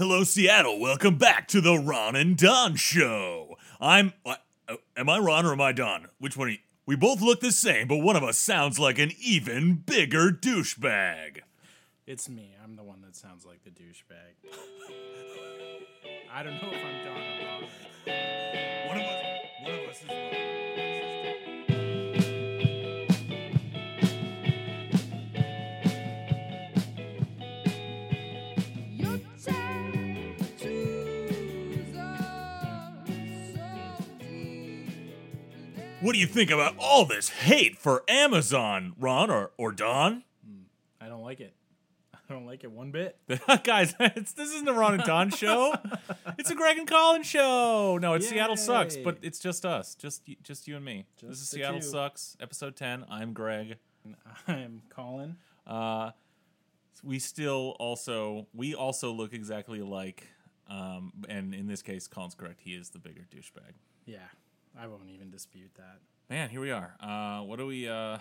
Hello, 0.00 0.24
Seattle. 0.24 0.80
Welcome 0.80 1.18
back 1.18 1.46
to 1.48 1.60
the 1.60 1.76
Ron 1.76 2.16
and 2.16 2.34
Don 2.34 2.74
Show. 2.74 3.58
I'm. 3.82 4.14
Uh, 4.24 4.36
am 4.96 5.10
I 5.10 5.18
Ron 5.18 5.44
or 5.44 5.52
am 5.52 5.60
I 5.60 5.72
Don? 5.72 6.06
Which 6.18 6.38
one 6.38 6.48
are 6.48 6.52
you? 6.52 6.58
We 6.86 6.96
both 6.96 7.20
look 7.20 7.40
the 7.40 7.52
same, 7.52 7.86
but 7.86 7.98
one 7.98 8.16
of 8.16 8.24
us 8.24 8.38
sounds 8.38 8.78
like 8.78 8.98
an 8.98 9.12
even 9.20 9.74
bigger 9.74 10.30
douchebag. 10.30 11.40
It's 12.06 12.30
me. 12.30 12.56
I'm 12.64 12.76
the 12.76 12.82
one 12.82 13.02
that 13.02 13.14
sounds 13.14 13.44
like 13.44 13.62
the 13.62 13.68
douchebag. 13.68 14.54
I 16.32 16.44
don't 16.44 16.54
know 16.54 16.70
if 16.72 16.82
I'm 16.82 17.04
Don 17.04 17.18
or 17.18 17.44
Ron. 17.44 17.68
One 18.88 18.96
of 18.96 19.02
us. 19.02 19.24
One 19.62 19.74
of 19.74 19.90
us 19.90 20.02
is 20.02 20.39
What 36.00 36.14
do 36.14 36.18
you 36.18 36.26
think 36.26 36.50
about 36.50 36.76
all 36.78 37.04
this 37.04 37.28
hate 37.28 37.76
for 37.76 38.04
Amazon, 38.08 38.94
Ron 38.98 39.30
or 39.30 39.50
or 39.58 39.70
Don? 39.70 40.24
I 40.98 41.08
don't 41.08 41.22
like 41.22 41.40
it. 41.40 41.52
I 42.14 42.32
don't 42.32 42.46
like 42.46 42.64
it 42.64 42.70
one 42.72 42.90
bit. 42.90 43.18
Guys, 43.64 43.94
it's, 44.00 44.32
this 44.32 44.48
isn't 44.48 44.64
the 44.64 44.72
Ron 44.72 44.94
and 44.94 45.02
Don 45.02 45.28
show. 45.28 45.74
It's 46.38 46.48
a 46.50 46.54
Greg 46.54 46.78
and 46.78 46.88
Colin 46.88 47.22
show. 47.22 47.98
No, 48.00 48.14
it's 48.14 48.26
Seattle 48.26 48.56
sucks, 48.56 48.96
but 48.96 49.18
it's 49.20 49.38
just 49.38 49.66
us, 49.66 49.94
just 49.94 50.22
just 50.42 50.66
you 50.66 50.76
and 50.76 50.84
me. 50.84 51.04
this 51.22 51.42
is 51.42 51.50
Seattle 51.50 51.80
two. 51.80 51.86
sucks, 51.86 52.34
episode 52.40 52.76
ten. 52.76 53.04
I'm 53.10 53.34
Greg. 53.34 53.76
I'm 54.48 54.80
Colin. 54.88 55.36
Uh, 55.66 56.12
we 57.04 57.18
still 57.18 57.76
also 57.78 58.46
we 58.54 58.74
also 58.74 59.12
look 59.12 59.34
exactly 59.34 59.80
alike. 59.80 60.26
Um, 60.70 61.12
and 61.28 61.52
in 61.52 61.66
this 61.66 61.82
case, 61.82 62.06
Colin's 62.08 62.34
correct. 62.34 62.60
He 62.62 62.70
is 62.70 62.88
the 62.88 63.00
bigger 63.00 63.26
douchebag. 63.30 63.72
Yeah, 64.06 64.18
I 64.78 64.86
won't 64.86 65.10
even 65.14 65.30
dispute 65.30 65.70
that. 65.76 65.98
Man, 66.28 66.48
here 66.48 66.60
we 66.60 66.70
are. 66.70 66.94
Uh, 67.00 67.42
what 67.42 67.58
do 67.58 67.66
we? 67.66 67.88
Uh, 67.88 68.18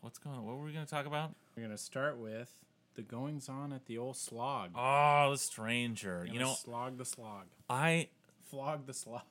what's 0.00 0.18
going? 0.18 0.36
on? 0.36 0.44
What 0.44 0.56
were 0.56 0.64
we 0.64 0.72
going 0.72 0.84
to 0.84 0.90
talk 0.90 1.06
about? 1.06 1.34
We're 1.56 1.62
gonna 1.62 1.78
start 1.78 2.18
with 2.18 2.52
the 2.94 3.02
goings 3.02 3.48
on 3.48 3.72
at 3.72 3.86
the 3.86 3.98
old 3.98 4.16
slog. 4.16 4.70
Oh, 4.74 5.30
the 5.30 5.38
stranger. 5.38 6.26
You 6.30 6.38
know, 6.38 6.54
slog 6.54 6.98
the 6.98 7.04
slog, 7.04 7.46
I 7.68 8.08
flog 8.50 8.86
the 8.86 8.94
slog. 8.94 9.22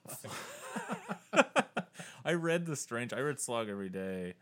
I 2.25 2.33
read 2.33 2.65
The 2.65 2.75
Strange. 2.75 3.13
I 3.13 3.19
read 3.19 3.39
Slog 3.39 3.67
every 3.67 3.89
day 3.89 4.35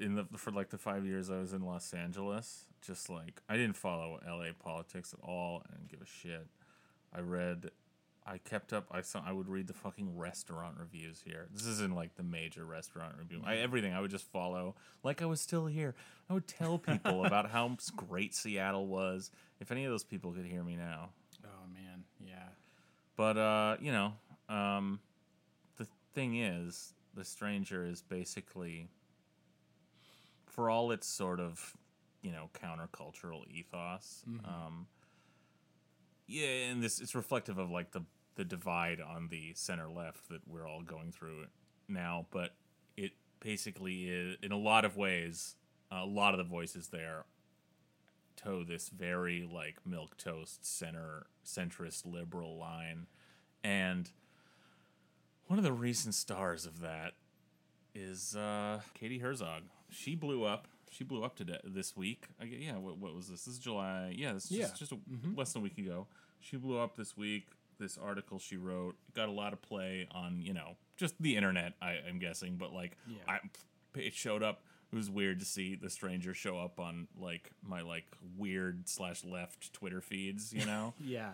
in 0.00 0.14
the 0.14 0.26
for 0.36 0.50
like 0.50 0.70
the 0.70 0.78
five 0.78 1.04
years 1.04 1.30
I 1.30 1.38
was 1.38 1.52
in 1.52 1.62
Los 1.62 1.92
Angeles. 1.92 2.64
Just 2.80 3.10
like 3.10 3.42
I 3.48 3.56
didn't 3.56 3.76
follow 3.76 4.18
LA 4.26 4.52
politics 4.58 5.12
at 5.12 5.20
all. 5.26 5.62
Didn't 5.70 5.88
give 5.90 6.00
a 6.00 6.06
shit. 6.06 6.46
I 7.14 7.20
read. 7.20 7.70
I 8.28 8.38
kept 8.38 8.74
up. 8.74 8.86
I 8.90 9.00
saw. 9.00 9.22
I 9.26 9.32
would 9.32 9.48
read 9.48 9.68
the 9.68 9.72
fucking 9.72 10.16
restaurant 10.16 10.76
reviews 10.78 11.22
here. 11.24 11.46
This 11.52 11.64
isn't 11.64 11.94
like 11.94 12.16
the 12.16 12.22
major 12.22 12.64
restaurant 12.64 13.14
review. 13.18 13.42
I, 13.44 13.56
everything 13.56 13.94
I 13.94 14.00
would 14.00 14.10
just 14.10 14.30
follow 14.30 14.74
like 15.02 15.22
I 15.22 15.26
was 15.26 15.40
still 15.40 15.66
here. 15.66 15.94
I 16.28 16.34
would 16.34 16.46
tell 16.46 16.78
people 16.78 17.24
about 17.24 17.50
how 17.50 17.76
great 17.96 18.34
Seattle 18.34 18.86
was. 18.86 19.30
If 19.60 19.72
any 19.72 19.86
of 19.86 19.90
those 19.90 20.04
people 20.04 20.32
could 20.32 20.44
hear 20.44 20.62
me 20.62 20.76
now, 20.76 21.08
oh 21.42 21.72
man, 21.72 22.04
yeah. 22.24 22.50
but 23.16 23.38
uh, 23.38 23.76
you 23.80 23.92
know, 23.92 24.12
um, 24.48 25.00
the 25.78 25.86
thing 26.14 26.36
is, 26.36 26.92
the 27.14 27.24
stranger 27.24 27.86
is 27.86 28.02
basically, 28.02 28.88
for 30.44 30.68
all 30.68 30.90
its 30.90 31.08
sort 31.08 31.40
of, 31.40 31.74
you 32.20 32.30
know, 32.30 32.50
countercultural 32.62 33.48
ethos. 33.50 34.22
Um, 34.44 34.86
yeah, 36.26 36.70
and 36.70 36.82
this 36.82 37.00
it's 37.00 37.14
reflective 37.14 37.56
of 37.56 37.70
like 37.70 37.92
the 37.92 38.02
the 38.38 38.44
divide 38.44 39.00
on 39.00 39.28
the 39.28 39.52
center 39.54 39.90
left 39.90 40.28
that 40.30 40.40
we're 40.46 40.66
all 40.66 40.80
going 40.82 41.10
through 41.12 41.46
now. 41.88 42.26
But 42.30 42.54
it 42.96 43.12
basically 43.40 44.08
is, 44.08 44.36
in 44.42 44.52
a 44.52 44.56
lot 44.56 44.84
of 44.86 44.96
ways, 44.96 45.56
a 45.90 46.06
lot 46.06 46.32
of 46.32 46.38
the 46.38 46.44
voices 46.44 46.88
there 46.88 47.24
toe 48.36 48.62
this 48.62 48.88
very 48.90 49.48
like 49.52 49.78
milquetoast 49.86 50.58
center 50.62 51.26
centrist 51.44 52.06
liberal 52.06 52.56
line. 52.56 53.08
And 53.64 54.08
one 55.48 55.58
of 55.58 55.64
the 55.64 55.72
recent 55.72 56.14
stars 56.14 56.64
of 56.64 56.80
that 56.80 57.14
is 57.96 58.36
uh 58.36 58.80
katie 58.94 59.18
herzog. 59.18 59.62
She 59.90 60.14
blew 60.14 60.44
up 60.44 60.68
she 60.90 61.02
blew 61.02 61.24
up 61.24 61.34
today 61.34 61.58
this 61.64 61.96
week. 61.96 62.26
I, 62.40 62.44
yeah 62.44 62.76
what, 62.76 62.98
what 62.98 63.12
was 63.14 63.28
this? 63.28 63.44
This 63.44 63.54
is 63.54 63.58
july 63.58 64.14
yeah 64.16 64.32
this 64.34 64.44
is 64.44 64.50
Yeah. 64.52 64.66
just, 64.68 64.78
just 64.78 64.92
a, 64.92 64.98
less 65.34 65.52
than 65.52 65.60
a 65.60 65.64
week 65.64 65.78
ago. 65.78 66.06
She 66.38 66.56
blew 66.56 66.78
up 66.78 66.96
this 66.96 67.16
week 67.16 67.48
this 67.78 67.96
article 67.98 68.38
she 68.38 68.56
wrote 68.56 68.96
got 69.14 69.28
a 69.28 69.32
lot 69.32 69.52
of 69.52 69.62
play 69.62 70.06
on 70.12 70.40
you 70.42 70.52
know 70.52 70.76
just 70.96 71.14
the 71.20 71.36
internet 71.36 71.74
I, 71.80 71.96
i'm 72.08 72.18
guessing 72.18 72.56
but 72.56 72.72
like 72.72 72.96
Yeah. 73.06 73.18
I, 73.28 73.38
it 73.94 74.14
showed 74.14 74.42
up 74.42 74.62
it 74.92 74.96
was 74.96 75.10
weird 75.10 75.38
to 75.40 75.44
see 75.44 75.74
the 75.74 75.90
stranger 75.90 76.34
show 76.34 76.58
up 76.58 76.80
on 76.80 77.08
like 77.20 77.50
my 77.62 77.82
like 77.82 78.06
weird 78.36 78.88
slash 78.88 79.24
left 79.24 79.72
twitter 79.72 80.00
feeds 80.00 80.52
you 80.52 80.64
know 80.66 80.94
Yeah. 81.04 81.32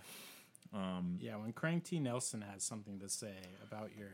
Um, 0.72 1.18
yeah, 1.20 1.36
when 1.36 1.52
Crank 1.52 1.84
T. 1.84 2.00
Nelson 2.00 2.40
has 2.42 2.64
something 2.64 2.98
to 2.98 3.08
say 3.08 3.34
about 3.62 3.90
your 3.96 4.10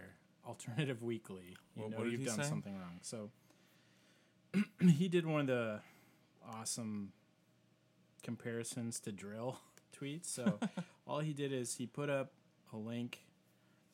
alternative 0.47 1.03
weekly, 1.03 1.57
you 1.75 1.83
What- 1.85 1.91
know 1.93 1.97
what 2.01 2.09
you've 2.11 2.27
done 2.27 2.37
say? 2.37 2.43
something 2.43 2.75
wrong. 2.75 2.99
So 3.01 3.31
he 4.87 5.09
did 5.09 5.25
one 5.25 5.41
of 5.43 5.47
the 5.47 5.81
awesome 6.47 7.13
comparisons 8.23 9.01
to 9.01 9.11
dril 9.13 9.57
tweets. 10.01 10.27
So 10.27 10.59
all 11.07 11.21
he 11.21 11.33
did 11.33 11.53
is 11.53 11.77
he 11.77 11.87
put 11.87 12.11
up 12.11 12.33
a 12.73 12.77
link 12.77 13.21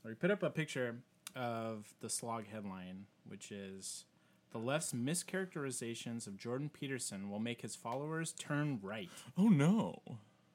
or 0.04 0.10
he 0.10 0.14
put 0.14 0.30
up 0.30 0.42
a 0.42 0.50
picture 0.50 0.96
of 1.34 1.94
the 2.00 2.08
slog 2.08 2.46
headline, 2.46 3.06
which 3.26 3.50
is 3.50 4.04
the 4.52 4.58
left's 4.58 4.92
mischaracterizations 4.92 6.26
of 6.26 6.36
Jordan 6.36 6.70
Peterson 6.72 7.28
will 7.30 7.40
make 7.40 7.62
his 7.62 7.76
followers 7.76 8.32
turn 8.32 8.78
right. 8.82 9.10
oh 9.36 9.48
no 9.48 10.00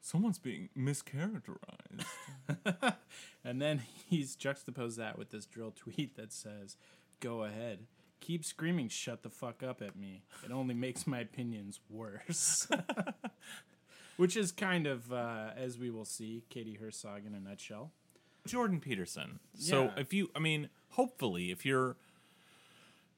someone's 0.00 0.38
being 0.38 0.68
mischaracterized 0.76 2.04
And 3.44 3.60
then 3.60 3.82
he's 4.08 4.36
juxtaposed 4.36 4.98
that 4.98 5.18
with 5.18 5.30
this 5.30 5.46
dril 5.46 5.74
tweet 5.74 6.16
that 6.16 6.32
says, 6.32 6.76
Go 7.20 7.44
ahead. 7.44 7.86
Keep 8.20 8.44
screaming, 8.44 8.88
shut 8.88 9.22
the 9.22 9.30
fuck 9.30 9.62
up 9.64 9.82
at 9.82 9.96
me. 9.96 10.22
It 10.44 10.52
only 10.52 10.74
makes 10.74 11.06
my 11.08 11.20
opinions 11.20 11.80
worse. 11.90 12.68
Which 14.22 14.36
is 14.36 14.52
kind 14.52 14.86
of, 14.86 15.12
uh, 15.12 15.50
as 15.56 15.80
we 15.80 15.90
will 15.90 16.04
see, 16.04 16.44
Katie 16.48 16.74
Herzog 16.76 17.26
in 17.26 17.34
a 17.34 17.40
nutshell. 17.40 17.90
Jordan 18.46 18.78
Peterson. 18.78 19.40
So 19.54 19.86
Yeah. 19.86 19.94
if 19.98 20.12
you, 20.14 20.30
I 20.36 20.38
mean, 20.38 20.68
hopefully, 20.90 21.50
if 21.50 21.66
you're, 21.66 21.96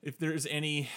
if 0.00 0.16
there's 0.18 0.46
any 0.46 0.88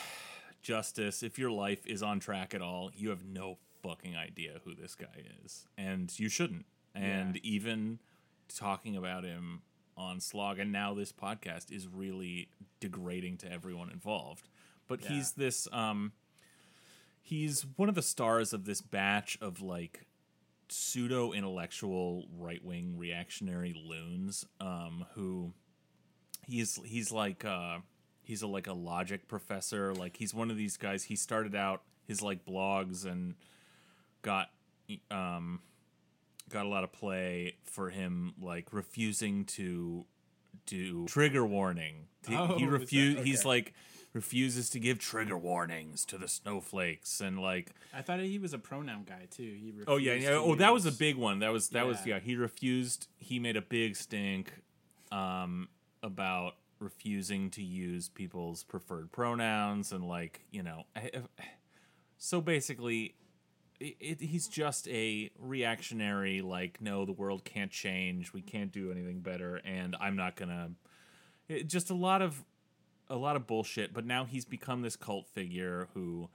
justice, 0.62 1.24
if 1.24 1.38
your 1.38 1.52
life 1.52 1.86
is 1.86 2.02
on 2.02 2.22
track 2.22 2.54
at 2.54 2.62
all, 2.62 2.90
you 2.96 3.10
have 3.10 3.26
no 3.26 3.58
fucking 3.84 4.16
idea 4.16 4.62
who 4.64 4.74
this 4.74 4.96
guy 4.96 5.26
is, 5.44 5.68
and 5.78 6.18
you 6.18 6.30
shouldn't. 6.30 6.68
And 6.96 7.36
Yeah. 7.36 7.42
even 7.44 8.00
talking 8.48 8.96
about 8.96 9.26
him 9.26 9.62
on 9.98 10.22
Slog 10.22 10.58
and 10.58 10.72
now 10.72 10.94
this 10.94 11.12
podcast 11.12 11.70
is 11.70 11.86
really 11.86 12.48
degrading 12.80 13.40
to 13.40 13.52
everyone 13.52 13.90
involved. 13.90 14.48
But 14.88 15.02
Yeah. 15.02 15.10
he's 15.10 15.34
this, 15.34 15.68
um, 15.74 16.14
he's 17.28 17.66
one 17.76 17.90
of 17.90 17.96
the 17.96 18.02
stars 18.02 18.54
of 18.54 18.64
this 18.66 18.80
batch 18.82 19.38
of 19.42 19.62
like 19.62 20.06
pseudo 20.70 21.34
intellectual 21.34 22.26
right 22.38 22.64
wing 22.64 22.96
reactionary 22.98 23.74
loons 23.86 24.46
um, 24.62 25.06
who 25.14 25.52
he's 26.48 26.80
he's 26.86 27.12
like 27.12 27.44
uh, 27.44 27.80
he's 28.24 28.42
a 28.42 28.48
like 28.48 28.68
a 28.68 28.74
logic 28.74 29.28
professor. 29.28 29.94
Like 29.94 30.16
he's 30.18 30.34
one 30.34 30.50
of 30.50 30.58
these 30.58 30.78
guys. 30.78 31.04
He 31.04 31.16
started 31.18 31.54
out 31.56 31.82
his 32.08 32.22
like 32.22 32.46
blogs 32.46 33.06
and 33.06 33.36
got 34.22 34.50
um 35.12 35.60
got 36.50 36.66
a 36.66 36.70
lot 36.70 36.86
of 36.86 36.94
play 36.94 37.56
for 37.66 37.90
him 37.90 38.34
like 38.42 38.72
refusing 38.72 39.44
to 39.46 40.06
do 40.66 41.06
trigger 41.08 41.46
warning. 41.46 42.08
He, 42.28 42.36
Oh, 42.36 42.48
he 42.48 42.54
is 42.54 42.60
that- 42.62 42.68
refuse 42.80 43.24
he's 43.26 43.46
like 43.46 43.74
refuses 44.18 44.72
to 44.72 44.80
give 44.80 44.98
trigger 44.98 45.38
warnings 45.38 46.04
to 46.04 46.18
the 46.18 46.28
snowflakes 46.28 47.22
and 47.22 47.40
like 47.40 47.70
I 47.94 48.02
thought 48.02 48.20
he 48.20 48.40
was 48.40 48.52
a 48.52 48.58
pronoun 48.58 49.06
guy, 49.08 49.28
too. 49.30 49.44
He 49.44 49.74
Oh 49.88 49.98
yeah, 49.98 50.14
yeah. 50.14 50.32
Oh, 50.32 50.56
that 50.56 50.74
was 50.74 50.88
a 50.88 50.92
big 50.92 51.16
one. 51.16 51.40
That 51.40 51.54
was 51.54 51.70
that 51.70 51.86
was 51.86 52.00
Yeah. 52.04 52.16
yeah. 52.16 52.20
He 52.20 52.36
refused. 52.36 53.08
He 53.18 53.38
made 53.38 53.56
a 53.56 53.62
big 53.62 53.96
stink 53.96 54.52
um, 55.12 55.70
about 56.02 56.56
refusing 56.80 57.52
to 57.52 57.64
use 57.64 58.10
people's 58.10 58.64
preferred 58.64 59.12
pronouns 59.12 59.92
and 59.92 60.08
like 60.08 60.42
you 60.50 60.64
know. 60.64 60.86
So 62.18 62.42
basically, 62.42 63.14
it, 63.80 63.96
it, 64.00 64.22
he's 64.22 64.48
just 64.48 64.88
a 64.88 65.30
reactionary. 65.38 66.42
Like, 66.42 66.82
no, 66.82 67.06
the 67.06 67.12
world 67.12 67.46
can't 67.46 67.70
change. 67.72 68.34
We 68.34 68.42
can't 68.42 68.72
do 68.72 68.92
anything 68.92 69.20
better, 69.20 69.62
and 69.64 69.96
I'm 70.02 70.16
not 70.16 70.36
gonna. 70.36 70.72
It, 71.48 71.68
just 71.68 71.92
a 71.92 71.94
lot 71.94 72.24
of 72.24 72.44
a 73.10 73.16
lot 73.16 73.36
of 73.36 73.48
bullshit. 73.48 73.94
But 73.94 74.06
now 74.06 74.26
he's 74.26 74.46
become 74.46 74.82
this 74.82 74.96
cult 74.96 75.28
figure 75.28 75.88
who 75.94 76.30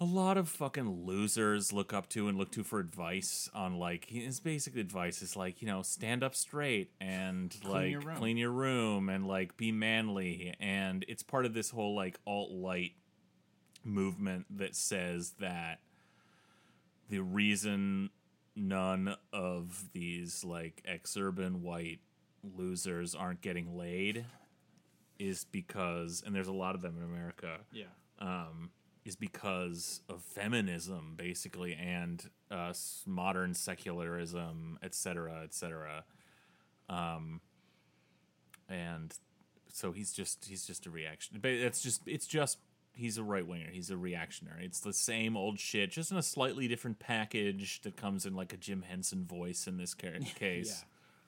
a 0.00 0.04
lot 0.04 0.36
of 0.36 0.48
fucking 0.48 1.06
losers 1.06 1.72
look 1.72 1.92
up 1.92 2.08
to 2.08 2.26
and 2.26 2.36
look 2.36 2.50
to 2.50 2.64
for 2.64 2.80
advice 2.80 3.48
on 3.54 3.78
like 3.78 4.06
his 4.06 4.40
basic 4.40 4.76
advice 4.76 5.22
is 5.22 5.36
like 5.36 5.62
you 5.62 5.68
know 5.68 5.82
stand 5.82 6.24
up 6.24 6.34
straight 6.34 6.90
and 7.00 7.56
like 7.64 7.92
your 7.92 8.02
clean 8.16 8.36
your 8.36 8.50
room 8.50 9.08
and 9.08 9.28
like 9.28 9.56
be 9.56 9.70
manly 9.70 10.54
and 10.58 11.04
it's 11.06 11.22
part 11.22 11.46
of 11.46 11.54
this 11.54 11.70
whole 11.70 11.94
like 11.94 12.18
alt 12.26 12.50
light 12.50 12.94
movement 13.84 14.44
that 14.50 14.74
says 14.74 15.34
that 15.38 15.78
the 17.08 17.20
reason 17.20 18.10
none 18.56 19.14
of 19.32 19.84
these 19.92 20.44
like 20.44 20.82
exurban 20.88 21.60
white 21.60 22.00
losers 22.56 23.14
aren't 23.14 23.40
getting 23.40 23.76
laid 23.76 24.24
is 25.22 25.44
because 25.50 26.22
and 26.26 26.34
there's 26.34 26.48
a 26.48 26.52
lot 26.52 26.74
of 26.74 26.82
them 26.82 26.96
in 26.96 27.02
America 27.04 27.58
Yeah. 27.72 27.84
um, 28.18 28.70
is 29.04 29.16
because 29.16 30.00
of 30.08 30.22
feminism, 30.22 31.14
basically, 31.16 31.74
and 31.74 32.24
uh, 32.50 32.72
modern 33.06 33.54
secularism, 33.54 34.78
et 34.82 34.94
cetera, 34.94 35.40
et 35.44 35.52
cetera. 35.54 36.04
Um, 36.88 37.40
and 38.68 39.12
so 39.72 39.92
he's 39.92 40.12
just 40.12 40.44
he's 40.44 40.66
just 40.66 40.86
a 40.86 40.90
reaction. 40.90 41.38
But 41.40 41.50
it's 41.52 41.82
just 41.82 42.02
it's 42.06 42.26
just 42.26 42.58
he's 42.94 43.18
a 43.18 43.22
right 43.22 43.46
winger. 43.46 43.68
He's 43.70 43.90
a 43.90 43.96
reactionary. 43.96 44.64
It's 44.66 44.80
the 44.80 44.92
same 44.92 45.36
old 45.36 45.58
shit, 45.58 45.90
just 45.90 46.10
in 46.10 46.16
a 46.16 46.22
slightly 46.22 46.68
different 46.68 46.98
package 46.98 47.80
that 47.82 47.96
comes 47.96 48.26
in 48.26 48.34
like 48.34 48.52
a 48.52 48.56
Jim 48.56 48.82
Henson 48.82 49.24
voice 49.24 49.66
in 49.66 49.76
this 49.78 49.94
ca- 49.94 50.18
case. 50.38 50.84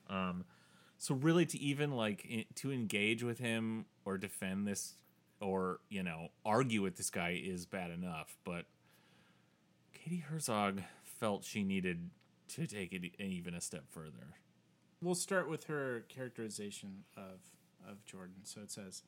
Um, 0.09 0.45
so 0.97 1.15
really, 1.15 1.45
to 1.47 1.57
even 1.59 1.91
like 1.91 2.25
i- 2.31 2.45
to 2.55 2.71
engage 2.71 3.23
with 3.23 3.39
him 3.39 3.85
or 4.05 4.17
defend 4.17 4.67
this 4.67 4.95
or 5.41 5.79
you 5.89 6.01
know 6.03 6.29
argue 6.45 6.81
with 6.81 6.95
this 6.95 7.09
guy 7.09 7.39
is 7.41 7.65
bad 7.65 7.91
enough. 7.91 8.37
But 8.43 8.65
Katie 9.93 10.17
Herzog 10.27 10.81
felt 11.03 11.43
she 11.43 11.63
needed 11.63 12.09
to 12.49 12.67
take 12.67 12.93
it 12.93 13.19
even 13.19 13.53
a 13.53 13.61
step 13.61 13.85
further. 13.89 14.35
We'll 15.01 15.15
start 15.15 15.49
with 15.49 15.65
her 15.65 16.05
characterization 16.09 17.03
of 17.17 17.39
of 17.87 18.03
Jordan. 18.05 18.37
So 18.43 18.61
it 18.61 18.71
says, 18.71 19.03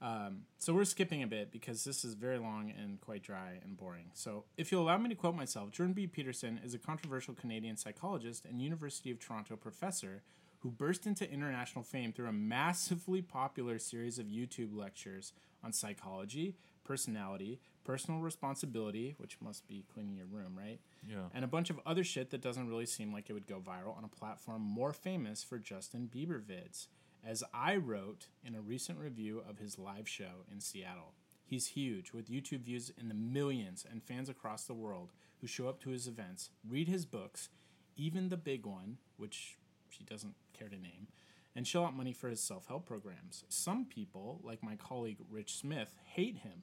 um, 0.00 0.42
so 0.58 0.72
we're 0.72 0.84
skipping 0.84 1.24
a 1.24 1.26
bit 1.26 1.50
because 1.50 1.82
this 1.82 2.04
is 2.04 2.14
very 2.14 2.38
long 2.38 2.70
and 2.70 3.00
quite 3.00 3.24
dry 3.24 3.58
and 3.64 3.76
boring. 3.76 4.10
So 4.14 4.44
if 4.56 4.70
you'll 4.70 4.84
allow 4.84 4.98
me 4.98 5.08
to 5.08 5.16
quote 5.16 5.34
myself, 5.34 5.72
Jordan 5.72 5.94
B. 5.94 6.06
Peterson 6.06 6.60
is 6.62 6.74
a 6.74 6.78
controversial 6.78 7.34
Canadian 7.34 7.76
psychologist 7.76 8.44
and 8.44 8.62
University 8.62 9.10
of 9.10 9.18
Toronto 9.18 9.56
professor 9.56 10.22
who 10.60 10.70
burst 10.70 11.06
into 11.06 11.30
international 11.30 11.84
fame 11.84 12.12
through 12.12 12.28
a 12.28 12.32
massively 12.32 13.22
popular 13.22 13.78
series 13.78 14.18
of 14.18 14.26
YouTube 14.26 14.76
lectures 14.76 15.32
on 15.62 15.72
psychology, 15.72 16.56
personality, 16.84 17.60
personal 17.84 18.20
responsibility, 18.20 19.14
which 19.18 19.38
must 19.40 19.66
be 19.66 19.84
cleaning 19.92 20.16
your 20.16 20.26
room, 20.26 20.54
right? 20.56 20.80
Yeah. 21.08 21.28
and 21.32 21.44
a 21.44 21.48
bunch 21.48 21.70
of 21.70 21.80
other 21.86 22.04
shit 22.04 22.30
that 22.30 22.42
doesn't 22.42 22.68
really 22.68 22.86
seem 22.86 23.12
like 23.12 23.30
it 23.30 23.32
would 23.32 23.46
go 23.46 23.60
viral 23.60 23.96
on 23.96 24.04
a 24.04 24.08
platform 24.08 24.62
more 24.62 24.92
famous 24.92 25.42
for 25.42 25.58
Justin 25.58 26.10
Bieber 26.12 26.42
vids, 26.42 26.88
as 27.24 27.42
I 27.54 27.76
wrote 27.76 28.26
in 28.44 28.54
a 28.54 28.60
recent 28.60 28.98
review 28.98 29.42
of 29.48 29.58
his 29.58 29.78
live 29.78 30.08
show 30.08 30.44
in 30.50 30.60
Seattle. 30.60 31.14
He's 31.44 31.68
huge, 31.68 32.12
with 32.12 32.30
YouTube 32.30 32.62
views 32.62 32.92
in 33.00 33.08
the 33.08 33.14
millions 33.14 33.86
and 33.90 34.02
fans 34.02 34.28
across 34.28 34.64
the 34.64 34.74
world 34.74 35.12
who 35.40 35.46
show 35.46 35.68
up 35.68 35.80
to 35.80 35.90
his 35.90 36.06
events, 36.06 36.50
read 36.68 36.88
his 36.88 37.06
books, 37.06 37.48
even 37.96 38.28
the 38.28 38.36
big 38.36 38.66
one, 38.66 38.98
which 39.16 39.56
she 39.88 40.04
doesn't 40.04 40.34
care 40.58 40.68
to 40.68 40.76
name, 40.76 41.08
and 41.54 41.66
shell 41.66 41.84
out 41.84 41.96
money 41.96 42.12
for 42.12 42.28
his 42.28 42.40
self 42.40 42.66
help 42.66 42.86
programs. 42.86 43.44
Some 43.48 43.84
people, 43.84 44.40
like 44.42 44.62
my 44.62 44.76
colleague 44.76 45.18
Rich 45.30 45.56
Smith, 45.56 45.96
hate 46.04 46.38
him. 46.38 46.62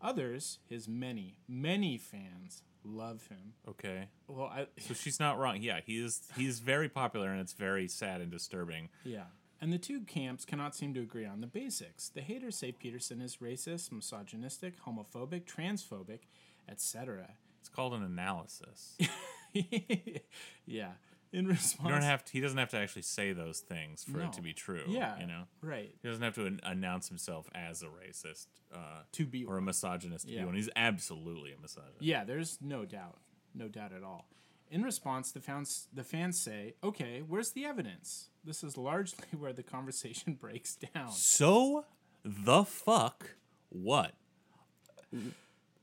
Others, 0.00 0.58
his 0.68 0.86
many, 0.86 1.38
many 1.48 1.98
fans, 1.98 2.62
love 2.84 3.26
him. 3.28 3.54
Okay. 3.68 4.08
Well, 4.28 4.46
I 4.46 4.66
So 4.78 4.94
she's 4.94 5.18
not 5.18 5.38
wrong. 5.38 5.58
Yeah, 5.60 5.80
he 5.84 5.98
is. 5.98 6.22
He's 6.36 6.60
very 6.60 6.88
popular, 6.88 7.30
and 7.30 7.40
it's 7.40 7.52
very 7.52 7.88
sad 7.88 8.20
and 8.20 8.30
disturbing. 8.30 8.88
yeah. 9.04 9.24
And 9.60 9.72
the 9.72 9.78
two 9.78 10.02
camps 10.02 10.44
cannot 10.44 10.76
seem 10.76 10.94
to 10.94 11.00
agree 11.00 11.26
on 11.26 11.40
the 11.40 11.48
basics. 11.48 12.08
The 12.08 12.20
haters 12.20 12.54
say 12.54 12.70
Peterson 12.70 13.20
is 13.20 13.38
racist, 13.38 13.90
misogynistic, 13.90 14.74
homophobic, 14.86 15.46
transphobic, 15.46 16.20
etc. 16.68 17.30
It's 17.58 17.68
called 17.68 17.92
an 17.94 18.04
analysis. 18.04 18.96
yeah. 20.64 20.92
In 21.32 21.46
response, 21.46 21.86
You 21.86 21.90
don't 21.94 22.02
have 22.02 22.24
to, 22.24 22.32
he 22.32 22.40
doesn't 22.40 22.56
have 22.58 22.70
to 22.70 22.78
actually 22.78 23.02
say 23.02 23.32
those 23.32 23.60
things 23.60 24.02
for 24.04 24.16
No. 24.18 24.24
it 24.24 24.32
to 24.34 24.40
be 24.42 24.52
true. 24.54 24.84
Yeah. 24.88 25.18
you 25.20 25.26
know, 25.26 25.42
right 25.60 25.94
he 26.02 26.08
doesn't 26.08 26.22
have 26.22 26.34
to 26.36 26.46
an- 26.46 26.60
announce 26.64 27.08
himself 27.08 27.48
as 27.54 27.82
a 27.82 27.86
racist 27.86 28.46
uh, 28.74 29.02
to 29.12 29.26
be 29.26 29.44
or 29.44 29.58
a 29.58 29.62
misogynist. 29.62 30.26
To 30.26 30.32
Yeah. 30.32 30.40
be 30.40 30.46
one. 30.46 30.54
He's 30.54 30.70
absolutely 30.74 31.52
a 31.52 31.58
misogynist. 31.60 32.00
Yeah, 32.02 32.24
there's 32.24 32.58
no 32.62 32.84
doubt, 32.86 33.18
no 33.54 33.68
doubt 33.68 33.92
at 33.92 34.02
all. 34.02 34.26
In 34.70 34.82
response, 34.82 35.30
the 35.32 35.40
fans 35.40 35.88
the 35.92 36.04
fans 36.04 36.38
say, 36.38 36.74
"Okay, 36.82 37.22
where's 37.26 37.52
the 37.52 37.64
evidence?" 37.64 38.28
This 38.44 38.62
is 38.64 38.76
largely 38.76 39.26
where 39.38 39.52
the 39.52 39.62
conversation 39.62 40.34
breaks 40.40 40.76
down. 40.76 41.10
So 41.12 41.84
the 42.24 42.64
fuck 42.64 43.36
what? 43.70 44.14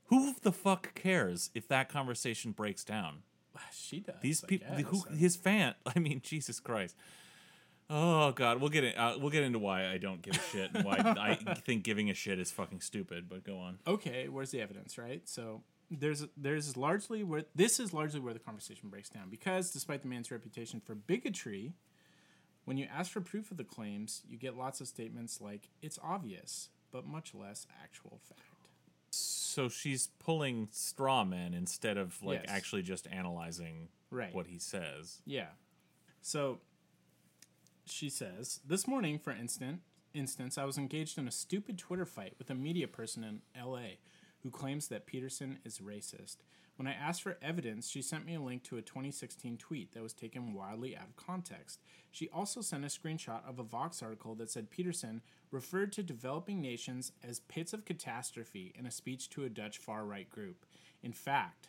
Who 0.08 0.34
the 0.42 0.52
fuck 0.52 0.94
cares 0.94 1.50
if 1.54 1.66
that 1.68 1.88
conversation 1.88 2.52
breaks 2.52 2.84
down? 2.84 3.22
She 3.72 4.00
does. 4.00 4.16
These 4.20 4.44
I 4.44 4.46
people, 4.46 4.74
who 4.76 5.14
his 5.14 5.36
fan. 5.36 5.74
I 5.86 5.98
mean, 5.98 6.20
Jesus 6.22 6.60
Christ. 6.60 6.96
Oh 7.88 8.32
God, 8.32 8.60
we'll 8.60 8.70
get 8.70 8.84
in. 8.84 8.96
Uh, 8.96 9.14
we'll 9.18 9.30
get 9.30 9.44
into 9.44 9.58
why 9.58 9.86
I 9.86 9.98
don't 9.98 10.20
give 10.20 10.34
a 10.34 10.40
shit 10.52 10.70
and 10.74 10.84
why 10.84 10.96
I 10.98 11.34
think 11.66 11.84
giving 11.84 12.10
a 12.10 12.14
shit 12.14 12.38
is 12.38 12.50
fucking 12.50 12.80
stupid. 12.80 13.28
But 13.28 13.44
go 13.44 13.58
on. 13.58 13.78
okay, 13.86 14.28
where's 14.28 14.50
the 14.50 14.60
evidence, 14.60 14.98
right? 14.98 15.22
So 15.28 15.62
there's 15.90 16.24
there's 16.36 16.76
largely 16.76 17.22
where 17.22 17.44
this 17.54 17.78
is 17.78 17.92
largely 17.92 18.18
where 18.18 18.32
the 18.32 18.40
conversation 18.40 18.88
breaks 18.88 19.08
down 19.08 19.30
because 19.30 19.70
despite 19.70 20.02
the 20.02 20.08
man's 20.08 20.30
reputation 20.32 20.80
for 20.80 20.96
bigotry, 20.96 21.74
when 22.64 22.76
you 22.76 22.88
ask 22.92 23.12
for 23.12 23.20
proof 23.20 23.52
of 23.52 23.56
the 23.56 23.64
claims, 23.64 24.22
you 24.28 24.36
get 24.36 24.56
lots 24.56 24.80
of 24.80 24.88
statements 24.88 25.40
like 25.40 25.68
it's 25.80 25.98
obvious, 26.02 26.70
but 26.90 27.06
much 27.06 27.34
less 27.34 27.68
actual 27.82 28.18
fact. 28.28 28.40
So 29.16 29.68
she's 29.68 30.08
pulling 30.18 30.68
straw 30.72 31.24
men 31.24 31.54
instead 31.54 31.96
of 31.96 32.22
like 32.22 32.42
Yes. 32.42 32.50
actually 32.50 32.82
just 32.82 33.06
analyzing 33.08 33.88
Right. 34.10 34.34
what 34.34 34.46
he 34.46 34.58
says. 34.58 35.20
Yeah. 35.24 35.48
So 36.20 36.60
she 37.84 38.08
says, 38.10 38.60
This 38.66 38.86
morning, 38.86 39.18
for 39.18 39.30
instance, 39.32 39.80
instance, 40.14 40.56
I 40.58 40.64
was 40.64 40.78
engaged 40.78 41.18
in 41.18 41.28
a 41.28 41.30
stupid 41.32 41.78
Twitter 41.78 42.06
fight 42.06 42.34
with 42.38 42.50
a 42.50 42.54
media 42.54 42.88
person 42.88 43.22
in 43.24 43.42
LA 43.60 43.96
who 44.42 44.50
claims 44.50 44.88
that 44.88 45.06
Peterson 45.06 45.58
is 45.64 45.78
racist. 45.78 46.36
When 46.76 46.86
I 46.86 46.92
asked 46.92 47.22
for 47.22 47.38
evidence, 47.40 47.88
she 47.88 48.02
sent 48.02 48.26
me 48.26 48.34
a 48.34 48.40
link 48.40 48.62
to 48.64 48.76
a 48.76 48.82
2016 48.82 49.56
tweet 49.56 49.92
that 49.92 50.02
was 50.02 50.12
taken 50.12 50.52
wildly 50.52 50.94
out 50.94 51.06
of 51.06 51.16
context. 51.16 51.80
She 52.10 52.28
also 52.28 52.60
sent 52.60 52.84
a 52.84 52.88
screenshot 52.88 53.40
of 53.48 53.58
a 53.58 53.62
Vox 53.62 54.02
article 54.02 54.34
that 54.34 54.50
said 54.50 54.70
Peterson 54.70 55.22
referred 55.50 55.90
to 55.92 56.02
developing 56.02 56.60
nations 56.60 57.12
as 57.26 57.40
pits 57.40 57.72
of 57.72 57.86
catastrophe 57.86 58.74
in 58.78 58.84
a 58.84 58.90
speech 58.90 59.30
to 59.30 59.44
a 59.44 59.48
Dutch 59.48 59.78
far 59.78 60.04
right 60.04 60.28
group. 60.28 60.66
In 61.02 61.12
fact, 61.12 61.68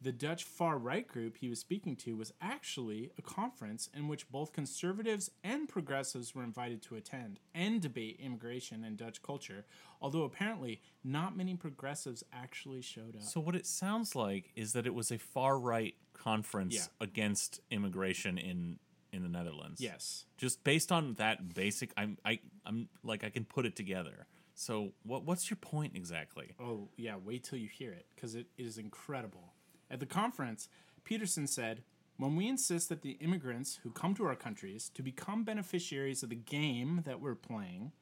the 0.00 0.12
Dutch 0.12 0.44
far 0.44 0.76
right 0.78 1.06
group 1.08 1.38
he 1.38 1.48
was 1.48 1.58
speaking 1.58 1.96
to 1.96 2.16
was 2.16 2.32
actually 2.40 3.10
a 3.18 3.22
conference 3.22 3.88
in 3.94 4.08
which 4.08 4.30
both 4.30 4.52
conservatives 4.52 5.30
and 5.42 5.68
progressives 5.68 6.34
were 6.34 6.42
invited 6.44 6.82
to 6.82 6.96
attend 6.96 7.40
and 7.54 7.80
debate 7.80 8.20
immigration 8.22 8.84
and 8.84 8.96
Dutch 8.96 9.22
culture, 9.22 9.64
although 10.00 10.24
apparently 10.24 10.80
not 11.02 11.36
many 11.36 11.54
progressives 11.56 12.22
actually 12.32 12.82
showed 12.82 13.16
up. 13.16 13.22
So 13.22 13.40
what 13.40 13.56
it 13.56 13.66
sounds 13.66 14.14
like 14.14 14.50
is 14.54 14.72
that 14.74 14.86
it 14.86 14.94
was 14.94 15.10
a 15.10 15.18
far 15.18 15.58
right 15.58 15.94
conference 16.12 16.74
Yeah. 16.74 16.86
against 17.00 17.60
immigration 17.70 18.38
in 18.38 18.78
in 19.12 19.22
the 19.22 19.28
Netherlands. 19.30 19.80
yes. 19.80 20.26
Just 20.36 20.62
based 20.62 20.92
on 20.92 21.14
that 21.14 21.54
basic, 21.54 21.90
I'm 21.96 22.18
I 22.24 22.40
I'm 22.66 22.88
like 23.02 23.24
I 23.24 23.30
can 23.30 23.44
put 23.46 23.64
it 23.64 23.74
together. 23.76 24.26
So 24.54 24.92
what 25.04 25.24
what's 25.24 25.48
your 25.48 25.56
point 25.56 25.96
exactly? 25.96 26.54
Oh, 26.60 26.88
yeah, 26.96 27.16
wait 27.16 27.44
till 27.44 27.58
you 27.58 27.68
hear 27.68 27.92
it 27.92 28.06
because 28.14 28.34
it 28.34 28.46
is 28.58 28.76
incredible. 28.76 29.54
At 29.90 30.00
the 30.00 30.06
conference, 30.06 30.68
Peterson 31.04 31.46
said, 31.46 31.82
When 32.16 32.34
we 32.34 32.48
insist 32.48 32.88
that 32.88 33.02
the 33.02 33.18
immigrants 33.20 33.80
who 33.82 33.90
come 33.90 34.14
to 34.14 34.26
our 34.26 34.34
countries 34.34 34.90
to 34.94 35.02
become 35.02 35.44
beneficiaries 35.44 36.22
of 36.22 36.30
the 36.30 36.36
game 36.36 37.02
that 37.04 37.20
we're 37.20 37.34
playing 37.34 37.92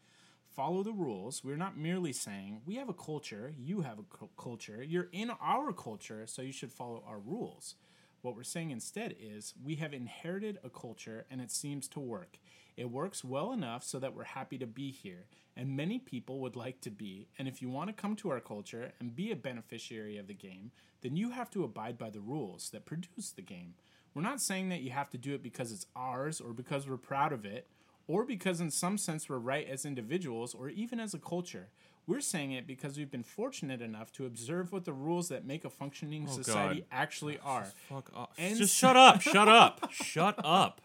follow 0.48 0.82
the 0.84 0.92
rules, 0.92 1.42
we're 1.42 1.56
not 1.56 1.76
merely 1.76 2.12
saying, 2.12 2.62
We 2.64 2.76
have 2.76 2.88
a 2.88 2.94
culture, 2.94 3.52
you 3.58 3.82
have 3.82 3.98
a 3.98 4.04
cu- 4.04 4.30
culture, 4.38 4.82
you're 4.82 5.08
in 5.12 5.30
our 5.42 5.72
culture, 5.72 6.26
so 6.26 6.42
you 6.42 6.52
should 6.52 6.72
follow 6.72 7.02
our 7.06 7.18
rules. 7.18 7.74
What 8.22 8.36
we're 8.36 8.44
saying 8.44 8.70
instead 8.70 9.14
is, 9.20 9.52
we 9.62 9.74
have 9.76 9.92
inherited 9.92 10.58
a 10.64 10.70
culture 10.70 11.26
and 11.30 11.42
it 11.42 11.50
seems 11.50 11.88
to 11.88 12.00
work. 12.00 12.38
It 12.76 12.90
works 12.90 13.22
well 13.22 13.52
enough 13.52 13.84
so 13.84 13.98
that 14.00 14.14
we're 14.14 14.24
happy 14.24 14.58
to 14.58 14.66
be 14.66 14.90
here, 14.90 15.26
and 15.56 15.76
many 15.76 15.98
people 15.98 16.40
would 16.40 16.56
like 16.56 16.80
to 16.82 16.90
be. 16.90 17.28
And 17.38 17.46
if 17.46 17.62
you 17.62 17.68
want 17.70 17.88
to 17.88 17.92
come 17.94 18.16
to 18.16 18.30
our 18.30 18.40
culture 18.40 18.92
and 18.98 19.14
be 19.14 19.30
a 19.30 19.36
beneficiary 19.36 20.16
of 20.16 20.26
the 20.26 20.34
game, 20.34 20.72
then 21.02 21.14
you 21.16 21.30
have 21.30 21.50
to 21.50 21.62
abide 21.62 21.96
by 21.98 22.10
the 22.10 22.20
rules 22.20 22.70
that 22.70 22.84
produce 22.86 23.30
the 23.30 23.42
game. 23.42 23.74
We're 24.12 24.22
not 24.22 24.40
saying 24.40 24.68
that 24.70 24.80
you 24.82 24.90
have 24.90 25.10
to 25.10 25.18
do 25.18 25.34
it 25.34 25.42
because 25.42 25.70
it's 25.72 25.86
ours 25.94 26.40
or 26.40 26.52
because 26.52 26.88
we're 26.88 26.96
proud 26.96 27.32
of 27.32 27.44
it 27.44 27.68
or 28.06 28.24
because 28.24 28.60
in 28.60 28.70
some 28.70 28.98
sense 28.98 29.28
we're 29.28 29.38
right 29.38 29.68
as 29.68 29.84
individuals 29.84 30.54
or 30.54 30.68
even 30.68 30.98
as 31.00 31.14
a 31.14 31.18
culture. 31.18 31.68
We're 32.06 32.20
saying 32.20 32.52
it 32.52 32.66
because 32.66 32.98
we've 32.98 33.10
been 33.10 33.22
fortunate 33.24 33.80
enough 33.80 34.12
to 34.12 34.26
observe 34.26 34.72
what 34.72 34.84
the 34.84 34.92
rules 34.92 35.28
that 35.30 35.46
make 35.46 35.64
a 35.64 35.70
functioning 35.70 36.26
Oh, 36.28 36.32
society 36.36 36.80
God. 36.80 36.86
actually 36.92 37.38
are. 37.42 37.64
Fuck 37.88 38.10
off. 38.14 38.30
And 38.36 38.58
Just 38.58 38.74
s- 38.74 38.78
shut 38.78 38.96
up. 38.96 39.20
Shut 39.22 39.48
up. 39.48 39.90
shut 39.90 40.34
up. 40.44 40.80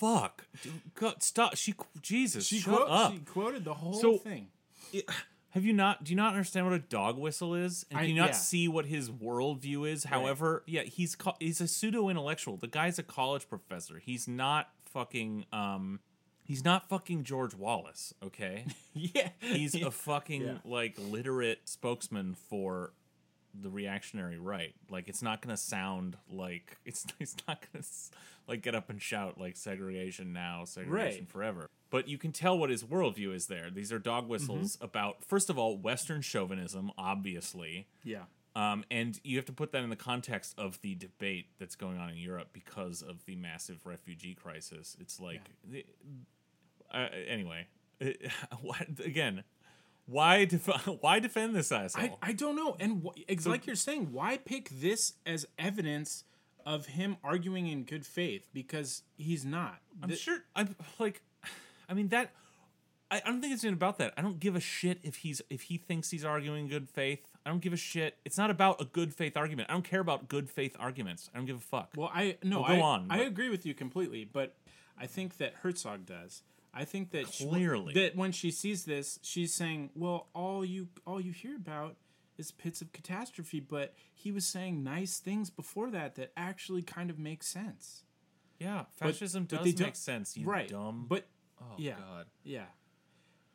Fuck. 0.00 0.46
God, 0.94 1.22
stop. 1.22 1.56
She. 1.56 1.74
Jesus. 2.00 2.46
She, 2.46 2.58
shut 2.60 2.74
quote, 2.74 2.90
up. 2.90 3.12
she 3.12 3.18
quoted 3.20 3.64
the 3.64 3.74
whole 3.74 3.92
So- 3.92 4.16
thing. 4.16 4.48
Have 5.50 5.64
you 5.64 5.72
not? 5.72 6.04
Do 6.04 6.10
you 6.12 6.16
not 6.16 6.32
understand 6.32 6.64
what 6.66 6.74
a 6.74 6.78
dog 6.78 7.18
whistle 7.18 7.54
is? 7.54 7.84
And 7.90 7.98
I- 7.98 8.02
do 8.06 8.08
you 8.12 8.14
not 8.16 8.28
yeah. 8.30 8.34
see 8.34 8.68
what 8.68 8.86
his 8.86 9.10
worldview 9.10 9.88
is? 9.88 10.04
However, 10.04 10.62
yeah, 10.66 10.82
he's 10.82 11.14
co- 11.16 11.36
he's 11.40 11.60
a 11.60 11.68
pseudo 11.68 12.08
intellectual. 12.08 12.56
The 12.56 12.68
guy's 12.68 12.98
a 12.98 13.02
college 13.02 13.48
professor. 13.48 13.98
He's 13.98 14.26
not 14.28 14.70
fucking 14.86 15.46
um, 15.52 16.00
he's 16.44 16.64
not 16.64 16.88
fucking 16.88 17.24
George 17.24 17.54
Wallace. 17.54 18.14
Okay, 18.24 18.64
Yeah. 18.94 19.30
he's 19.40 19.74
a 19.74 19.90
fucking 19.90 20.42
Yeah. 20.42 20.54
like 20.64 20.94
literate 20.98 21.68
spokesman 21.68 22.34
for 22.48 22.92
the 23.54 23.70
reactionary 23.70 24.38
right. 24.38 24.74
Like 24.90 25.08
it's 25.08 25.22
not 25.22 25.40
gonna 25.42 25.56
sound 25.56 26.16
like 26.30 26.78
it's 26.84 27.06
it's 27.18 27.36
not 27.48 27.60
gonna 27.60 27.80
s- 27.82 28.10
like 28.48 28.62
get 28.62 28.74
up 28.74 28.90
and 28.90 29.00
shout 29.00 29.38
like 29.38 29.56
segregation 29.56 30.32
now, 30.32 30.64
segregation 30.64 31.20
Right. 31.20 31.28
forever. 31.28 31.68
But 31.90 32.06
you 32.08 32.18
can 32.18 32.30
tell 32.32 32.56
what 32.58 32.70
his 32.70 32.84
worldview 32.84 33.34
is 33.34 33.46
there. 33.46 33.70
These 33.70 33.92
are 33.92 33.98
dog 33.98 34.28
whistles 34.28 34.76
Mm-hmm. 34.76 34.84
about 34.84 35.24
first 35.24 35.50
of 35.50 35.58
all 35.58 35.76
Western 35.76 36.20
chauvinism, 36.22 36.90
obviously. 36.98 37.86
yeah. 38.04 38.24
Um, 38.56 38.84
and 38.90 39.20
you 39.22 39.36
have 39.36 39.46
to 39.46 39.52
put 39.52 39.70
that 39.72 39.84
in 39.84 39.90
the 39.90 39.96
context 39.96 40.54
of 40.58 40.80
the 40.82 40.96
debate 40.96 41.46
that's 41.60 41.76
going 41.76 41.98
on 41.98 42.10
in 42.10 42.16
Europe 42.16 42.48
because 42.52 43.00
of 43.00 43.24
the 43.24 43.36
massive 43.36 43.86
refugee 43.86 44.34
crisis. 44.34 44.96
It's 45.00 45.20
like, 45.20 45.42
the- 45.64 45.86
uh, 46.92 47.06
anyway, 47.28 47.68
what, 48.60 48.86
again, 49.04 49.44
why 50.06 50.44
def- 50.44 50.66
why 51.00 51.18
defend 51.20 51.54
this 51.54 51.70
asshole? 51.72 52.18
I, 52.22 52.30
I 52.30 52.32
don't 52.32 52.56
know. 52.56 52.76
And 52.80 53.02
wh- 53.04 53.18
it's 53.28 53.46
like 53.46 53.66
you're 53.66 53.76
saying, 53.76 54.12
why 54.12 54.36
pick 54.38 54.68
this 54.70 55.14
as 55.26 55.46
evidence 55.58 56.24
of 56.66 56.86
him 56.86 57.16
arguing 57.24 57.66
in 57.68 57.84
good 57.84 58.04
faith? 58.06 58.48
Because 58.52 59.02
he's 59.16 59.44
not. 59.44 59.80
I'm 60.02 60.08
Th- 60.08 60.20
sure. 60.20 60.38
I'm 60.54 60.74
like, 60.98 61.22
I 61.88 61.94
mean 61.94 62.08
that. 62.08 62.30
I, 63.12 63.16
I 63.24 63.28
don't 63.28 63.40
think 63.40 63.52
it's 63.52 63.64
even 63.64 63.74
about 63.74 63.98
that. 63.98 64.12
I 64.16 64.22
don't 64.22 64.38
give 64.38 64.54
a 64.54 64.60
shit 64.60 64.98
if 65.02 65.16
he's 65.16 65.42
if 65.50 65.62
he 65.62 65.76
thinks 65.78 66.10
he's 66.10 66.24
arguing 66.24 66.64
in 66.64 66.68
good 66.68 66.88
faith. 66.88 67.26
I 67.44 67.50
don't 67.50 67.60
give 67.60 67.72
a 67.72 67.76
shit. 67.76 68.16
It's 68.24 68.36
not 68.38 68.50
about 68.50 68.80
a 68.80 68.84
good 68.84 69.14
faith 69.14 69.36
argument. 69.36 69.70
I 69.70 69.72
don't 69.72 69.82
care 69.84 70.00
about 70.00 70.28
good 70.28 70.48
faith 70.50 70.76
arguments. 70.78 71.30
I 71.34 71.38
don't 71.38 71.46
give 71.46 71.56
a 71.56 71.60
fuck. 71.60 71.90
Well, 71.96 72.10
I 72.14 72.36
no, 72.44 72.60
Well, 72.60 72.68
go 72.68 72.74
I, 72.74 72.80
on, 72.80 73.06
I 73.10 73.18
but- 73.18 73.26
agree 73.28 73.48
with 73.48 73.64
you 73.66 73.74
completely, 73.74 74.24
but 74.30 74.54
I 74.98 75.06
think 75.06 75.38
that 75.38 75.54
Herzog 75.62 76.04
does. 76.06 76.42
I 76.72 76.84
think 76.84 77.10
that 77.10 77.32
she- 77.32 77.46
Clearly. 77.48 77.94
that 77.94 78.14
when 78.16 78.32
she 78.32 78.50
sees 78.50 78.84
this, 78.84 79.18
she's 79.22 79.52
saying, 79.54 79.90
"Well, 79.94 80.28
all 80.34 80.64
you 80.64 80.88
all 81.06 81.20
you 81.20 81.32
hear 81.32 81.56
about 81.56 81.96
is 82.38 82.52
pits 82.52 82.80
of 82.80 82.92
catastrophe," 82.92 83.60
but 83.60 83.94
he 84.14 84.30
was 84.30 84.46
saying 84.46 84.82
nice 84.84 85.18
things 85.18 85.50
before 85.50 85.90
that 85.90 86.14
that 86.14 86.32
actually 86.36 86.82
kind 86.82 87.10
of 87.10 87.18
make 87.18 87.42
sense. 87.42 88.04
yeah, 88.58 88.84
fascism 88.92 89.44
but 89.50 89.64
does 89.64 89.74
they 89.74 89.84
make 89.84 89.96
sense. 89.96 90.36
You 90.36 90.46
right? 90.46 90.68
dumb. 90.68 91.06
But 91.08 91.26
oh 91.60 91.74
yeah. 91.78 91.96
god. 91.98 92.26
yeah, 92.44 92.66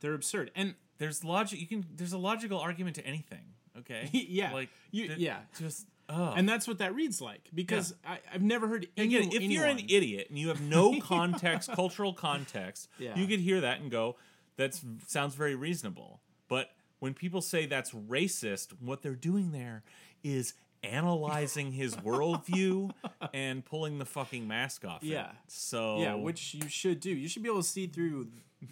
they're 0.01 0.13
absurd. 0.13 0.51
And 0.55 0.75
There's 0.97 1.23
logic. 1.23 1.59
You 1.59 1.67
can. 1.67 1.85
There's 1.95 2.13
a 2.13 2.17
logical 2.17 2.59
argument 2.59 2.95
to 2.97 3.05
anything. 3.05 3.53
Okay. 3.77 4.09
Yeah, 4.13 4.53
Like 4.53 4.69
you- 4.91 5.13
yeah. 5.17 5.39
Just. 5.59 5.87
Oh. 6.07 6.33
and 6.35 6.47
that's 6.47 6.67
what 6.67 6.77
that 6.77 6.93
reads 6.93 7.19
like 7.19 7.49
because 7.53 7.93
I, 8.05 8.19
I've 8.33 8.43
never 8.43 8.67
heard 8.67 8.87
any, 8.95 9.15
again, 9.15 9.29
if 9.33 9.41
you're 9.41 9.65
an 9.65 9.79
idiot 9.79 10.27
and 10.29 10.37
you 10.37 10.49
have 10.49 10.61
no 10.61 10.99
context, 11.01 11.71
cultural 11.73 12.13
context, 12.13 12.87
Yeah. 12.99 13.15
you 13.17 13.25
could 13.27 13.39
hear 13.39 13.61
that 13.61 13.79
and 13.81 13.89
go, 13.89 14.15
"That 14.57 14.79
sounds 15.07 15.33
very 15.35 15.55
reasonable." 15.55 16.21
But 16.47 16.69
when 16.99 17.13
people 17.15 17.41
say 17.41 17.65
that's 17.65 17.91
racist, 17.91 18.73
what 18.79 19.01
they're 19.01 19.15
doing 19.15 19.51
there 19.51 19.83
is 20.23 20.53
analyzing 20.83 21.71
his 21.71 21.95
worldview 22.07 22.91
and 23.33 23.65
pulling 23.65 23.97
the 23.97 24.05
fucking 24.05 24.47
mask 24.47 24.85
off. 24.85 25.03
it. 25.03 25.07
Yeah. 25.07 25.31
So 25.47 25.99
yeah, 25.99 26.13
which 26.13 26.53
you 26.53 26.67
should 26.69 26.99
do. 26.99 27.09
You 27.09 27.27
should 27.27 27.41
be 27.43 27.49
able 27.49 27.61
to 27.63 27.67
see 27.67 27.87
through 27.87 28.27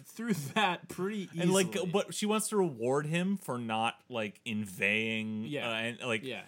through 0.06 0.34
that 0.54 0.88
pretty 0.88 1.28
easily. 1.34 1.40
and 1.42 1.52
like, 1.52 1.76
but 1.92 2.14
she 2.14 2.26
wants 2.26 2.48
to 2.48 2.56
reward 2.56 3.06
him 3.06 3.36
for 3.36 3.58
not 3.58 3.94
like 4.08 4.40
inveighing, 4.44 5.44
Yeah. 5.44 5.68
uh, 5.68 5.72
and 5.74 5.98
like, 6.04 6.24
yeah. 6.24 6.42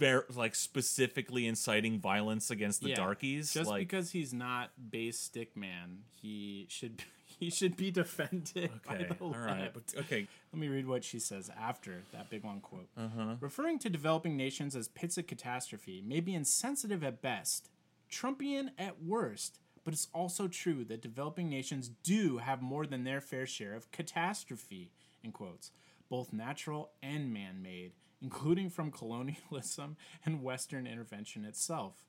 Ver- 0.00 0.26
like 0.34 0.54
specifically 0.54 1.46
inciting 1.46 2.00
violence 2.00 2.50
against 2.50 2.80
the 2.82 2.88
Yeah. 2.90 2.96
darkies. 2.96 3.52
Just 3.52 3.68
like, 3.70 3.80
because 3.80 4.10
he's 4.10 4.32
not 4.32 4.70
Based 4.90 5.32
Stickman, 5.32 5.98
he 6.10 6.66
should 6.68 7.02
he 7.38 7.50
should 7.50 7.76
be 7.76 7.90
defended 7.90 8.70
by 8.86 8.94
okay, 8.96 9.04
the 9.04 9.14
all 9.24 9.30
right, 9.32 9.72
okay, 9.98 10.26
Let 10.52 10.60
me 10.60 10.68
read 10.68 10.86
what 10.86 11.04
she 11.04 11.18
says 11.18 11.50
after 11.58 12.02
that 12.12 12.28
big 12.30 12.44
long 12.44 12.60
quote. 12.60 12.88
Uh-huh. 12.96 13.36
Referring 13.40 13.78
to 13.80 13.88
developing 13.90 14.36
nations 14.36 14.74
as 14.74 14.88
pits 14.88 15.16
of 15.18 15.26
catastrophe 15.26 16.02
may 16.04 16.20
be 16.20 16.34
insensitive 16.34 17.04
at 17.04 17.22
best, 17.22 17.68
Trumpian 18.10 18.70
at 18.78 19.02
worst, 19.02 19.58
but 19.84 19.94
it's 19.94 20.08
also 20.12 20.48
true 20.48 20.84
that 20.84 21.00
developing 21.00 21.48
nations 21.48 21.90
do 22.02 22.38
have 22.38 22.60
more 22.62 22.86
than 22.86 23.04
their 23.04 23.20
fair 23.20 23.46
share 23.46 23.74
of 23.74 23.90
catastrophe, 23.92 24.90
in 25.22 25.32
quotes, 25.32 25.70
both 26.08 26.32
natural 26.32 26.90
and 27.02 27.32
man 27.32 27.62
made, 27.62 27.92
including 28.22 28.70
from 28.70 28.90
colonialism 28.90 29.96
and 30.24 30.42
Western 30.42 30.86
intervention 30.86 31.44
itself. 31.44 32.06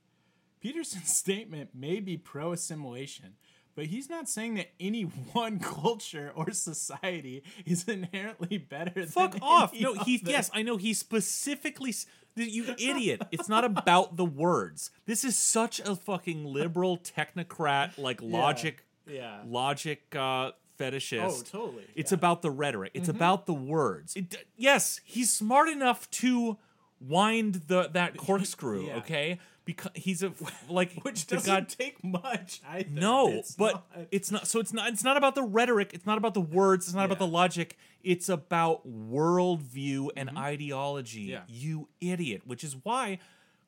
Peterson's 0.61 1.15
statement 1.15 1.71
may 1.73 1.99
be 1.99 2.17
pro 2.17 2.51
assimilation, 2.53 3.33
but 3.75 3.85
he's 3.85 4.09
not 4.09 4.29
saying 4.29 4.55
that 4.55 4.69
any 4.79 5.01
one 5.33 5.59
culture 5.59 6.31
or 6.35 6.51
society 6.51 7.43
is 7.65 7.87
inherently 7.87 8.57
better 8.57 9.05
fuck 9.07 9.31
than 9.33 9.41
off. 9.41 9.73
No, 9.79 9.93
he 9.93 10.19
other. 10.21 10.31
yes, 10.31 10.51
I 10.53 10.61
know 10.61 10.77
he 10.77 10.93
specifically 10.93 11.93
you 12.35 12.63
idiot. 12.77 13.23
It's 13.31 13.49
not 13.49 13.65
about 13.65 14.15
the 14.17 14.23
words. 14.25 14.91
This 15.05 15.25
is 15.25 15.35
such 15.35 15.79
a 15.79 15.95
fucking 15.95 16.45
liberal 16.45 16.97
technocrat 16.97 17.97
like 17.97 18.21
logic 18.21 18.85
Yeah. 19.05 19.41
logic 19.45 20.15
uh 20.15 20.51
fetishist. 20.81 21.21
Oh, 21.23 21.41
totally. 21.59 21.83
It's 21.95 22.11
yeah. 22.11 22.17
about 22.17 22.41
the 22.41 22.51
rhetoric. 22.51 22.91
It's 22.93 23.09
about 23.09 23.45
the 23.45 23.53
words. 23.53 24.15
It, 24.15 24.35
yes, 24.57 24.99
he's 25.03 25.31
smart 25.31 25.69
enough 25.69 26.09
to 26.11 26.57
wind 26.99 27.63
the 27.67 27.89
that 27.93 28.17
corkscrew, 28.25 28.87
Yeah. 28.87 28.97
okay? 28.97 29.39
Because 29.63 29.91
he's 29.95 30.23
a 30.23 30.33
like 30.69 30.93
which 31.03 31.27
doesn't 31.27 31.51
god 31.51 31.69
take 31.69 32.03
much. 32.03 32.61
I 32.67 32.85
no, 32.89 33.27
it's 33.29 33.55
but 33.55 33.73
not. 33.73 34.07
it's 34.11 34.31
not. 34.31 34.47
So 34.47 34.59
it's 34.59 34.73
not. 34.73 34.89
It's 34.91 35.03
not 35.03 35.17
about 35.17 35.35
the 35.35 35.43
rhetoric. 35.43 35.91
It's 35.93 36.05
not 36.05 36.17
about 36.17 36.33
the 36.33 36.41
words. 36.41 36.87
It's 36.87 36.95
not 36.95 37.05
about 37.05 37.19
the 37.19 37.27
logic. 37.27 37.77
It's 38.03 38.27
about 38.27 38.87
worldview 38.87 40.09
and 40.17 40.35
ideology. 40.37 41.25
Mm-hmm. 41.27 41.31
Yeah. 41.31 41.41
You 41.47 41.89
idiot. 42.01 42.41
Which 42.45 42.63
is 42.63 42.75
why 42.83 43.19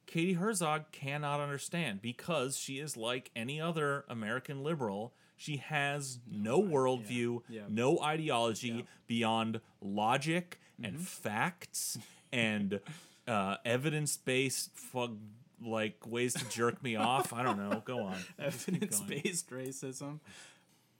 Katie 0.08 0.34
Herzog 0.34 0.92
cannot 0.92 1.40
understand 1.40 2.02
because 2.02 2.58
she 2.58 2.80
is 2.80 2.98
like 2.98 3.30
any 3.36 3.62
other 3.62 4.04
American 4.10 4.64
liberal. 4.64 5.14
She 5.44 5.58
has 5.58 6.20
no 6.32 6.62
worldview, 6.62 7.42
Yeah. 7.50 7.64
no 7.68 8.00
ideology 8.00 8.86
beyond 9.08 9.60
logic 9.82 10.58
and 10.82 10.96
Mm-hmm. 10.96 11.04
facts 11.04 11.98
and 12.32 12.80
uh, 13.28 13.58
evidence-based 13.66 14.72
fug 14.74 15.18
like 15.62 16.08
ways 16.08 16.34
to 16.36 16.48
jerk 16.50 16.82
me 16.82 16.96
off. 16.96 17.34
I 17.34 17.44
don't 17.44 17.58
know. 17.58 17.82
Go 17.84 18.06
on. 18.06 18.16
evidence 18.40 19.02
based 19.02 19.50
racism. 19.50 20.20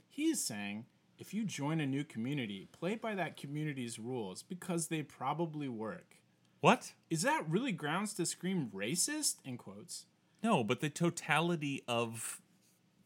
He's 0.10 0.44
saying 0.44 0.88
if 1.18 1.34
you 1.34 1.46
join 1.46 1.80
a 1.80 1.86
new 1.88 2.04
community, 2.04 2.68
play 2.74 2.96
by 2.96 3.16
that 3.16 3.38
community's 3.38 3.98
rules 3.98 4.44
because 4.44 4.88
they 4.88 5.04
probably 5.04 5.70
work. 5.70 6.18
What? 6.60 6.92
Is 7.10 7.22
that 7.22 7.50
really 7.50 7.72
grounds 7.72 8.14
to 8.16 8.26
scream 8.26 8.70
racist? 8.76 9.36
In 9.46 9.58
quotes. 9.58 10.06
No, 10.44 10.66
but 10.66 10.82
the 10.82 10.90
totality 10.90 11.82
of 11.88 12.42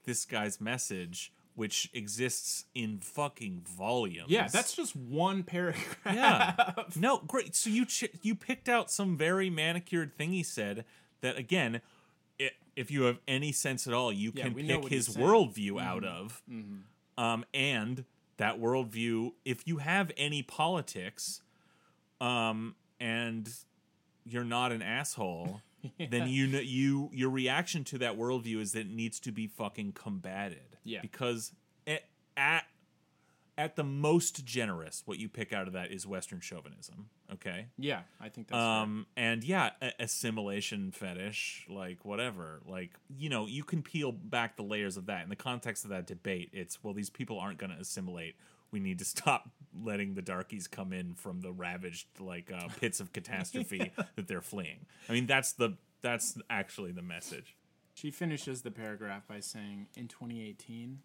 this 0.08 0.26
guy's 0.26 0.60
message, 0.60 1.32
which 1.54 1.92
exists 1.94 2.66
in 2.74 3.00
fucking 3.02 3.62
volumes. 3.68 4.30
Yeah, 4.32 4.48
that's 4.48 4.76
just 4.76 4.96
one 4.96 5.44
paragraph. 5.44 5.98
yeah. 6.06 6.56
No, 6.96 7.20
great. 7.20 7.56
So 7.56 7.70
you 7.70 7.86
ch- 7.86 8.10
you 8.24 8.34
picked 8.34 8.68
out 8.68 8.90
some 8.90 9.16
very 9.18 9.52
manicured 9.52 10.18
thing 10.18 10.32
he 10.32 10.42
said 10.42 10.84
that 11.22 11.38
again, 11.38 11.82
i 12.42 12.50
if 12.76 12.92
you 12.92 13.04
have 13.04 13.18
any 13.28 13.52
sense 13.52 13.88
at 13.88 13.94
all, 13.94 14.12
you 14.14 14.32
Yeah, 14.36 14.44
can 14.50 14.54
pick 14.54 14.88
his 14.90 15.08
saying. 15.08 15.18
Mm-hmm. 15.28 15.34
worldview 15.34 15.82
out 15.82 16.04
of. 16.04 16.42
Um, 17.18 17.44
and 17.54 18.06
that 18.38 18.60
worldview, 18.62 19.32
if 19.46 19.68
you 19.68 19.78
have 19.78 20.12
any 20.16 20.44
politics, 20.44 21.42
um, 22.22 22.76
and 23.00 23.50
you're 24.26 24.44
not 24.44 24.72
an 24.72 24.84
asshole, 24.84 25.62
then 26.10 26.28
you 26.30 26.48
know 26.48 26.60
you 26.60 27.10
your 27.14 27.30
reaction 27.30 27.84
to 27.86 27.98
that 28.00 28.18
worldview 28.18 28.60
is 28.60 28.74
that 28.74 28.82
it 28.82 28.90
needs 28.90 29.20
to 29.22 29.32
be 29.32 29.48
fucking 29.48 29.94
combated. 29.94 30.78
Yeah. 30.84 31.02
Because 31.02 31.52
at 31.86 32.04
at, 32.36 32.66
at 33.58 33.76
the 33.76 33.84
most 33.84 34.46
generous, 34.46 35.02
what 35.06 35.18
you 35.18 35.28
pick 35.28 35.52
out 35.52 35.68
of 35.68 35.74
that 35.74 35.92
is 35.92 36.06
Western 36.06 36.40
chauvinism. 36.40 37.10
Okay. 37.34 37.66
Yeah, 37.78 38.02
I 38.22 38.30
think 38.30 38.48
that's 38.48 38.58
Um, 38.58 39.08
and 39.18 39.44
yeah, 39.44 39.72
a- 39.82 39.94
assimilation 40.00 40.92
fetish, 40.92 41.66
like 41.70 42.06
whatever, 42.06 42.62
like 42.66 42.92
you 43.10 43.30
know, 43.30 43.48
you 43.48 43.64
can 43.64 43.82
peel 43.82 44.12
back 44.12 44.56
the 44.56 44.64
layers 44.64 44.96
of 44.98 45.08
that 45.08 45.24
in 45.24 45.30
the 45.30 45.36
context 45.36 45.84
of 45.84 45.90
that 45.90 46.06
debate. 46.06 46.50
It's 46.54 46.84
well, 46.84 46.94
these 46.94 47.10
people 47.10 47.40
aren't 47.40 47.58
going 47.58 47.72
to 47.72 47.80
assimilate. 47.80 48.36
We 48.72 48.80
need 48.80 49.00
to 49.00 49.06
stop 49.06 49.50
letting 49.84 50.14
the 50.14 50.22
darkies 50.22 50.68
come 50.68 50.94
in 50.94 51.14
from 51.14 51.42
the 51.42 51.52
ravaged 51.52 52.08
like 52.20 52.52
uh, 52.52 52.68
pits 52.80 53.00
of 53.00 53.14
catastrophe 53.14 53.92
that 54.16 54.28
they're 54.28 54.42
fleeing. 54.42 54.86
I 55.10 55.14
mean, 55.14 55.26
that's 55.26 55.54
the 55.54 55.78
that's 56.02 56.38
actually 56.50 56.92
the 56.92 57.02
message. 57.02 57.56
She 57.94 58.12
finishes 58.12 58.62
the 58.62 58.72
paragraph 58.72 59.28
by 59.28 59.40
saying, 59.40 59.88
"In 59.96 60.08
2018, 60.08 61.00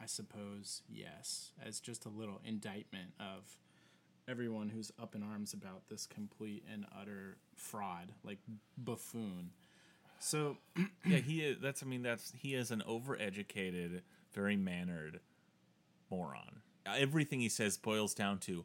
I 0.00 0.06
suppose 0.06 0.82
yes," 0.88 1.52
as 1.64 1.80
just 1.80 2.06
a 2.06 2.08
little 2.08 2.40
indictment 2.44 3.12
of 3.20 3.58
everyone 4.28 4.68
who's 4.68 4.92
up 5.00 5.14
in 5.14 5.22
arms 5.22 5.52
about 5.52 5.88
this 5.88 6.06
complete 6.06 6.64
and 6.72 6.86
utter 7.00 7.36
fraud, 7.56 8.12
like 8.24 8.38
buffoon. 8.78 9.50
So 10.18 10.58
yeah, 11.04 11.18
he 11.18 11.40
is. 11.40 11.58
That's 11.60 11.82
I 11.82 11.86
mean, 11.86 12.02
that's 12.02 12.32
he 12.38 12.54
is 12.54 12.70
an 12.70 12.82
overeducated, 12.88 14.02
very 14.32 14.56
mannered 14.56 15.20
moron. 16.10 16.62
Everything 16.86 17.40
he 17.40 17.48
says 17.48 17.76
boils 17.76 18.14
down 18.14 18.38
to 18.40 18.64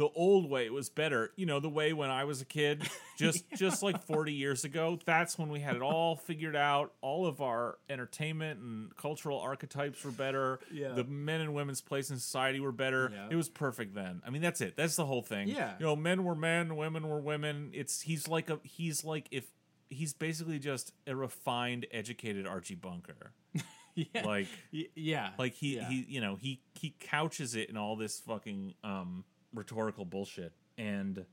the 0.00 0.08
old 0.14 0.48
way 0.48 0.70
was 0.70 0.88
better. 0.88 1.30
You 1.36 1.44
know, 1.44 1.60
the 1.60 1.68
way 1.68 1.92
when 1.92 2.08
I 2.08 2.24
was 2.24 2.40
a 2.40 2.46
kid, 2.46 2.88
just 3.18 3.44
just 3.54 3.82
like 3.82 4.02
forty 4.04 4.32
years 4.32 4.64
ago. 4.64 4.98
That's 5.04 5.38
when 5.38 5.50
we 5.50 5.60
had 5.60 5.76
it 5.76 5.82
all 5.82 6.16
figured 6.16 6.56
out. 6.56 6.94
All 7.02 7.26
of 7.26 7.42
our 7.42 7.76
entertainment 7.90 8.60
and 8.60 8.96
cultural 8.96 9.38
archetypes 9.38 10.02
were 10.02 10.10
better. 10.10 10.58
Yeah. 10.72 10.94
The 10.94 11.04
men 11.04 11.42
and 11.42 11.52
women's 11.52 11.82
place 11.82 12.10
in 12.10 12.16
society 12.16 12.60
were 12.60 12.72
better. 12.72 13.12
Yeah. 13.12 13.28
It 13.30 13.36
was 13.36 13.50
perfect 13.50 13.94
then. 13.94 14.22
I 14.26 14.30
mean, 14.30 14.40
that's 14.40 14.62
it. 14.62 14.74
That's 14.74 14.96
the 14.96 15.04
whole 15.04 15.22
thing. 15.22 15.48
Yeah. 15.48 15.74
You 15.78 15.84
know, 15.84 15.96
men 15.96 16.24
were 16.24 16.34
men, 16.34 16.76
women 16.76 17.06
were 17.06 17.20
women. 17.20 17.70
It's 17.74 18.00
he's 18.00 18.26
like 18.26 18.48
a 18.48 18.58
he's 18.62 19.04
like 19.04 19.26
if 19.30 19.44
he's 19.90 20.14
basically 20.14 20.58
just 20.58 20.92
a 21.06 21.14
refined, 21.14 21.86
educated 21.92 22.46
Archie 22.46 22.74
Bunker. 22.74 23.32
yeah, 24.14 24.24
Like 24.24 24.46
Y- 24.72 24.88
yeah, 24.94 25.30
like 25.38 25.54
he 25.54 25.76
yeah. 25.76 25.88
he 25.88 26.04
you 26.08 26.20
know 26.20 26.36
he 26.36 26.60
he 26.78 26.94
couches 27.00 27.54
it 27.54 27.68
in 27.70 27.76
all 27.76 27.96
this 27.96 28.20
fucking 28.20 28.74
um 28.84 29.24
rhetorical 29.54 30.04
bullshit. 30.04 30.52
And 30.78 31.24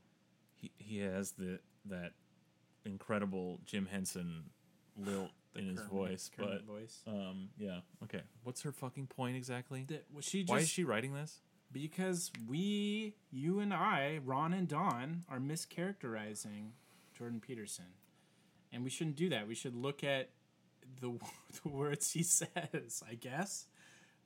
he 0.54 0.70
he 0.78 0.98
has 0.98 1.32
the 1.32 1.60
that 1.86 2.12
incredible 2.84 3.60
Jim 3.64 3.86
Henson 3.86 4.44
lilt 4.96 5.30
in 5.56 5.66
his 5.68 5.78
Kermit- 5.78 5.90
voice 5.92 6.30
Kermit 6.36 6.62
but 6.66 6.74
voice. 6.74 7.00
um 7.06 7.48
yeah. 7.58 7.80
Okay. 8.04 8.22
What's 8.42 8.62
her 8.62 8.72
fucking 8.72 9.06
point 9.06 9.36
exactly? 9.36 9.84
That- 9.88 10.06
well, 10.12 10.22
she 10.22 10.42
just 10.42 10.50
why 10.50 10.58
is 10.58 10.68
she 10.68 10.84
writing 10.84 11.14
this? 11.14 11.40
Because 11.70 12.30
we, 12.48 13.14
you 13.30 13.60
and 13.60 13.74
I, 13.74 14.20
Ron 14.24 14.54
and 14.54 14.66
Don, 14.66 15.24
are 15.28 15.38
mischaracterizing 15.38 16.70
Jordan 17.12 17.40
Peterson, 17.46 17.84
and 18.72 18.82
we 18.84 18.88
shouldn't 18.88 19.16
do 19.16 19.28
that. 19.28 19.46
We 19.46 19.54
should 19.54 19.74
look 19.74 20.02
at 20.02 20.30
the 21.00 21.18
the 21.62 21.68
words 21.68 22.12
he 22.12 22.22
says, 22.22 23.02
I 23.08 23.14
guess, 23.14 23.66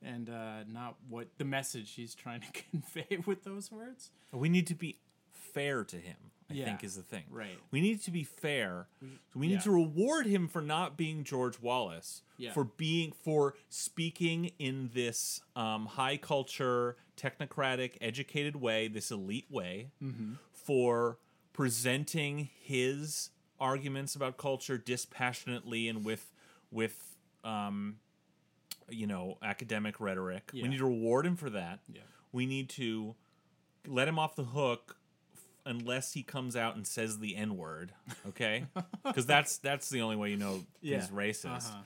and 0.01 0.29
uh, 0.29 0.63
not 0.67 0.95
what 1.09 1.27
the 1.37 1.45
message 1.45 1.93
he's 1.93 2.15
trying 2.15 2.41
to 2.41 2.47
convey 2.71 3.17
with 3.25 3.43
those 3.43 3.71
words. 3.71 4.11
we 4.31 4.49
need 4.49 4.67
to 4.67 4.75
be 4.75 4.97
fair 5.31 5.83
to 5.83 5.97
him 5.97 6.15
I 6.49 6.55
Yeah, 6.55 6.65
think 6.65 6.83
is 6.83 6.95
the 6.95 7.03
thing 7.03 7.23
right. 7.29 7.59
we 7.69 7.79
need 7.79 8.01
to 8.03 8.11
be 8.11 8.23
fair 8.23 8.87
so 9.01 9.39
we 9.39 9.47
need 9.47 9.53
yeah. 9.55 9.59
to 9.61 9.71
reward 9.71 10.25
him 10.25 10.47
for 10.47 10.61
not 10.61 10.97
being 10.97 11.23
George 11.23 11.59
Wallace 11.61 12.23
Yeah. 12.37 12.53
for 12.53 12.63
being 12.63 13.11
for 13.11 13.53
speaking 13.69 14.51
in 14.57 14.89
this 14.95 15.41
um, 15.55 15.85
high 15.85 16.17
culture 16.17 16.95
technocratic 17.17 17.97
educated 18.01 18.55
way 18.55 18.87
this 18.87 19.11
elite 19.11 19.45
way 19.51 19.91
Mm-hmm. 20.03 20.33
for 20.51 21.19
presenting 21.53 22.49
his 22.59 23.29
arguments 23.59 24.15
about 24.15 24.37
culture 24.37 24.77
dispassionately 24.77 25.87
and 25.87 26.03
with 26.03 26.31
with 26.73 26.97
um, 27.43 27.97
you 28.89 29.07
know 29.07 29.37
academic 29.41 29.99
rhetoric. 29.99 30.49
Yeah. 30.53 30.63
we 30.63 30.69
need 30.69 30.77
to 30.79 30.85
reward 30.85 31.25
him 31.25 31.35
for 31.35 31.49
that. 31.51 31.79
Yeah. 31.87 32.01
we 32.31 32.45
need 32.45 32.69
to 32.71 33.15
let 33.87 34.07
him 34.07 34.17
off 34.19 34.35
the 34.35 34.43
hook 34.45 34.97
f- 35.35 35.41
unless 35.65 36.13
he 36.13 36.23
comes 36.23 36.55
out 36.55 36.75
and 36.75 36.85
says 36.87 37.19
the 37.19 37.35
n 37.35 37.55
word 37.57 37.91
okay? 38.29 38.65
Because 39.03 39.25
that's 39.25 39.57
that's 39.57 39.89
the 39.89 40.01
only 40.01 40.15
way 40.15 40.29
you 40.31 40.37
know 40.37 40.63
Yeah. 40.81 40.99
he's 41.01 41.09
racist. 41.09 41.67
Uh-huh. 41.69 41.79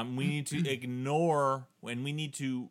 um, 0.00 0.16
we 0.16 0.26
need 0.26 0.46
to 0.48 0.68
ignore 0.76 1.66
and 1.86 2.02
we 2.04 2.12
need 2.12 2.32
to 2.34 2.70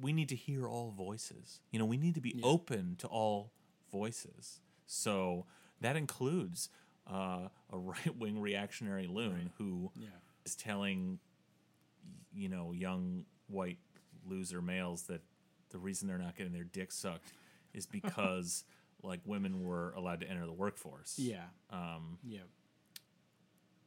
we 0.00 0.12
need 0.14 0.28
to 0.30 0.36
hear 0.36 0.66
all 0.66 0.90
voices. 0.96 1.60
You 1.70 1.78
know 1.78 1.84
we 1.86 1.96
need 1.98 2.14
to 2.14 2.20
be 2.20 2.38
open 2.42 2.96
to 3.00 3.06
all 3.06 3.52
voices. 3.92 4.60
So 4.86 5.46
that 5.80 5.96
includes 5.96 6.68
uh, 7.10 7.48
a 7.72 7.78
right-wing 7.78 8.40
reactionary 8.40 9.06
loon 9.06 9.50
who 9.58 9.90
is 10.44 10.54
telling 10.56 11.18
you 12.32 12.48
know 12.48 12.72
young 12.72 13.24
white 13.48 13.78
loser 14.26 14.62
males 14.62 15.02
that 15.04 15.22
the 15.70 15.78
reason 15.78 16.08
they're 16.08 16.18
not 16.18 16.36
getting 16.36 16.52
their 16.52 16.64
dick 16.64 16.92
sucked 16.92 17.32
is 17.74 17.86
because 18.00 18.64
like 19.02 19.20
women 19.24 19.64
were 19.64 19.92
allowed 19.96 20.20
to 20.20 20.28
enter 20.28 20.46
the 20.46 20.52
workforce 20.52 21.14
Yeah. 21.18 21.44
um 21.70 22.18
Yeah. 22.24 22.40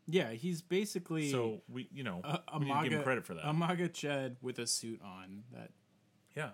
Yeah, 0.06 0.32
he's 0.32 0.62
basically 0.62 1.32
so 1.32 1.62
we 1.70 1.88
you 1.94 2.04
know 2.04 2.20
a, 2.24 2.40
a 2.50 2.60
we 2.60 2.66
need 2.66 2.72
to 2.72 2.76
MAGA, 2.76 2.90
give 2.90 2.98
him 3.00 3.04
credit 3.04 3.26
for 3.26 3.34
that 3.36 3.48
A 3.48 3.54
MAGA 3.54 3.88
Chad 3.90 4.36
with 4.42 4.60
a 4.60 4.68
suit 4.68 5.02
on 5.02 5.44
that 5.54 5.72
yeah 6.36 6.50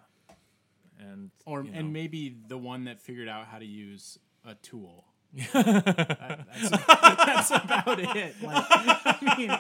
and 1.00 1.32
or 1.46 1.64
you 1.64 1.72
know. 1.72 1.80
and 1.80 1.94
maybe 1.94 2.36
the 2.48 2.58
one 2.58 2.84
that 2.84 3.00
figured 3.02 3.28
out 3.28 3.48
how 3.48 3.58
to 3.58 3.66
use 3.66 4.20
a 4.46 4.54
tool. 4.56 5.06
That- 5.34 6.46
that's, 6.52 6.70
that's 7.26 7.52
about 7.52 8.00
it. 8.00 8.42
Like, 8.42 8.66
I 8.70 9.36
mean, 9.38 9.58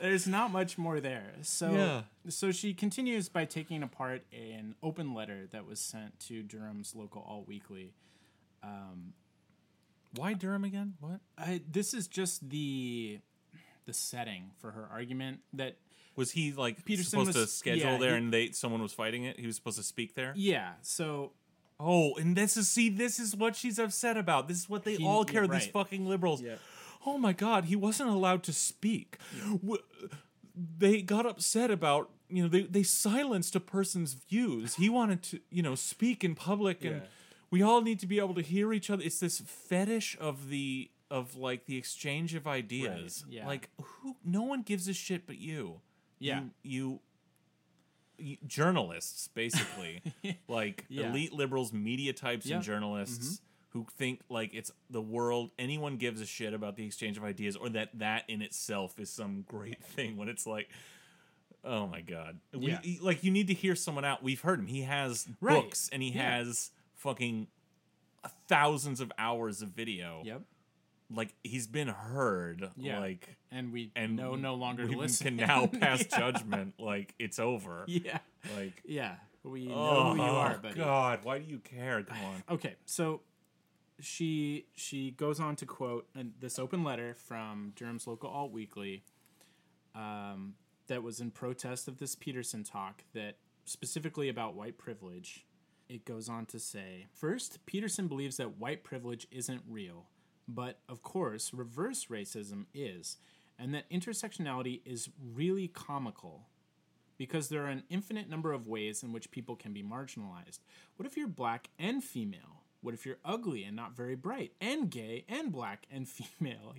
there's 0.00 0.26
not 0.26 0.52
much 0.52 0.76
more 0.78 1.00
there. 1.00 1.32
So, 1.42 1.72
Yeah. 1.72 2.02
so 2.28 2.52
she 2.52 2.74
continues 2.74 3.28
by 3.28 3.44
taking 3.44 3.82
apart 3.82 4.22
an 4.32 4.74
open 4.82 5.14
letter 5.14 5.46
that 5.50 5.66
was 5.66 5.80
sent 5.80 6.18
to 6.28 6.42
Durham's 6.42 6.94
local 6.94 7.22
Alt 7.28 7.48
Weekly. 7.48 7.92
Um, 8.62 9.14
why 10.16 10.32
Durham 10.32 10.64
again 10.64 10.94
what 11.00 11.20
I, 11.36 11.60
this 11.70 11.92
is 11.94 12.08
just 12.08 12.48
the 12.48 13.18
the 13.84 13.92
setting 13.92 14.50
for 14.58 14.70
her 14.72 14.88
argument 14.90 15.40
that 15.52 15.76
was 16.16 16.30
he 16.32 16.52
like 16.52 16.84
Peterson 16.84 17.10
supposed 17.10 17.32
to 17.34 17.40
was- 17.40 17.52
schedule 17.52 17.92
yeah, 17.92 17.98
there 17.98 18.10
he- 18.12 18.16
and 18.16 18.32
they 18.32 18.50
someone 18.50 18.82
was 18.82 18.92
fighting 18.92 19.24
it 19.24 19.38
he 19.38 19.46
was 19.46 19.54
supposed 19.56 19.76
to 19.78 19.84
speak 19.84 20.14
there 20.14 20.32
yeah. 20.34 20.72
So 20.82 21.32
oh 21.80 22.14
and 22.14 22.36
this 22.36 22.56
is 22.56 22.68
see 22.68 22.88
this 22.88 23.18
is 23.18 23.36
what 23.36 23.56
she's 23.56 23.78
upset 23.78 24.16
about. 24.16 24.48
This 24.48 24.58
is 24.58 24.68
what 24.68 24.84
they 24.84 24.96
He- 24.96 25.04
all 25.06 25.24
yeah, 25.26 25.32
care 25.32 25.46
these 25.46 25.66
fucking 25.66 26.06
liberals. 26.06 26.42
Yeah. 26.42 26.56
oh 27.06 27.18
my 27.18 27.32
god 27.32 27.66
he 27.66 27.76
wasn't 27.76 28.10
allowed 28.10 28.42
to 28.44 28.52
speak. 28.52 29.18
W- 29.46 29.82
they 30.78 31.02
got 31.02 31.24
upset 31.26 31.70
about 31.70 32.10
you 32.28 32.42
know 32.42 32.48
they, 32.48 32.62
they 32.62 32.82
silenced 32.82 33.54
a 33.56 33.60
person's 33.60 34.14
views. 34.14 34.74
He 34.74 34.88
wanted 34.88 35.22
to 35.24 35.40
you 35.50 35.62
know 35.62 35.74
speak 35.74 36.24
in 36.24 36.34
public 36.34 36.84
and 36.84 36.96
Yeah. 36.96 37.06
we 37.50 37.62
all 37.62 37.80
need 37.80 38.00
to 38.00 38.06
be 38.06 38.18
able 38.18 38.34
to 38.34 38.42
hear 38.42 38.72
each 38.72 38.90
other. 38.90 39.02
It's 39.02 39.20
this 39.20 39.38
fetish 39.40 40.16
of 40.20 40.48
the 40.48 40.90
of 41.10 41.36
like 41.36 41.64
the 41.66 41.76
exchange 41.78 42.34
of 42.34 42.46
ideas. 42.46 43.24
Yeah. 43.30 43.46
like 43.46 43.70
who 43.80 44.16
no 44.24 44.42
one 44.42 44.62
gives 44.62 44.88
a 44.88 44.92
shit 44.92 45.26
but 45.26 45.38
you. 45.38 45.80
Yeah. 46.18 46.40
you, 46.40 46.50
you 46.62 47.00
journalists 48.46 49.28
basically 49.28 50.02
like 50.48 50.84
Yeah. 50.88 51.10
elite 51.10 51.32
liberals 51.32 51.72
media 51.72 52.12
types 52.12 52.46
Yeah. 52.46 52.54
Mm-hmm. 52.54 52.56
and 52.56 52.64
journalists 52.64 53.40
who 53.70 53.86
think 53.96 54.20
like 54.28 54.54
it's 54.54 54.70
the 54.90 55.00
world 55.02 55.50
anyone 55.58 55.96
gives 55.96 56.20
a 56.20 56.26
shit 56.26 56.54
about 56.54 56.76
the 56.76 56.84
exchange 56.86 57.16
of 57.16 57.24
ideas 57.24 57.54
or 57.56 57.68
that 57.70 57.90
that 57.98 58.24
in 58.28 58.42
itself 58.42 58.98
is 58.98 59.10
some 59.10 59.42
great 59.46 59.82
thing 59.94 60.16
when 60.16 60.28
it's 60.28 60.46
like 60.46 60.68
oh 61.64 61.86
my 61.86 62.00
god 62.00 62.38
we, 62.54 62.68
Yeah. 62.70 62.80
like 63.02 63.22
you 63.24 63.30
need 63.30 63.48
to 63.48 63.54
hear 63.54 63.74
someone 63.74 64.04
out 64.04 64.22
we've 64.22 64.40
heard 64.40 64.58
him 64.60 64.66
he 64.66 64.82
has 64.82 65.28
Right. 65.40 65.62
books 65.62 65.88
and 65.92 66.02
he 66.02 66.12
has 66.12 66.70
fucking 66.94 67.46
thousands 68.48 69.00
of 69.00 69.12
hours 69.18 69.62
of 69.62 69.68
video 69.70 70.22
yep. 70.24 70.42
Like 71.14 71.34
he's 71.42 71.66
been 71.66 71.88
heard 71.88 72.70
Yeah. 72.76 73.00
like 73.00 73.36
And 73.50 73.72
we 73.72 73.90
and 73.96 74.16
know 74.16 74.34
no 74.34 74.54
longer 74.54 74.86
we 74.86 74.92
to 74.92 74.98
listen. 74.98 75.24
can 75.26 75.36
now 75.36 75.66
pass 75.80 76.04
yeah. 76.10 76.18
judgment 76.18 76.74
like 76.78 77.14
it's 77.18 77.38
over 77.38 77.84
Yeah. 77.86 78.18
like 78.56 78.82
Yeah. 78.84 79.16
We 79.44 79.66
know 79.66 79.74
oh 79.74 80.10
who 80.10 80.16
you 80.16 80.22
are, 80.22 80.58
but 80.60 80.76
god 80.76 81.20
why 81.24 81.38
do 81.38 81.44
you 81.50 81.58
care 81.60 82.02
come 82.02 82.18
on 82.24 82.42
Okay, 82.56 82.74
so 82.84 83.22
she 84.00 84.66
she 84.76 85.10
goes 85.12 85.40
on 85.40 85.56
to 85.56 85.66
quote 85.66 86.06
this 86.40 86.58
open 86.58 86.84
letter 86.84 87.14
from 87.14 87.72
Durham's 87.74 88.06
local 88.06 88.28
alt 88.30 88.52
weekly 88.52 89.02
um, 89.94 90.54
that 90.86 91.02
was 91.02 91.20
in 91.20 91.30
protest 91.30 91.88
of 91.88 91.98
this 91.98 92.14
Peterson 92.14 92.62
talk 92.64 93.04
that 93.14 93.36
specifically 93.64 94.28
about 94.28 94.54
white 94.54 94.78
privilege. 94.78 95.44
It 95.88 96.04
goes 96.04 96.28
on 96.28 96.44
to 96.46 96.58
say, 96.58 97.06
first, 97.14 97.64
Peterson 97.64 98.08
believes 98.08 98.36
that 98.36 98.58
white 98.58 98.84
privilege 98.84 99.26
isn't 99.30 99.62
real, 99.68 100.06
but 100.48 100.80
of 100.88 101.02
course, 101.02 101.52
reverse 101.52 102.06
racism 102.06 102.64
is, 102.74 103.18
and 103.58 103.74
that 103.74 103.88
intersectionality 103.90 104.80
is 104.84 105.08
really 105.34 105.68
comical 105.68 106.46
because 107.18 107.48
there 107.48 107.64
are 107.64 107.68
an 107.68 107.82
infinite 107.90 108.28
number 108.30 108.52
of 108.52 108.66
ways 108.66 109.02
in 109.02 109.12
which 109.12 109.30
people 109.30 109.56
can 109.56 109.72
be 109.72 109.82
marginalized. 109.82 110.60
What 110.96 111.06
if 111.06 111.16
you're 111.16 111.28
black 111.28 111.68
and 111.78 112.02
female? 112.02 112.62
What 112.80 112.94
if 112.94 113.04
you're 113.04 113.18
ugly 113.24 113.64
and 113.64 113.74
not 113.74 113.96
very 113.96 114.14
bright, 114.14 114.52
and 114.60 114.88
gay 114.88 115.24
and 115.28 115.50
black 115.52 115.86
and 115.90 116.08
female? 116.08 116.74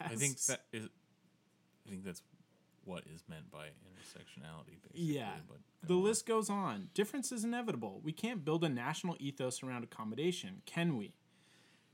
Asks. 0.00 0.12
I 0.12 0.16
think 0.16 0.38
that 0.42 0.60
is. 0.72 0.88
I 1.86 1.90
think 1.90 2.04
that's 2.04 2.20
what 2.84 3.04
is 3.14 3.22
meant 3.28 3.50
by 3.50 3.66
intersectionality, 3.68 4.76
basically. 4.82 5.14
Yeah. 5.14 5.30
But 5.48 5.58
The 5.88 5.94
on. 5.94 6.02
list 6.02 6.26
goes 6.26 6.50
on. 6.50 6.88
Difference 6.94 7.32
is 7.32 7.44
inevitable. 7.44 8.00
We 8.02 8.12
can't 8.12 8.44
build 8.44 8.62
a 8.64 8.68
national 8.68 9.16
ethos 9.18 9.62
around 9.62 9.84
accommodation, 9.84 10.60
can 10.66 10.96
we? 10.98 11.14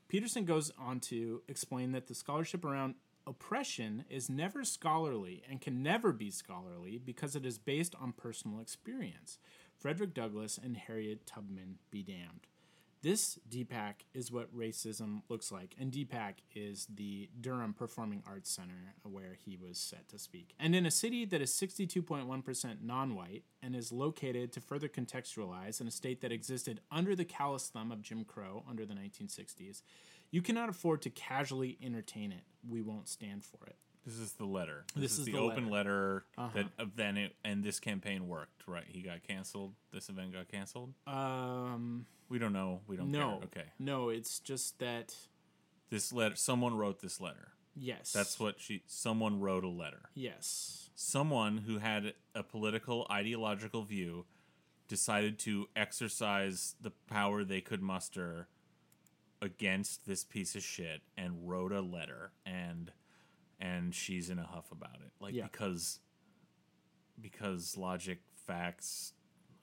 Peterson 0.09 0.45
goes 0.45 0.71
on 0.79 1.01
to 1.01 1.43
explain 1.49 1.93
that 1.93 2.07
the 2.07 2.14
scholarship 2.14 2.64
around 2.64 2.95
oppression 3.27 4.05
is 4.11 4.29
never 4.29 4.64
scholarly 4.64 5.43
and 5.49 5.61
can 5.61 5.83
never 5.83 6.12
be 6.12 6.31
scholarly 6.31 6.99
because 6.99 7.35
it 7.35 7.47
is 7.47 7.59
based 7.59 7.95
on 8.01 8.12
personal 8.12 8.61
experience. 8.61 9.38
Frederick 9.77 10.14
Douglass 10.14 10.59
and 10.62 10.77
Harriet 10.77 11.27
Tubman 11.27 11.79
be 11.90 12.03
damned. 12.03 12.47
This 13.05 13.38
DPAC 13.51 13.97
is 14.14 14.33
what 14.33 14.57
racism 14.57 15.25
looks 15.29 15.53
like, 15.53 15.75
and 15.79 15.93
DPAC 15.93 16.37
is 16.55 16.87
the 16.87 17.29
Durham 17.38 17.75
Performing 17.75 18.23
Arts 18.27 18.51
Center 18.51 18.95
where 19.03 19.37
he 19.45 19.59
was 19.59 19.77
set 19.77 20.09
to 20.09 20.19
speak. 20.19 20.55
And 20.59 20.75
in 20.75 20.87
a 20.87 20.90
city 20.90 21.27
that 21.27 21.43
is 21.43 21.51
62.1% 21.53 22.77
non 22.81 23.14
white 23.14 23.43
and 23.62 23.77
is 23.77 23.93
located 23.93 24.53
to 24.53 24.61
further 24.62 24.88
contextualize 24.88 25.83
in 25.83 25.87
a 25.87 25.90
state 25.90 26.23
that 26.23 26.33
existed 26.33 26.81
under 26.90 27.14
the 27.14 27.27
callous 27.27 27.67
thumb 27.67 27.93
of 27.93 28.01
Jim 28.01 28.25
Crow 28.25 28.64
under 28.67 28.87
the 28.87 28.95
1960s, 28.95 29.83
you 30.31 30.40
cannot 30.40 30.71
afford 30.71 31.03
to 31.03 31.11
casually 31.11 31.77
entertain 31.85 32.33
it. 32.33 32.45
We 32.67 32.81
won't 32.81 33.11
stand 33.11 33.45
for 33.45 33.67
it. 33.67 33.77
This 34.07 34.19
is 34.19 34.33
the 34.33 34.45
letter. 34.45 34.85
This, 34.95 35.03
This 35.03 35.12
is, 35.12 35.19
is 35.21 35.25
the, 35.27 35.33
the 35.33 35.38
open 35.38 35.71
letter, 35.71 36.25
Uh-huh. 36.37 36.51
that 36.55 36.67
uh, 36.79 36.85
then 36.95 37.17
it 37.17 37.35
and 37.45 37.64
this 37.64 37.81
campaign 37.81 38.29
worked, 38.29 38.67
right? 38.69 38.85
He 38.87 39.01
got 39.03 39.23
canceled. 39.27 39.73
This 39.93 40.09
event 40.09 40.33
got 40.33 40.49
canceled. 40.49 40.93
Um, 41.07 42.07
We 42.29 42.38
don't 42.38 42.53
know. 42.53 42.81
We 42.87 42.97
don't 42.97 43.11
no. 43.11 43.38
care. 43.38 43.45
Okay. 43.62 43.69
No, 43.79 44.11
it's 44.11 44.38
just 44.40 44.79
that, 44.81 45.14
This 45.90 46.12
letter. 46.12 46.37
Someone 46.37 46.77
wrote 46.77 47.01
this 47.01 47.21
letter. 47.21 47.53
yes. 47.77 48.12
That's 48.12 48.38
what 48.38 48.61
she. 48.61 48.83
Someone 48.87 49.40
wrote 49.40 49.64
a 49.64 49.69
letter. 49.69 50.11
Yes. 50.14 50.90
Someone 50.95 51.59
who 51.67 51.79
had 51.79 52.14
a 52.35 52.43
political 52.43 53.07
ideological 53.11 53.83
view 53.85 54.27
decided 54.87 55.38
to 55.40 55.67
exercise 55.75 56.75
the 56.81 56.90
power 57.09 57.43
they 57.43 57.61
could 57.62 57.81
muster 57.83 58.49
against 59.40 60.07
this 60.07 60.25
piece 60.25 60.55
of 60.55 60.62
shit 60.62 61.01
and 61.17 61.49
wrote 61.49 61.73
a 61.73 61.81
letter 61.81 62.33
and 62.47 62.93
and 63.64 63.94
she's 63.94 64.29
in 64.31 64.38
a 64.38 64.46
huff 64.46 64.70
about 64.72 64.96
it 65.07 65.12
like 65.20 65.35
Yeah. 65.35 65.44
because 65.50 66.00
because 67.20 67.77
logic 67.77 68.18
facts 68.46 69.14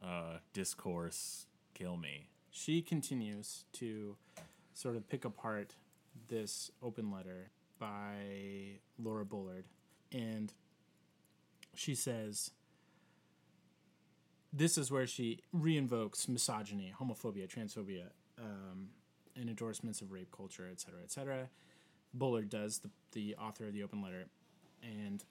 uh 0.04 0.38
discourse 0.54 1.46
kill 1.74 1.98
me 1.98 2.28
She 2.50 2.82
continues 2.82 3.66
to 3.74 4.18
sort 4.74 4.96
of 4.98 5.08
pick 5.08 5.24
apart 5.26 5.76
this 6.28 6.72
open 6.82 7.12
letter 7.12 7.52
by 7.80 8.80
Laura 8.98 9.26
Bullard. 9.26 9.66
And 10.12 10.54
she 11.76 11.96
says, 11.96 12.52
this 14.54 14.78
is 14.78 14.92
where 14.92 15.08
she 15.08 15.40
reinvokes 15.56 16.28
misogyny, 16.28 16.94
homophobia, 17.00 17.48
transphobia, 17.48 18.08
um, 18.38 18.90
and 19.36 19.48
endorsements 19.50 20.02
of 20.02 20.12
rape 20.12 20.32
culture, 20.36 20.68
et 20.72 20.80
cetera, 20.82 21.00
et 21.04 21.12
cetera. 21.12 21.50
Bullard 22.14 22.50
does, 22.50 22.80
the, 22.80 22.90
the 23.12 23.36
author 23.36 23.68
of 23.68 23.74
the 23.74 23.84
open 23.84 24.02
letter. 24.02 24.28
And 24.84 25.24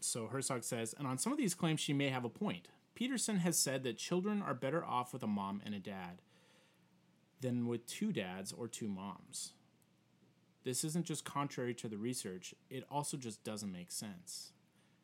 so 0.00 0.26
Herzog 0.26 0.64
says, 0.64 0.94
and 0.96 1.06
on 1.06 1.18
some 1.18 1.32
of 1.32 1.38
these 1.38 1.54
claims, 1.54 1.80
she 1.80 1.92
may 1.92 2.08
have 2.10 2.24
a 2.24 2.28
point. 2.28 2.68
Peterson 2.94 3.38
has 3.38 3.58
said 3.58 3.84
that 3.84 3.96
children 3.96 4.42
are 4.42 4.54
better 4.54 4.84
off 4.84 5.12
with 5.12 5.22
a 5.22 5.28
mom 5.28 5.62
and 5.64 5.74
a 5.74 5.78
dad 5.78 6.20
than 7.40 7.66
with 7.66 7.86
two 7.86 8.12
dads 8.12 8.52
or 8.52 8.66
two 8.66 8.88
moms. 8.88 9.52
This 10.64 10.84
isn't 10.84 11.06
just 11.06 11.24
contrary 11.24 11.74
to 11.74 11.88
the 11.88 11.96
research, 11.96 12.54
it 12.68 12.84
also 12.90 13.16
just 13.16 13.44
doesn't 13.44 13.72
make 13.72 13.90
sense. 13.90 14.52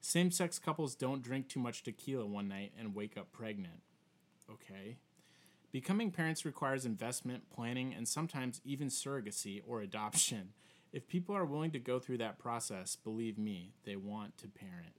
Same 0.01 0.31
sex 0.31 0.59
couples 0.59 0.94
don't 0.94 1.23
drink 1.23 1.49
too 1.49 1.61
much 1.61 1.83
tequila 1.83 2.27
one 2.27 2.49
night 2.49 2.73
and 2.79 2.94
wake 2.94 3.16
up 3.16 3.33
pregnant. 3.33 3.81
Okay. 4.51 4.99
Becoming 5.73 6.11
parents 6.11 6.44
requires 6.44 6.85
investment, 6.85 7.49
planning, 7.51 7.94
and 7.94 8.07
sometimes 8.07 8.61
even 8.64 8.88
surrogacy 8.88 9.62
or 9.66 9.81
adoption. 9.81 10.51
If 10.94 11.09
people 11.09 11.35
are 11.35 11.44
willing 11.44 11.72
to 11.72 11.80
go 11.80 11.98
through 11.98 12.18
that 12.18 12.38
process, 12.38 12.94
believe 12.94 13.37
me, 13.37 13.72
they 13.83 13.96
want 13.96 14.38
to 14.38 14.48
parent. 14.48 14.94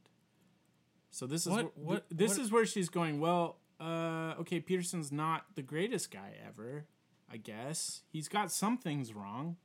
So 1.10 1.26
this 1.26 1.48
is 1.48 1.54
What- 1.54 1.68
wh- 1.74 1.78
what- 1.78 2.06
this 2.10 2.32
what- 2.32 2.40
is 2.42 2.52
where 2.52 2.66
she's 2.66 2.90
going. 2.90 3.22
Well, 3.22 3.62
uh, 3.80 4.36
okay, 4.40 4.60
Peterson's 4.60 5.10
not 5.12 5.56
the 5.56 5.62
greatest 5.62 6.12
guy 6.12 6.34
ever. 6.46 6.86
I 7.30 7.38
guess 7.38 8.04
he's 8.10 8.28
got 8.28 8.52
some 8.52 8.78
things 8.78 9.14
wrong. 9.14 9.56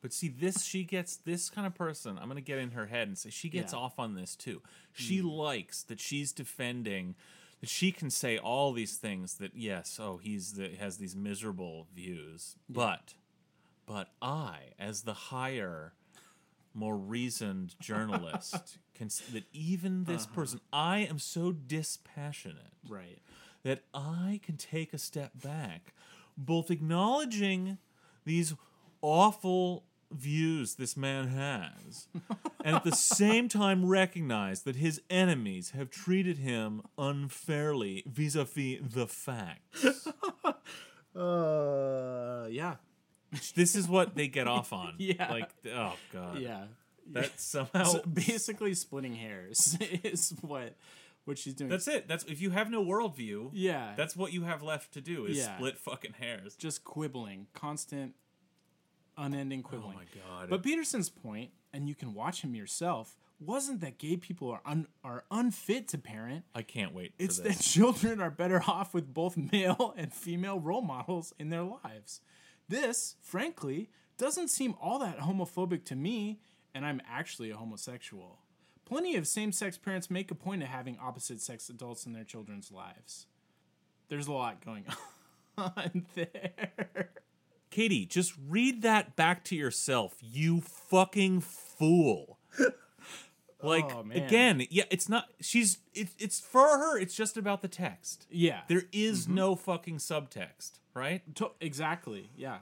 But 0.00 0.12
see, 0.12 0.28
this 0.28 0.64
she 0.64 0.84
gets 0.84 1.16
this 1.16 1.50
kind 1.50 1.66
of 1.66 1.74
person. 1.74 2.18
I'm 2.18 2.28
gonna 2.28 2.40
get 2.40 2.58
in 2.58 2.70
her 2.72 2.86
head 2.86 3.08
and 3.08 3.18
say 3.18 3.30
she 3.30 3.48
gets 3.48 3.72
Yeah. 3.72 3.78
off 3.80 3.98
on 3.98 4.14
this 4.14 4.36
too. 4.36 4.62
She 4.92 5.18
Hmm. 5.18 5.28
likes 5.28 5.82
that 5.82 5.98
she's 5.98 6.30
defending 6.32 7.16
that 7.60 7.68
she 7.68 7.90
can 7.90 8.10
say 8.10 8.36
all 8.38 8.72
these 8.72 8.96
things 8.98 9.38
that 9.38 9.56
yes, 9.56 9.98
oh 9.98 10.18
he's 10.18 10.52
the 10.52 10.76
has 10.76 10.98
these 10.98 11.16
miserable 11.16 11.88
views, 11.94 12.56
but 12.68 13.14
but 13.86 14.08
I, 14.22 14.72
as 14.78 15.02
the 15.02 15.14
higher, 15.14 15.92
more 16.72 16.96
reasoned 16.96 17.74
journalist, 17.80 18.78
can 18.94 19.08
that 19.32 19.44
even 19.52 20.04
this 20.04 20.24
Uh-huh. 20.24 20.34
person, 20.34 20.60
I 20.72 20.98
am 21.00 21.18
so 21.18 21.52
dispassionate 21.52 22.72
Right. 22.88 23.18
that 23.62 23.84
I 23.94 24.40
can 24.42 24.56
take 24.56 24.92
a 24.92 24.98
step 24.98 25.32
back, 25.40 25.94
both 26.36 26.70
acknowledging 26.70 27.78
these 28.24 28.54
awful 29.02 29.84
views 30.10 30.74
this 30.76 30.96
man 30.96 31.28
has, 31.28 32.08
and 32.64 32.76
at 32.76 32.84
the 32.84 32.92
same 32.92 33.48
time 33.48 33.84
recognize 33.84 34.62
that 34.62 34.76
his 34.76 35.00
enemies 35.10 35.70
have 35.70 35.90
treated 35.90 36.38
him 36.38 36.82
unfairly 36.96 38.02
vis 38.06 38.34
a 38.36 38.44
vis 38.44 38.80
the 38.82 39.06
facts. 39.06 40.08
Uh, 41.16 42.46
yeah. 42.50 42.74
this 43.54 43.74
is 43.74 43.88
what 43.88 44.14
they 44.14 44.28
get 44.28 44.46
off 44.46 44.72
on. 44.72 44.94
Yeah. 44.98 45.30
Like, 45.30 45.50
oh, 45.74 45.94
God. 46.12 46.38
Yeah. 46.38 46.64
That 47.12 47.32
somehow. 47.40 47.84
So 47.84 48.02
basically, 48.02 48.74
splitting 48.74 49.14
hairs 49.14 49.76
is 50.02 50.34
what 50.40 50.74
what 51.26 51.38
she's 51.38 51.54
doing. 51.54 51.70
That's 51.70 51.88
it. 51.88 52.06
That's 52.08 52.24
if 52.24 52.40
you 52.42 52.50
have 52.50 52.70
no 52.70 52.84
worldview. 52.84 53.50
yeah. 53.52 53.94
That's 53.96 54.16
what 54.16 54.32
you 54.32 54.42
have 54.42 54.62
left 54.62 54.92
to 54.94 55.00
do 55.00 55.24
is 55.26 55.38
Yeah. 55.38 55.56
split 55.56 55.78
fucking 55.78 56.14
hairs. 56.14 56.54
just 56.54 56.84
quibbling, 56.84 57.46
constant, 57.54 58.14
unending 59.16 59.62
oh, 59.64 59.68
quibbling. 59.68 59.96
Oh 59.96 60.00
my 60.00 60.38
god. 60.38 60.50
But 60.50 60.62
Peterson's 60.62 61.08
point, 61.08 61.50
and 61.72 61.88
you 61.88 61.94
can 61.94 62.14
watch 62.14 62.42
him 62.42 62.54
yourself, 62.54 63.16
wasn't 63.40 63.80
that 63.80 63.98
gay 63.98 64.16
people 64.16 64.50
are 64.50 64.60
un- 64.64 64.86
are 65.02 65.24
unfit 65.30 65.88
to 65.88 65.98
parent. 65.98 66.44
I 66.54 66.62
can't 66.62 66.94
wait. 66.94 67.12
It's 67.18 67.38
for 67.38 67.48
that 67.48 67.58
children 67.60 68.20
are 68.20 68.30
better 68.30 68.62
off 68.66 68.94
with 68.94 69.12
both 69.12 69.36
male 69.36 69.94
and 69.96 70.12
female 70.12 70.58
role 70.60 70.82
models 70.82 71.32
in 71.38 71.50
their 71.50 71.62
lives. 71.64 72.20
This, 72.68 73.16
frankly, 73.20 73.90
doesn't 74.16 74.48
seem 74.48 74.74
all 74.80 74.98
that 75.00 75.20
homophobic 75.20 75.84
to 75.86 75.96
me, 75.96 76.40
and 76.74 76.86
I'm 76.86 77.00
actually 77.08 77.50
a 77.50 77.56
homosexual. 77.56 78.38
Plenty 78.84 79.16
of 79.16 79.26
same 79.26 79.52
sex 79.52 79.78
parents 79.78 80.10
make 80.10 80.30
a 80.30 80.34
point 80.34 80.62
of 80.62 80.68
having 80.68 80.98
opposite 80.98 81.40
sex 81.40 81.68
adults 81.68 82.06
in 82.06 82.12
their 82.12 82.24
children's 82.24 82.70
lives. 82.70 83.26
There's 84.08 84.26
a 84.26 84.32
lot 84.32 84.64
going 84.64 84.84
on 85.58 86.06
there. 86.14 87.10
Katie, 87.70 88.06
just 88.06 88.34
read 88.48 88.82
that 88.82 89.16
back 89.16 89.42
to 89.44 89.56
yourself, 89.56 90.16
you 90.20 90.60
fucking 90.60 91.40
fool. 91.40 92.38
Like 93.64 93.90
Oh, 93.94 94.04
again, 94.12 94.66
yeah, 94.70 94.84
it's 94.90 95.08
not 95.08 95.26
she's 95.40 95.78
it, 95.92 96.08
it's 96.18 96.40
for 96.40 96.78
her, 96.78 96.98
it's 96.98 97.14
just 97.14 97.36
about 97.36 97.62
the 97.62 97.68
text. 97.68 98.26
Yeah. 98.30 98.60
There 98.68 98.84
is 98.92 99.28
no 99.28 99.56
fucking 99.56 99.98
subtext, 99.98 100.80
right? 100.94 101.22
To- 101.36 101.52
exactly. 101.60 102.30
Yeah. 102.36 102.58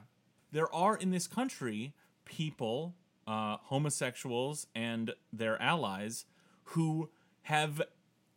There 0.51 0.73
are 0.73 0.95
in 0.95 1.11
this 1.11 1.27
country 1.27 1.93
people, 2.25 2.95
uh, 3.27 3.57
homosexuals 3.63 4.67
and 4.75 5.13
their 5.31 5.61
allies, 5.61 6.25
who 6.65 7.09
have 7.43 7.81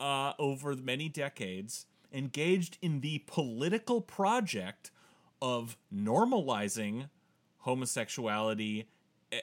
uh, 0.01 0.33
over 0.39 0.75
many 0.77 1.09
decades 1.09 1.87
engaged 2.13 2.79
in 2.81 3.01
the 3.01 3.23
political 3.27 4.01
project 4.01 4.91
of 5.43 5.77
normalizing 5.95 7.09
homosexuality 7.59 8.89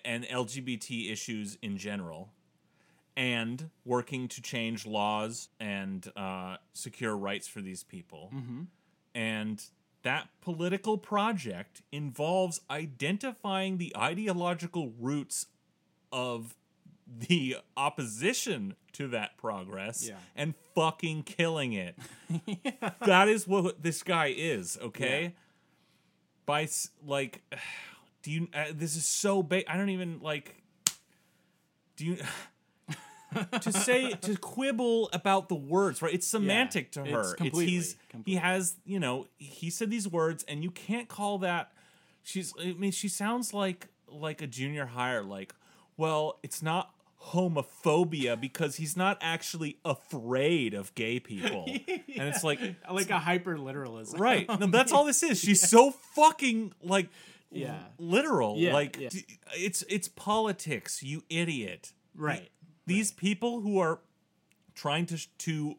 and 0.03 0.23
LGBT 0.25 1.11
issues 1.11 1.57
in 1.61 1.77
general, 1.77 2.31
and 3.15 3.69
working 3.85 4.27
to 4.29 4.41
change 4.41 4.85
laws 4.85 5.49
and 5.59 6.11
uh, 6.15 6.57
secure 6.73 7.15
rights 7.15 7.47
for 7.47 7.61
these 7.61 7.83
people. 7.83 8.31
And 9.15 9.63
that 10.01 10.29
political 10.41 10.97
project 10.97 11.81
involves 11.91 12.59
identifying 12.69 13.77
the 13.77 13.95
ideological 13.95 14.91
roots 14.99 15.45
of 16.11 16.55
the 17.07 17.57
opposition 17.77 18.75
to 18.93 19.07
that 19.09 19.37
progress 19.37 20.07
Yeah. 20.07 20.15
and 20.35 20.53
fucking 20.75 21.23
killing 21.23 21.73
it. 21.73 21.95
That 23.05 23.27
is 23.27 23.47
what 23.47 23.83
this 23.83 24.01
guy 24.03 24.33
is, 24.35 24.77
okay? 24.81 25.23
Yeah. 25.23 25.29
By 26.45 26.67
like 27.05 27.41
do 28.23 28.31
you 28.31 28.47
uh, 28.53 28.65
this 28.73 28.95
is 28.95 29.05
so 29.05 29.43
big 29.43 29.65
I 29.67 29.77
don't 29.77 29.89
even 29.89 30.19
like 30.21 30.55
do 31.97 32.05
you 32.05 32.17
to 33.61 33.71
say 33.71 34.11
to 34.11 34.37
quibble 34.37 35.09
about 35.13 35.49
the 35.49 35.55
words, 35.55 36.01
right? 36.01 36.13
It's 36.13 36.27
semantic 36.27 36.91
to 36.93 37.05
her. 37.05 37.21
It's, 37.21 37.33
completely, 37.33 37.65
he's 37.73 37.95
completely. 38.09 38.33
he 38.33 38.37
has 38.39 38.75
you 38.85 38.99
know 38.99 39.27
he 39.37 39.69
said 39.69 39.89
these 39.89 40.07
words, 40.07 40.43
and 40.47 40.63
you 40.63 40.71
can't 40.71 41.07
call 41.07 41.37
that. 41.39 41.71
She's 42.23 42.53
I 42.59 42.73
mean 42.73 42.91
she 42.91 43.07
sounds 43.07 43.53
like 43.53 43.87
like 44.07 44.41
a 44.41 44.47
junior 44.47 44.85
hire. 44.85 45.23
Like, 45.23 45.53
well, 45.97 46.39
it's 46.43 46.61
not 46.61 46.91
homophobia 47.31 48.39
because 48.39 48.75
he's 48.75 48.97
not 48.97 49.17
actually 49.21 49.77
afraid 49.85 50.73
of 50.73 50.93
gay 50.95 51.19
people, 51.19 51.65
and 51.67 51.83
it's 52.27 52.43
like 52.43 52.59
like 52.91 53.09
a 53.09 53.19
hyper 53.19 53.57
literalism. 53.57 54.19
right. 54.19 54.47
No, 54.59 54.67
that's 54.67 54.91
all 54.91 55.05
this 55.05 55.23
is. 55.23 55.39
She's 55.43 55.61
so 55.67 55.91
fucking 55.91 56.73
like 56.81 57.09
Yeah. 57.51 57.77
literal. 57.97 58.57
Yeah, 58.57 58.73
like 58.73 58.97
yeah. 58.99 59.09
it's 59.55 59.83
it's 59.89 60.07
politics, 60.07 61.01
you 61.03 61.23
idiot. 61.29 61.93
Right. 62.15 62.49
These 62.85 63.11
people 63.11 63.61
who 63.61 63.79
are 63.79 63.99
trying 64.75 65.05
to 65.07 65.17
to 65.39 65.75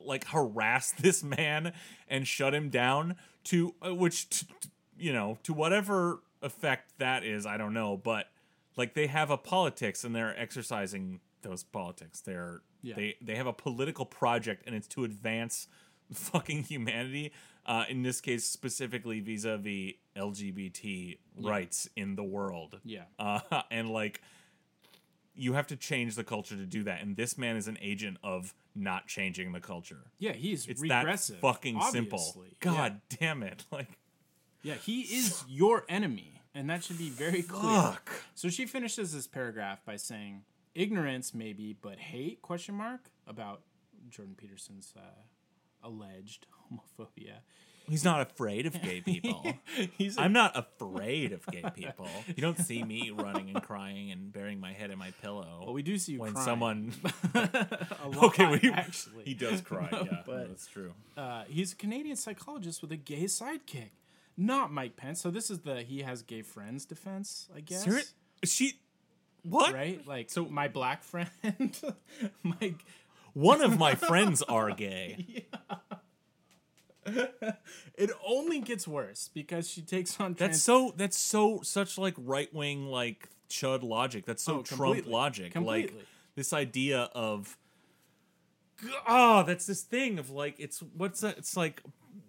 like 0.00 0.24
harass 0.28 0.90
this 1.00 1.22
man 1.22 1.72
and 2.08 2.26
shut 2.26 2.54
him 2.54 2.68
down 2.68 3.16
to 3.44 3.74
uh, 3.86 3.94
which 3.94 4.44
you 4.98 5.12
know 5.12 5.38
to 5.44 5.52
whatever 5.52 6.20
effect 6.42 6.98
that 6.98 7.22
is 7.22 7.46
i 7.46 7.56
don't 7.56 7.72
know 7.72 7.96
but 7.96 8.26
like 8.76 8.94
they 8.94 9.06
have 9.06 9.30
a 9.30 9.36
politics 9.36 10.02
and 10.02 10.12
they're 10.12 10.36
exercising 10.38 11.20
those 11.42 11.62
politics 11.62 12.20
they're 12.20 12.62
Yeah. 12.82 12.96
they 12.96 13.14
they 13.22 13.36
have 13.36 13.46
a 13.46 13.52
political 13.52 14.04
project 14.04 14.64
and 14.66 14.74
it's 14.74 14.88
to 14.88 15.04
advance 15.04 15.68
fucking 16.12 16.64
humanity 16.64 17.32
uh, 17.64 17.84
in 17.88 18.02
this 18.02 18.20
case 18.20 18.44
specifically 18.44 19.20
vis-a-vis 19.20 19.92
lgbt 20.16 21.18
rights 21.38 21.88
in 21.94 22.16
the 22.16 22.24
world 22.24 22.80
Yeah. 22.84 23.04
uh, 23.20 23.40
and 23.70 23.88
like 23.90 24.20
you 25.34 25.54
have 25.54 25.66
to 25.66 25.76
change 25.76 26.14
the 26.16 26.24
culture 26.24 26.56
to 26.56 26.66
do 26.66 26.82
that 26.82 27.00
and 27.02 27.16
this 27.16 27.38
man 27.38 27.56
is 27.56 27.66
an 27.68 27.78
agent 27.80 28.16
of 28.22 28.54
not 28.74 29.06
changing 29.06 29.52
the 29.52 29.60
culture 29.60 30.10
Yeah, 30.18 30.32
he's 30.32 30.66
it's 30.66 30.80
regressive. 30.80 31.36
that 31.36 31.40
fucking 31.40 31.80
simple 31.90 32.18
obviously. 32.18 32.56
god 32.60 33.00
damn 33.20 33.42
it 33.42 33.64
like 33.72 33.88
Yeah. 34.62 34.74
yeah, 34.74 34.78
he 34.80 35.00
is 35.02 35.42
your 35.48 35.84
enemy, 35.88 36.40
and 36.54 36.68
that 36.70 36.84
should 36.84 36.98
be 36.98 37.08
very 37.10 37.42
clear. 37.42 37.80
fuck 37.82 38.10
So 38.34 38.48
she 38.48 38.66
finishes 38.66 39.12
this 39.12 39.26
paragraph 39.26 39.84
by 39.84 39.96
saying, 39.96 40.44
"Ignorance, 40.74 41.34
maybe, 41.34 41.76
but 41.80 41.98
hate?" 41.98 42.42
Question 42.42 42.74
mark 42.76 43.10
about 43.26 43.62
Jordan 44.10 44.34
Peterson's 44.36 44.92
uh, 44.96 45.00
alleged 45.82 46.46
homophobia. 46.70 47.38
He's 47.88 48.04
not 48.04 48.20
afraid 48.20 48.66
of 48.66 48.80
gay 48.82 49.00
people. 49.00 49.44
He's 49.98 50.16
a, 50.16 50.22
i'm 50.22 50.32
not 50.32 50.56
afraid 50.56 51.32
of 51.32 51.44
gay 51.46 51.64
people. 51.74 52.08
You 52.26 52.42
don't 52.42 52.58
see 52.58 52.82
me 52.82 53.10
running 53.10 53.50
and 53.50 53.62
crying 53.62 54.10
and 54.10 54.32
burying 54.32 54.60
my 54.60 54.72
head 54.72 54.90
in 54.90 54.98
my 54.98 55.10
pillow 55.22 55.62
well, 55.64 55.72
we 55.74 55.82
do 55.82 55.96
see 55.98 56.12
you 56.12 56.20
when 56.20 56.32
crying. 56.32 56.44
someone 56.44 56.92
a 57.34 58.08
lot, 58.08 58.24
okay 58.24 58.46
we, 58.62 58.70
actually. 58.72 59.24
he 59.24 59.34
does 59.34 59.60
cry 59.60 59.88
yeah 59.92 60.22
But- 60.26 60.48
that's 60.48 60.66
true. 60.66 60.92
uh, 61.16 61.44
he's 61.48 61.72
a 61.72 61.76
Canadian 61.76 62.16
psychologist 62.16 62.82
with 62.82 62.92
a 62.92 62.96
gay 62.96 63.24
sidekick, 63.24 63.90
not 64.36 64.72
Mike 64.72 64.96
Pence. 64.96 65.20
So 65.20 65.30
this 65.30 65.50
is 65.50 65.60
the 65.60 65.82
he 65.82 66.02
has 66.02 66.22
gay 66.22 66.42
friends 66.42 66.84
defense, 66.84 67.48
I 67.56 67.60
guess. 67.60 67.84
Seri- 67.84 68.02
she 68.44 68.74
what? 69.44 69.74
Right? 69.74 70.06
Like 70.06 70.30
so 70.30 70.44
my 70.46 70.68
black 70.68 71.02
friend, 71.02 71.28
my 72.42 72.74
one 73.34 73.60
of 73.62 73.78
my 73.78 73.94
friends 73.94 74.42
are 74.42 74.70
gay 74.70 75.46
it 77.06 78.10
only 78.26 78.60
gets 78.60 78.86
worse 78.86 79.28
because 79.32 79.68
she 79.68 79.82
takes 79.82 80.12
on 80.20 80.34
trans- 80.34 80.38
That's 80.38 80.62
so. 80.62 80.92
That's 80.96 81.18
so 81.18 81.60
such 81.62 81.98
like 81.98 82.14
right 82.18 82.52
wing 82.54 82.86
like 82.86 83.28
chud 83.48 83.82
logic. 83.82 84.24
That's 84.26 84.42
so 84.42 84.58
Oh, 84.58 84.62
Trump 84.62 85.06
logic. 85.06 85.52
Completely. 85.52 85.96
Like 85.98 86.06
this 86.36 86.52
idea 86.52 87.10
of 87.14 87.56
oh, 89.08 89.42
that's 89.44 89.66
this 89.66 89.82
thing 89.82 90.18
of 90.18 90.30
like 90.30 90.56
it's 90.58 90.82
what's 90.96 91.20
that? 91.20 91.38
It's 91.38 91.56
like 91.56 91.82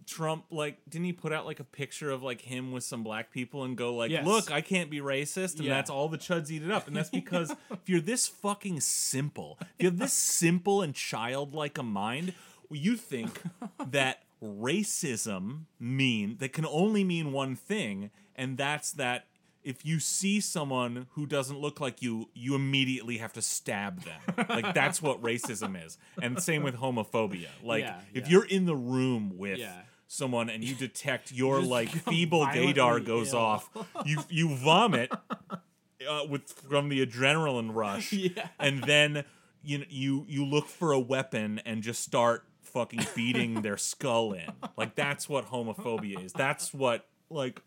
Trump 0.05 0.45
like 0.51 0.77
didn't 0.89 1.05
he 1.05 1.13
put 1.13 1.31
out 1.33 1.45
like 1.45 1.59
a 1.59 1.63
picture 1.63 2.09
of 2.11 2.21
like 2.21 2.41
him 2.41 2.71
with 2.71 2.83
some 2.83 3.03
black 3.03 3.31
people 3.31 3.63
and 3.63 3.77
go 3.77 3.95
like 3.95 4.11
Yes. 4.11 4.25
look 4.25 4.51
I 4.51 4.61
can't 4.61 4.89
be 4.89 4.99
racist 4.99 5.55
and 5.55 5.65
Yeah. 5.65 5.75
that's 5.75 5.89
all 5.89 6.09
the 6.09 6.17
chuds 6.17 6.51
eat 6.51 6.61
it 6.63 6.71
up 6.71 6.87
and 6.87 6.95
that's 6.95 7.09
because 7.21 7.51
if 7.71 7.87
you're 7.87 8.01
this 8.01 8.27
fucking 8.27 8.81
simple 8.81 9.57
if 9.61 9.67
you 9.79 9.85
have 9.87 9.99
this 9.99 10.13
simple 10.43 10.81
and 10.81 10.93
childlike 10.93 11.77
a 11.77 11.83
mind 11.83 12.33
you 12.69 12.97
think 12.97 13.41
that 13.87 14.23
racism 14.43 15.65
mean 15.79 16.37
that 16.39 16.53
can 16.53 16.65
only 16.65 17.03
mean 17.03 17.31
one 17.31 17.55
thing 17.55 18.11
and 18.35 18.57
that's 18.57 18.91
that 18.91 19.25
if 19.63 19.85
you 19.85 19.97
see 19.99 20.41
someone 20.41 21.07
who 21.11 21.25
doesn't 21.25 21.59
look 21.59 21.79
like 21.79 22.01
you 22.01 22.29
you 22.33 22.53
immediately 22.55 23.17
have 23.19 23.31
to 23.33 23.41
stab 23.41 24.01
them 24.03 24.45
like 24.49 24.73
that's 24.73 25.01
what 25.01 25.21
racism 25.21 25.81
is 25.85 25.97
and 26.21 26.41
same 26.41 26.63
with 26.63 26.75
homophobia 26.75 27.47
like 27.63 27.83
Yeah, 27.83 27.99
if 28.13 28.23
yeah. 28.25 28.31
you're 28.31 28.45
in 28.45 28.65
the 28.65 28.75
room 28.75 29.37
with 29.37 29.59
Yeah. 29.59 29.81
someone 30.07 30.49
and 30.49 30.63
you 30.63 30.75
detect 30.75 31.31
your 31.41 31.59
just 31.59 31.69
like 31.71 31.89
feeble 31.89 32.45
gaydar 32.47 33.03
goes 33.05 33.33
ill. 33.33 33.39
off 33.39 33.69
you 34.05 34.19
you 34.29 34.55
vomit 34.55 35.11
uh, 35.51 36.25
with 36.29 36.49
from 36.51 36.89
the 36.89 37.05
adrenaline 37.05 37.73
rush 37.73 38.13
and 38.59 38.83
then 38.83 39.23
you 39.63 39.85
you 39.89 40.25
you 40.27 40.45
look 40.45 40.67
for 40.67 40.91
a 40.91 40.99
weapon 40.99 41.61
and 41.65 41.81
just 41.83 42.03
start 42.03 42.43
fucking 42.73 43.05
beating 43.15 43.61
their 43.61 43.77
skull 43.77 44.33
in 44.33 44.51
like 44.75 44.95
that's 44.95 45.29
what 45.29 45.49
homophobia 45.49 46.25
is 46.25 46.33
that's 46.33 46.73
what 46.73 47.07
like 47.29 47.61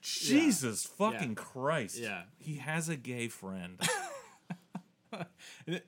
Jesus 0.00 0.84
fucking 0.84 1.30
Yeah. 1.30 1.34
Christ. 1.36 1.98
Yeah. 1.98 2.22
He 2.38 2.56
has 2.56 2.88
a 2.88 2.96
gay 2.96 3.28
friend. 3.28 3.80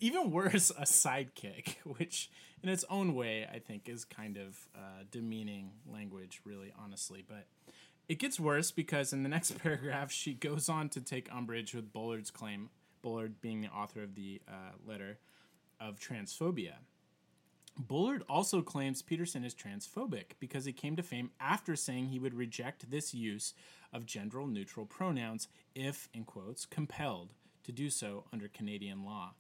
even 0.00 0.30
worse, 0.30 0.70
a 0.70 0.82
sidekick, 0.82 1.76
which 1.84 2.30
in 2.62 2.68
its 2.68 2.84
own 2.88 3.14
way 3.14 3.46
I 3.52 3.58
think 3.58 3.88
is 3.88 4.04
kind 4.04 4.36
of 4.36 4.68
uh, 4.76 5.04
demeaning 5.10 5.70
language, 5.90 6.40
really, 6.44 6.72
honestly. 6.80 7.24
But 7.26 7.46
it 8.08 8.18
gets 8.18 8.38
worse 8.38 8.70
because 8.70 9.12
in 9.12 9.22
the 9.22 9.28
next 9.28 9.58
paragraph, 9.62 10.12
she 10.12 10.34
goes 10.34 10.68
on 10.68 10.88
to 10.90 11.00
take 11.00 11.28
umbrage 11.32 11.74
with 11.74 11.92
Bullard's 11.92 12.30
claim, 12.30 12.68
Bullard 13.02 13.40
being 13.40 13.62
the 13.62 13.68
author 13.68 14.02
of 14.02 14.14
the 14.14 14.40
uh, 14.46 14.72
letter, 14.86 15.18
of 15.80 15.98
transphobia. 15.98 16.74
Bullard 17.76 18.22
also 18.28 18.62
claims 18.62 19.02
Peterson 19.02 19.44
is 19.44 19.54
transphobic 19.54 20.32
because 20.38 20.64
he 20.64 20.72
came 20.72 20.94
to 20.96 21.02
fame 21.02 21.30
after 21.40 21.74
saying 21.74 22.06
he 22.06 22.18
would 22.20 22.34
reject 22.34 22.90
this 22.90 23.12
use 23.12 23.52
of 23.92 24.06
gender 24.06 24.46
neutral 24.46 24.86
pronouns 24.86 25.48
if, 25.74 26.08
in 26.14 26.24
quotes, 26.24 26.66
compelled 26.66 27.30
to 27.64 27.72
do 27.72 27.90
so 27.90 28.24
under 28.32 28.46
Canadian 28.48 29.04
law. 29.04 29.34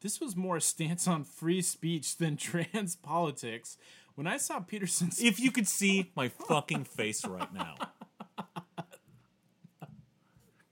This 0.00 0.20
was 0.20 0.36
more 0.36 0.56
a 0.56 0.60
stance 0.60 1.06
on 1.06 1.24
free 1.24 1.60
speech 1.62 2.16
than 2.16 2.36
trans 2.38 2.96
politics. 2.96 3.76
When 4.14 4.26
I 4.26 4.38
saw 4.38 4.60
Peterson's 4.60 5.20
if 5.22 5.38
you 5.38 5.50
could 5.50 5.68
see 5.68 6.12
my 6.16 6.28
fucking 6.28 6.84
face 6.84 7.26
right 7.26 7.52
now. 7.52 7.74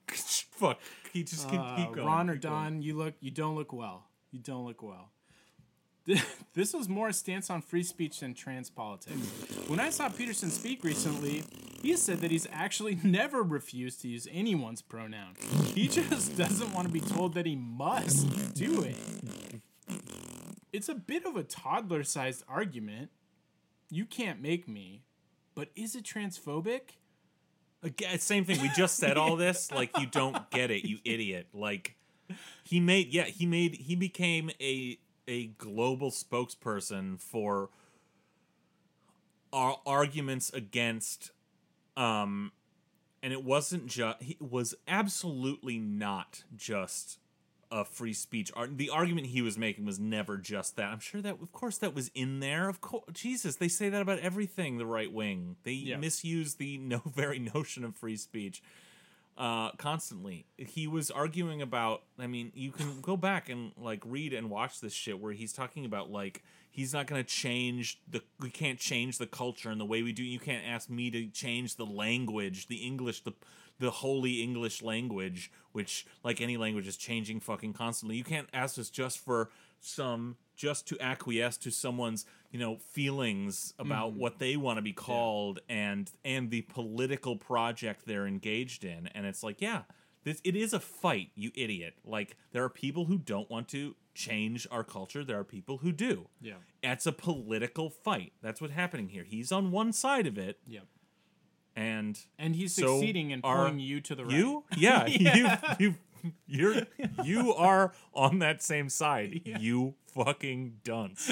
Fuck. 0.08 0.78
He 1.12 1.24
just 1.24 1.48
Uh, 1.48 1.76
keep 1.76 1.92
going. 1.92 2.06
Ron 2.06 2.30
or 2.30 2.34
keep 2.34 2.42
going. 2.42 2.54
Don, 2.74 2.82
you 2.82 2.96
look 2.96 3.14
you 3.20 3.30
don't 3.30 3.56
look 3.56 3.72
well. 3.72 4.06
You 4.30 4.38
don't 4.40 4.64
look 4.64 4.82
well. 4.82 5.10
This 6.54 6.72
was 6.72 6.88
more 6.88 7.08
a 7.08 7.12
stance 7.12 7.50
on 7.50 7.62
free 7.62 7.82
speech 7.82 8.20
than 8.20 8.32
trans 8.32 8.70
politics. 8.70 9.18
When 9.66 9.80
I 9.80 9.90
saw 9.90 10.08
Peterson 10.08 10.50
speak 10.50 10.84
recently, 10.84 11.42
he 11.82 11.96
said 11.96 12.20
that 12.20 12.30
he's 12.30 12.46
actually 12.52 12.96
never 13.02 13.42
refused 13.42 14.02
to 14.02 14.08
use 14.08 14.28
anyone's 14.30 14.80
pronoun. 14.80 15.34
He 15.74 15.88
just 15.88 16.36
doesn't 16.36 16.72
want 16.72 16.86
to 16.86 16.92
be 16.92 17.00
told 17.00 17.34
that 17.34 17.44
he 17.44 17.56
must 17.56 18.54
do 18.54 18.82
it. 18.82 18.96
It's 20.72 20.88
a 20.88 20.94
bit 20.94 21.24
of 21.26 21.36
a 21.36 21.42
toddler 21.42 22.04
sized 22.04 22.44
argument. 22.48 23.10
You 23.90 24.04
can't 24.04 24.40
make 24.40 24.68
me. 24.68 25.02
But 25.54 25.70
is 25.74 25.94
it 25.94 26.04
transphobic? 26.04 26.98
Again, 27.82 28.18
same 28.18 28.44
thing. 28.44 28.60
We 28.62 28.70
just 28.76 28.96
said 28.96 29.16
all 29.16 29.36
this. 29.36 29.70
Like 29.70 29.90
you 29.98 30.06
don't 30.06 30.50
get 30.50 30.70
it, 30.70 30.84
you 30.84 30.98
idiot. 31.04 31.48
Like 31.52 31.96
he 32.64 32.80
made 32.80 33.12
yeah, 33.12 33.24
he 33.24 33.44
made 33.44 33.74
he 33.74 33.94
became 33.94 34.50
a 34.60 34.98
a 35.28 35.46
global 35.46 36.10
spokesperson 36.10 37.20
for 37.20 37.70
our 39.52 39.78
arguments 39.86 40.50
against 40.52 41.30
um 41.96 42.50
and 43.22 43.32
it 43.32 43.42
wasn't 43.44 43.86
just 43.86 44.20
he 44.22 44.36
was 44.40 44.74
absolutely 44.88 45.78
not 45.78 46.44
just 46.56 47.18
a 47.72 47.84
free 47.84 48.12
speech. 48.12 48.52
The 48.76 48.90
argument 48.90 49.28
he 49.28 49.42
was 49.42 49.58
making 49.58 49.84
was 49.84 49.98
never 49.98 50.36
just 50.36 50.76
that. 50.76 50.92
I'm 50.92 51.00
sure 51.00 51.20
that 51.22 51.40
of 51.40 51.50
course 51.50 51.78
that 51.78 51.94
was 51.94 52.10
in 52.14 52.40
there. 52.40 52.68
Of 52.68 52.80
course 52.80 53.04
jesus 53.12 53.56
they 53.56 53.68
say 53.68 53.88
that 53.88 54.02
about 54.02 54.18
everything 54.18 54.76
the 54.78 54.86
right 54.86 55.10
wing. 55.12 55.56
They 55.64 55.72
Yeah. 55.72 55.96
misuse 55.96 56.54
the 56.56 56.76
no 56.78 56.98
very 57.06 57.38
notion 57.38 57.84
of 57.84 57.96
free 57.96 58.16
speech 58.16 58.62
uh, 59.36 59.72
constantly. 59.72 60.46
He 60.56 60.86
was 60.86 61.10
arguing 61.10 61.62
about. 61.62 62.02
I 62.18 62.26
mean, 62.26 62.52
you 62.54 62.70
can 62.70 63.00
go 63.00 63.16
back 63.16 63.48
and 63.48 63.72
like 63.76 64.02
read 64.04 64.32
and 64.32 64.50
watch 64.50 64.80
this 64.80 64.92
shit 64.92 65.20
where 65.20 65.32
he's 65.32 65.52
talking 65.52 65.84
about 65.84 66.10
like 66.10 66.42
he's 66.70 66.92
not 66.92 67.06
going 67.06 67.22
to 67.22 67.28
change 67.28 68.00
the. 68.08 68.22
We 68.40 68.50
can't 68.50 68.78
change 68.78 69.18
the 69.18 69.26
culture 69.26 69.70
and 69.70 69.80
the 69.80 69.84
way 69.84 70.02
we 70.02 70.12
do. 70.12 70.22
You 70.22 70.38
can't 70.38 70.64
ask 70.66 70.88
me 70.88 71.10
to 71.10 71.26
change 71.28 71.76
the 71.76 71.86
language, 71.86 72.68
the 72.68 72.76
English, 72.76 73.22
the 73.22 73.32
the 73.80 73.90
holy 73.90 74.42
English 74.42 74.82
language, 74.82 75.50
which 75.72 76.06
like 76.22 76.40
any 76.40 76.56
language 76.56 76.86
is 76.86 76.96
changing 76.96 77.40
fucking 77.40 77.72
constantly. 77.72 78.16
You 78.16 78.24
can't 78.24 78.48
ask 78.52 78.78
us 78.78 78.88
just 78.88 79.18
for 79.18 79.50
some 79.84 80.36
just 80.56 80.86
to 80.88 81.00
acquiesce 81.00 81.56
to 81.58 81.70
someone's 81.70 82.24
you 82.50 82.58
know 82.58 82.76
feelings 82.76 83.74
about 83.78 84.10
mm-hmm. 84.12 84.20
what 84.20 84.38
they 84.38 84.56
want 84.56 84.78
to 84.78 84.82
be 84.82 84.92
called 84.92 85.60
and 85.68 86.10
and 86.24 86.50
the 86.50 86.62
political 86.62 87.36
project 87.36 88.06
they're 88.06 88.26
engaged 88.26 88.84
in. 88.84 89.08
And 89.08 89.26
it's 89.26 89.42
like 89.42 89.60
yeah 89.60 89.82
this 90.24 90.40
it 90.42 90.56
is 90.56 90.72
a 90.72 90.80
fight 90.80 91.30
you 91.34 91.52
idiot. 91.54 91.94
Like 92.04 92.36
there 92.52 92.64
are 92.64 92.70
people 92.70 93.04
who 93.04 93.18
don't 93.18 93.50
want 93.50 93.68
to 93.68 93.94
change 94.14 94.66
our 94.70 94.82
culture. 94.82 95.22
There 95.22 95.38
are 95.38 95.44
people 95.44 95.78
who 95.78 95.92
do. 95.92 96.28
Yeah. 96.40 96.54
it's 96.82 97.06
a 97.06 97.12
political 97.12 97.90
fight. 97.90 98.32
That's 98.42 98.60
what's 98.60 98.74
happening 98.74 99.08
here. 99.08 99.24
He's 99.24 99.52
on 99.52 99.70
one 99.70 99.92
side 99.92 100.26
of 100.26 100.38
it. 100.38 100.58
Yep. 100.66 100.84
and 101.76 102.18
And 102.38 102.56
he's 102.56 102.74
So 102.74 102.98
succeeding 102.98 103.30
in 103.30 103.42
pulling 103.42 103.78
you 103.78 104.00
to 104.00 104.14
the 104.14 104.24
right. 104.24 104.34
you 104.34 104.64
yeah, 104.76 105.06
you 105.06 105.48
you 105.78 105.94
you're 106.46 106.82
you 107.24 107.52
are 107.54 107.92
on 108.14 108.38
that 108.40 108.62
same 108.62 108.88
side 108.88 109.40
you 109.44 109.94
fucking 110.06 110.74
dunce 110.84 111.30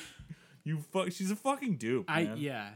you 0.64 0.78
fuck 0.92 1.10
she's 1.12 1.30
a 1.30 1.36
fucking 1.36 1.76
dupe 1.76 2.04
I 2.08 2.24
man. 2.24 2.36
yeah. 2.38 2.68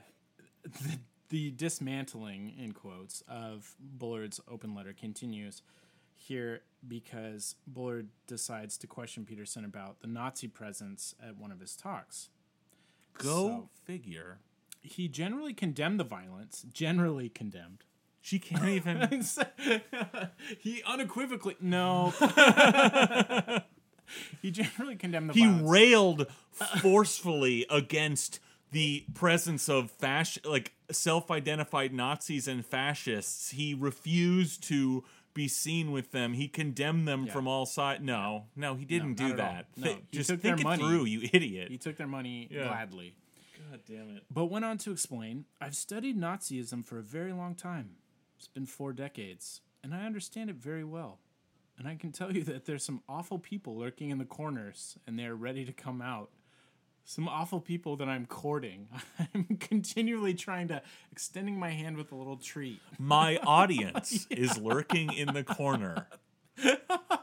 The, 0.65 0.99
the 1.31 1.51
dismantling 1.51 2.55
in 2.59 2.73
quotes 2.73 3.23
of 3.29 3.75
Bullard's 3.81 4.41
open 4.49 4.75
letter 4.75 4.93
continues 4.93 5.63
here 6.15 6.61
because 6.87 7.57
Bullard 7.67 8.09
decides 8.27 8.79
to 8.79 8.87
question 8.87 9.25
Peterson 9.25 9.65
about 9.65 10.01
the 10.01 10.07
Nazi 10.07 10.47
presence 10.47 11.15
at 11.27 11.37
one 11.37 11.51
of 11.51 11.59
his 11.61 11.75
talks. 11.75 12.29
go 13.19 13.27
So- 13.49 13.69
figure 13.85 14.39
He 14.83 15.09
generally 15.09 15.53
condemned 15.55 15.99
the 16.01 16.05
violence, 16.05 16.65
generally 16.73 17.29
condemned. 17.29 17.85
She 18.23 18.39
can't 18.39 18.65
even 18.69 18.99
he 20.61 20.83
unequivocally 20.87 21.57
no. 21.61 22.15
he 24.41 24.51
generally 24.51 24.97
condemned 24.97 25.31
the 25.31 25.35
he 25.35 25.45
violence. 25.47 25.69
railed 25.69 26.27
forcefully 26.81 27.67
against 27.69 28.41
the 28.71 29.05
presence 29.15 29.69
of 29.69 29.93
fasc- 29.99 30.49
like 30.49 30.73
self-identified 30.91 31.93
Nazis 31.93 32.49
and 32.49 32.65
fascists. 32.65 33.51
He 33.51 33.75
refused 33.75 34.63
to 34.69 35.05
be 35.35 35.49
seen 35.49 35.93
with 35.93 36.13
them. 36.13 36.35
He 36.35 36.47
condemned 36.49 37.09
them 37.09 37.25
Yeah. 37.27 37.33
from 37.33 37.49
all 37.49 37.67
sides. 37.67 38.03
No, 38.03 38.47
no, 38.55 38.75
he 38.75 38.85
didn't 38.85 39.19
not 39.21 39.29
do 39.31 39.37
that. 39.37 39.67
No, 39.77 39.89
he 39.89 39.97
just 40.13 40.31
took 40.31 40.41
think 40.41 40.57
their 40.59 40.61
it 40.61 40.65
money. 40.65 40.83
through, 40.85 41.05
you 41.07 41.29
idiot. 41.33 41.71
he 41.71 41.79
took 41.79 41.97
their 41.97 42.07
money 42.07 42.49
Yeah. 42.51 42.65
gladly. 42.69 43.15
God 43.71 43.81
damn 43.89 44.17
it. 44.17 44.25
But 44.31 44.47
went 44.47 44.65
on 44.65 44.77
to 44.79 44.93
explain 44.93 45.47
I've 45.61 45.75
studied 45.77 46.19
Nazism 46.19 46.85
for 46.85 46.99
a 46.99 47.03
very 47.03 47.33
long 47.33 47.55
time. 47.55 47.97
It's 48.43 48.49
been 48.49 48.67
four 48.67 48.93
decades, 48.93 49.61
and 49.85 49.95
I 49.95 50.05
understand 50.05 50.51
it 50.51 50.57
very 50.57 50.83
well. 50.83 51.21
And 51.79 51.87
I 51.87 51.95
can 51.95 52.11
tell 52.11 52.33
you 52.33 52.43
that 52.43 52.65
there's 52.65 52.85
some 52.85 53.01
awful 53.09 53.39
people 53.39 53.77
lurking 53.77 54.11
in 54.11 54.19
the 54.19 54.25
corners, 54.25 54.99
and 55.07 55.17
they're 55.17 55.37
ready 55.37 55.65
to 55.65 55.73
come 55.73 56.03
out. 56.03 56.31
Some 57.05 57.29
awful 57.29 57.61
people 57.61 57.95
that 57.99 58.09
I'm 58.09 58.27
courting. 58.27 58.89
I'm 59.35 59.45
continually 59.61 60.35
trying 60.35 60.67
to 60.69 60.83
extending 61.13 61.57
my 61.57 61.71
hand 61.71 61.97
with 61.97 62.11
a 62.11 62.17
little 62.17 62.37
treat. 62.37 62.81
My 62.99 63.37
audience 63.47 64.27
is 64.31 64.59
lurking 64.59 65.13
in 65.13 65.35
the 65.35 65.45
corner. 65.45 66.09
Uh, 66.65 67.19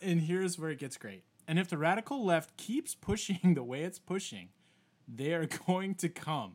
and 0.00 0.20
here's 0.20 0.60
where 0.60 0.70
it 0.70 0.78
gets 0.78 0.96
great. 0.96 1.24
And 1.48 1.58
if 1.58 1.68
the 1.68 1.76
radical 1.76 2.24
left 2.24 2.56
keeps 2.56 2.94
pushing 2.94 3.54
the 3.54 3.64
way 3.64 3.82
it's 3.82 3.98
pushing, 3.98 4.50
they 5.12 5.34
are 5.34 5.46
going 5.66 5.96
to 5.96 6.08
come. 6.08 6.54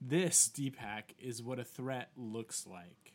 This 0.00 0.48
Deepak 0.48 1.14
is 1.18 1.42
what 1.42 1.58
a 1.58 1.64
threat 1.64 2.10
looks 2.16 2.66
like. 2.66 3.12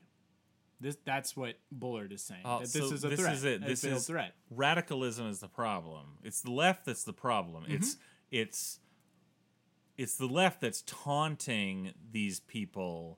This 0.79 0.97
that's 1.05 1.35
what 1.35 1.55
Bullard 1.71 2.11
is 2.11 2.21
saying. 2.21 2.41
Oh, 2.45 2.59
that 2.59 2.71
this 2.71 2.89
so 2.89 2.93
is 2.93 3.03
a 3.03 3.09
this 3.09 3.19
threat. 3.19 3.31
This 3.31 3.39
is 3.39 3.45
it. 3.45 3.65
This 3.65 3.83
is 3.83 4.07
threat. 4.07 4.35
radicalism 4.51 5.27
is 5.27 5.39
the 5.39 5.47
problem. 5.47 6.19
It's 6.23 6.41
the 6.41 6.51
left 6.51 6.85
that's 6.85 7.03
the 7.03 7.13
problem. 7.13 7.63
Mm-hmm. 7.63 7.73
It's 7.73 7.97
it's 8.29 8.79
it's 9.97 10.15
the 10.17 10.27
left 10.27 10.61
that's 10.61 10.83
taunting 10.85 11.93
these 12.11 12.41
people, 12.41 13.17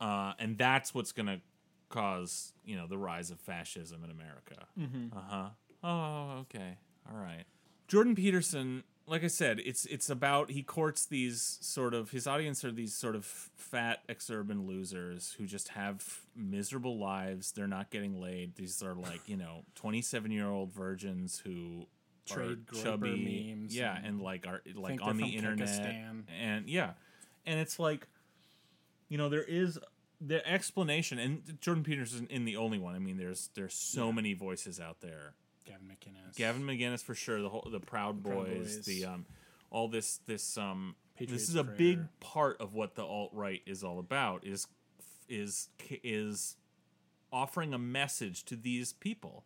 uh, 0.00 0.32
and 0.38 0.58
that's 0.58 0.92
what's 0.92 1.12
going 1.12 1.26
to 1.26 1.40
cause 1.88 2.52
you 2.64 2.76
know 2.76 2.86
the 2.86 2.98
rise 2.98 3.30
of 3.30 3.40
fascism 3.40 4.02
in 4.04 4.10
America. 4.10 4.66
Mm-hmm. 4.78 5.16
Uh 5.16 5.22
huh. 5.28 5.48
Oh, 5.84 6.38
okay. 6.40 6.78
All 7.10 7.18
right. 7.18 7.44
Jordan 7.86 8.14
Peterson, 8.14 8.82
like 9.08 9.24
I 9.24 9.28
said, 9.28 9.60
it's 9.64 9.86
it's 9.86 10.10
about 10.10 10.50
he 10.50 10.62
courts 10.62 11.06
these 11.06 11.58
sort 11.60 11.94
of 11.94 12.10
his 12.10 12.26
audience 12.26 12.64
are 12.64 12.70
these 12.70 12.94
sort 12.94 13.16
of 13.16 13.24
fat 13.24 14.06
exurban 14.08 14.66
losers 14.66 15.34
who 15.38 15.46
just 15.46 15.68
have 15.68 16.20
miserable 16.36 16.98
lives. 16.98 17.52
They're 17.52 17.66
not 17.66 17.90
getting 17.90 18.20
laid. 18.20 18.56
These 18.56 18.82
are 18.82 18.94
like 18.94 19.20
you 19.26 19.36
know 19.36 19.64
twenty 19.74 20.02
seven 20.02 20.30
year 20.30 20.48
old 20.48 20.72
virgins 20.72 21.40
who 21.44 21.86
Trade 22.26 22.58
are 22.72 22.82
chubby, 22.82 23.54
memes 23.56 23.74
yeah, 23.74 23.96
and 23.96 24.06
and, 24.06 24.20
like 24.20 24.46
are 24.46 24.62
like 24.74 25.00
on 25.02 25.16
the 25.16 25.36
internet, 25.36 25.68
Kyrgyzstan. 25.68 26.24
and 26.38 26.68
yeah, 26.68 26.92
and 27.46 27.58
it's 27.58 27.78
like 27.78 28.06
you 29.08 29.16
know 29.16 29.28
there 29.28 29.42
is 29.42 29.78
the 30.20 30.46
explanation 30.48 31.20
and 31.20 31.58
jordan 31.60 31.84
peterson 31.84 32.16
isn't 32.16 32.30
in 32.32 32.44
the 32.44 32.56
only 32.56 32.76
one 32.76 32.96
i 32.96 32.98
mean 32.98 33.16
there's 33.16 33.50
there's 33.54 33.72
so 33.72 34.10
many 34.10 34.34
voices 34.34 34.80
out 34.80 35.00
there 35.00 35.34
Gavin 35.68 35.86
McInnes. 35.88 36.36
Gavin 36.36 36.62
McGinnis 36.62 37.02
for 37.02 37.14
sure. 37.14 37.40
The 37.42 37.48
whole 37.48 37.68
the 37.70 37.80
Proud 37.80 38.22
Proud 38.22 38.46
Boys, 38.46 38.76
Boys. 38.76 38.86
the 38.86 39.04
um, 39.04 39.26
all 39.70 39.88
this 39.88 40.18
this 40.26 40.56
um, 40.56 40.94
Patriots 41.16 41.42
this 41.42 41.48
is 41.50 41.56
a 41.56 41.64
Prayer. 41.64 41.76
big 41.76 42.20
part 42.20 42.60
of 42.60 42.74
what 42.74 42.94
the 42.94 43.04
alt 43.04 43.30
right 43.32 43.60
is 43.66 43.84
all 43.84 43.98
about. 43.98 44.46
Is 44.46 44.66
is 45.28 45.68
is 46.02 46.56
offering 47.32 47.74
a 47.74 47.78
message 47.78 48.44
to 48.46 48.56
these 48.56 48.92
people, 48.92 49.44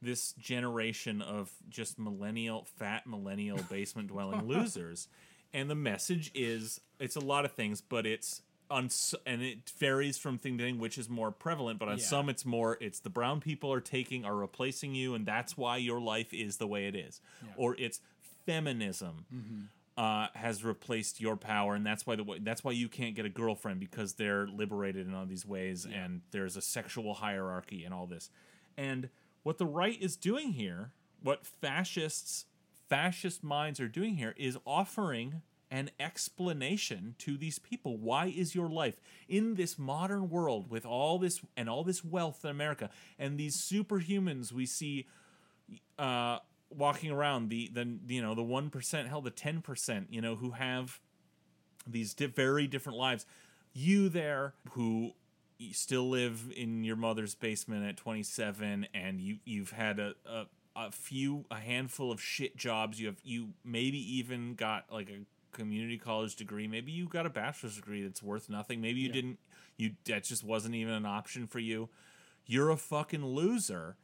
this 0.00 0.32
generation 0.32 1.20
of 1.20 1.52
just 1.68 1.98
millennial 1.98 2.66
fat 2.78 3.06
millennial 3.06 3.58
basement 3.68 4.08
dwelling 4.08 4.42
losers, 4.46 5.08
and 5.52 5.68
the 5.68 5.74
message 5.74 6.30
is 6.34 6.80
it's 6.98 7.16
a 7.16 7.20
lot 7.20 7.44
of 7.44 7.52
things, 7.52 7.80
but 7.80 8.06
it's 8.06 8.42
on 8.70 8.88
and 9.26 9.42
it 9.42 9.70
varies 9.78 10.18
from 10.18 10.38
thing 10.38 10.58
to 10.58 10.64
thing, 10.64 10.78
which 10.78 10.96
is 10.98 11.08
more 11.08 11.30
prevalent. 11.30 11.78
But 11.78 11.88
on 11.88 11.98
Yeah. 11.98 12.04
some, 12.04 12.28
it's 12.28 12.44
more 12.44 12.78
it's 12.80 13.00
the 13.00 13.10
brown 13.10 13.40
people 13.40 13.72
are 13.72 13.80
taking 13.80 14.24
are 14.24 14.36
replacing 14.36 14.94
you, 14.94 15.14
and 15.14 15.26
that's 15.26 15.56
why 15.56 15.76
your 15.78 16.00
life 16.00 16.32
is 16.32 16.56
the 16.58 16.66
way 16.66 16.86
it 16.86 16.94
is, 16.94 17.20
or 17.56 17.76
it's 17.78 18.00
feminism. 18.46 19.26
Uh, 19.96 20.28
has 20.34 20.64
replaced 20.64 21.20
your 21.20 21.36
power, 21.36 21.74
and 21.74 21.84
that's 21.84 22.06
why 22.06 22.16
the 22.16 22.24
way, 22.24 22.38
that's 22.38 22.64
why 22.64 22.70
you 22.72 22.88
can't 22.88 23.14
get 23.14 23.26
a 23.26 23.28
girlfriend 23.28 23.78
because 23.80 24.14
they're 24.14 24.46
liberated 24.46 25.06
in 25.06 25.12
all 25.12 25.26
these 25.26 25.44
ways, 25.44 25.84
and 25.84 26.22
there's 26.30 26.56
a 26.56 26.62
sexual 26.62 27.14
hierarchy 27.14 27.84
and 27.84 27.92
all 27.92 28.06
this. 28.06 28.30
And 28.78 29.10
what 29.42 29.58
the 29.58 29.66
right 29.66 30.00
is 30.00 30.16
doing 30.16 30.52
here, 30.52 30.92
what 31.22 31.44
fascists 31.44 32.46
fascist 32.88 33.44
minds 33.44 33.78
are 33.78 33.88
doing 33.88 34.16
here, 34.16 34.34
is 34.38 34.56
offering 34.64 35.42
an 35.70 35.90
explanation 36.00 37.14
to 37.18 37.36
these 37.36 37.58
people. 37.58 37.96
Why 37.96 38.26
is 38.26 38.54
your 38.54 38.68
life 38.68 39.00
in 39.28 39.54
this 39.54 39.78
modern 39.78 40.28
world 40.28 40.70
with 40.70 40.84
all 40.84 41.18
this 41.18 41.40
and 41.56 41.68
all 41.68 41.84
this 41.84 42.04
wealth 42.04 42.44
in 42.44 42.50
America 42.50 42.90
and 43.18 43.38
these 43.38 43.56
superhumans 43.56 44.52
we 44.52 44.66
see 44.66 45.06
uh, 45.98 46.38
walking 46.70 47.10
around 47.10 47.48
the 47.48 47.70
the 47.72 47.98
you 48.08 48.22
know 48.22 48.34
the 48.34 48.42
one 48.42 48.70
percent, 48.70 49.08
hell 49.08 49.20
the 49.20 49.30
ten 49.30 49.60
percent, 49.60 50.08
you 50.10 50.20
know, 50.20 50.36
who 50.36 50.52
have 50.52 51.00
these 51.86 52.14
di- 52.14 52.26
very 52.26 52.66
different 52.66 52.98
lives. 52.98 53.26
You 53.72 54.08
there 54.08 54.54
who 54.72 55.12
still 55.72 56.08
live 56.08 56.50
in 56.56 56.84
your 56.84 56.96
mother's 56.96 57.34
basement 57.34 57.84
at 57.84 57.96
27 57.96 58.86
and 58.94 59.20
you 59.20 59.36
you've 59.44 59.72
had 59.72 59.98
a, 59.98 60.14
a 60.26 60.46
a 60.74 60.90
few 60.90 61.44
a 61.50 61.56
handful 61.56 62.10
of 62.10 62.20
shit 62.20 62.56
jobs 62.56 62.98
you 62.98 63.06
have 63.06 63.18
you 63.22 63.48
maybe 63.62 63.98
even 63.98 64.54
got 64.54 64.84
like 64.90 65.10
a 65.10 65.18
community 65.52 65.98
college 65.98 66.36
degree 66.36 66.66
maybe 66.66 66.92
you 66.92 67.06
got 67.06 67.26
a 67.26 67.30
bachelor's 67.30 67.76
degree 67.76 68.02
that's 68.02 68.22
worth 68.22 68.48
nothing 68.48 68.80
maybe 68.80 69.00
you 69.00 69.08
Yeah. 69.08 69.12
didn't 69.14 69.38
you 69.76 69.92
that 70.04 70.24
just 70.24 70.44
wasn't 70.44 70.74
even 70.74 70.94
an 70.94 71.06
option 71.06 71.46
for 71.46 71.58
you 71.58 71.88
you're 72.46 72.70
a 72.70 72.76
fucking 72.76 73.24
loser 73.24 73.96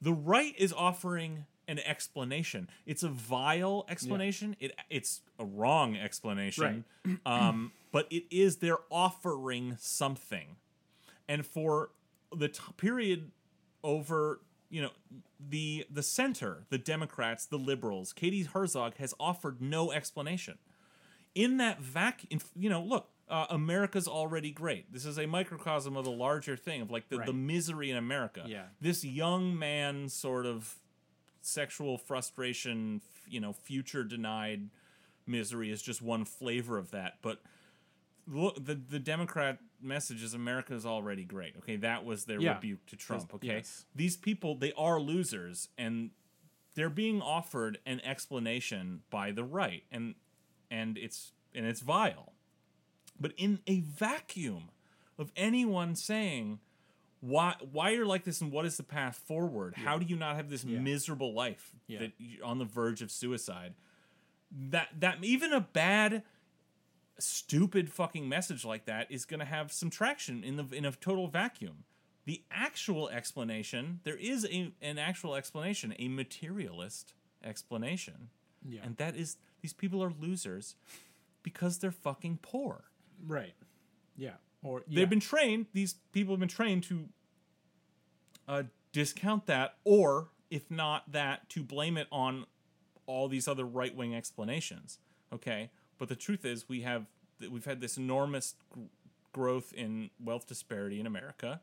the 0.00 0.12
right 0.12 0.54
is 0.58 0.72
offering 0.72 1.46
an 1.66 1.78
explanation. 1.78 2.68
It's 2.84 3.02
a 3.02 3.08
vile 3.08 3.86
explanation. 3.88 4.54
It 4.60 4.78
it's 4.90 5.22
a 5.38 5.46
wrong 5.46 5.96
explanation. 5.96 6.84
um, 7.26 7.72
but 7.90 8.06
it 8.12 8.24
is 8.30 8.56
they're 8.56 8.76
offering 8.90 9.76
something. 9.80 10.56
And 11.26 11.46
for 11.46 11.90
the 12.36 12.48
t- 12.48 12.60
period 12.76 13.30
over, 13.82 14.40
you 14.68 14.82
know, 14.82 14.90
the 15.40 15.86
the 15.90 16.02
center, 16.02 16.64
the 16.68 16.76
Democrats, 16.76 17.46
the 17.46 17.58
liberals, 17.58 18.12
Katie 18.12 18.42
Herzog 18.42 18.96
has 18.96 19.14
offered 19.18 19.62
no 19.62 19.90
explanation 19.90 20.58
in 21.34 21.56
that 21.58 21.80
vacuum, 21.80 22.40
you 22.54 22.70
know, 22.70 22.82
look, 22.82 23.08
uh, 23.28 23.46
America's 23.50 24.06
already 24.06 24.50
great. 24.50 24.92
This 24.92 25.04
is 25.06 25.18
a 25.18 25.26
microcosm 25.26 25.96
of 25.96 26.04
the 26.04 26.10
larger 26.10 26.56
thing 26.56 26.82
of 26.82 26.90
like 26.90 27.08
the, 27.08 27.18
the 27.18 27.32
misery 27.32 27.90
in 27.90 27.96
America. 27.96 28.44
Yeah. 28.46 28.64
This 28.80 29.04
young 29.04 29.58
man 29.58 30.08
sort 30.08 30.46
of 30.46 30.76
sexual 31.40 31.98
frustration, 31.98 33.00
you 33.26 33.40
know, 33.40 33.52
future 33.52 34.04
denied 34.04 34.68
misery 35.26 35.70
is 35.70 35.80
just 35.82 36.02
one 36.02 36.24
flavor 36.24 36.78
of 36.78 36.90
that. 36.90 37.14
But 37.22 37.40
look, 38.26 38.62
the 38.64 38.74
the 38.74 38.98
Democrat 38.98 39.58
message 39.80 40.22
is 40.22 40.34
America 40.34 40.74
is 40.74 40.86
already 40.86 41.24
great. 41.24 41.56
Okay, 41.58 41.76
that 41.76 42.04
was 42.04 42.24
their 42.26 42.40
Yeah. 42.40 42.54
rebuke 42.54 42.84
to 42.86 42.96
Trump. 42.96 43.34
Okay, 43.34 43.46
yes. 43.48 43.86
these 43.94 44.16
people 44.16 44.54
they 44.54 44.72
are 44.72 45.00
losers, 45.00 45.68
and 45.78 46.10
they're 46.74 46.90
being 46.90 47.22
offered 47.22 47.78
an 47.86 48.00
explanation 48.00 49.02
by 49.10 49.30
the 49.30 49.44
right, 49.44 49.84
and 49.90 50.14
and 50.74 50.98
it's 50.98 51.32
and 51.54 51.66
it's 51.66 51.80
vile. 51.80 52.32
But 53.18 53.32
in 53.36 53.60
a 53.66 53.80
vacuum 53.80 54.70
of 55.18 55.30
anyone 55.36 55.94
saying 55.94 56.58
why 57.20 57.54
why 57.72 57.90
you're 57.90 58.06
like 58.06 58.24
this 58.24 58.40
and 58.40 58.50
what 58.52 58.66
is 58.66 58.76
the 58.76 58.82
path 58.82 59.16
forward, 59.16 59.74
how 59.76 59.98
do 59.98 60.06
you 60.06 60.16
not 60.16 60.36
have 60.36 60.50
this 60.50 60.64
Yeah. 60.64 60.78
miserable 60.80 61.32
life 61.32 61.72
Yeah. 61.86 62.00
that 62.00 62.12
you're 62.18 62.44
on 62.44 62.58
the 62.58 62.64
verge 62.64 63.02
of 63.02 63.10
suicide? 63.10 63.74
That 64.50 64.88
that 65.00 65.24
even 65.24 65.52
a 65.52 65.60
bad 65.60 66.22
stupid 67.18 67.90
fucking 67.92 68.28
message 68.28 68.64
like 68.64 68.84
that 68.86 69.10
is 69.10 69.24
going 69.24 69.40
to 69.40 69.46
have 69.46 69.72
some 69.72 69.88
traction 69.90 70.42
in 70.42 70.56
the 70.56 70.64
in 70.72 70.84
a 70.84 70.92
total 70.92 71.28
vacuum. 71.28 71.84
The 72.26 72.42
actual 72.50 73.08
explanation, 73.10 74.00
there 74.04 74.16
is 74.16 74.44
a 74.46 74.72
an 74.82 74.98
actual 74.98 75.34
explanation, 75.36 75.94
a 75.98 76.08
materialist 76.08 77.14
explanation. 77.42 78.30
Yeah. 78.66 78.80
And 78.82 78.96
that 78.96 79.14
is 79.16 79.36
these 79.64 79.72
people 79.72 80.04
are 80.04 80.12
losers 80.20 80.76
because 81.42 81.78
they're 81.78 81.90
fucking 81.90 82.38
poor. 82.42 82.84
right. 83.26 83.54
Yeah. 84.14 84.34
Or 84.62 84.82
yeah. 84.86 84.96
They've 85.00 85.08
been 85.08 85.20
trained, 85.20 85.66
these 85.72 85.94
people 86.12 86.34
have 86.34 86.40
been 86.40 86.50
trained 86.50 86.82
to 86.84 87.08
uh, 88.46 88.62
discount 88.92 89.46
that, 89.46 89.76
or 89.82 90.28
if 90.50 90.70
not 90.70 91.12
that, 91.12 91.48
to 91.48 91.62
blame 91.62 91.96
it 91.96 92.08
on 92.12 92.44
all 93.06 93.26
these 93.26 93.48
other 93.48 93.64
right 93.64 93.96
wing 93.96 94.14
explanations. 94.14 94.98
Okay? 95.32 95.70
But 95.98 96.10
the 96.10 96.16
truth 96.16 96.44
is, 96.44 96.68
we 96.68 96.82
have 96.82 97.06
we've 97.50 97.64
had 97.64 97.80
this 97.80 97.96
enormous 97.96 98.56
gr- 98.68 98.80
growth 99.32 99.72
in 99.72 100.10
wealth 100.22 100.46
disparity 100.46 101.00
in 101.00 101.06
America. 101.06 101.62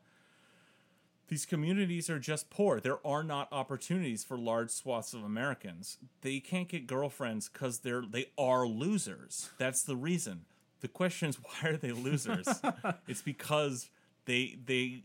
These 1.28 1.46
communities 1.46 2.10
are 2.10 2.18
just 2.18 2.50
poor. 2.50 2.78
There 2.80 3.04
are 3.06 3.22
not 3.22 3.48
opportunities 3.52 4.22
for 4.22 4.36
large 4.36 4.70
swaths 4.70 5.14
of 5.14 5.22
Americans. 5.24 5.96
They 6.20 6.40
can't 6.40 6.68
get 6.68 6.86
girlfriends 6.86 7.48
because 7.48 7.78
they're 7.78 8.02
they 8.02 8.26
are 8.36 8.66
losers. 8.66 9.50
That's 9.58 9.82
the 9.82 9.96
reason. 9.96 10.44
The 10.80 10.88
question 10.88 11.28
is, 11.30 11.36
why 11.42 11.70
are 11.70 11.76
they 11.76 11.92
losers? 11.92 12.46
it's 13.08 13.22
because 13.22 13.88
they 14.26 14.58
they 14.66 15.04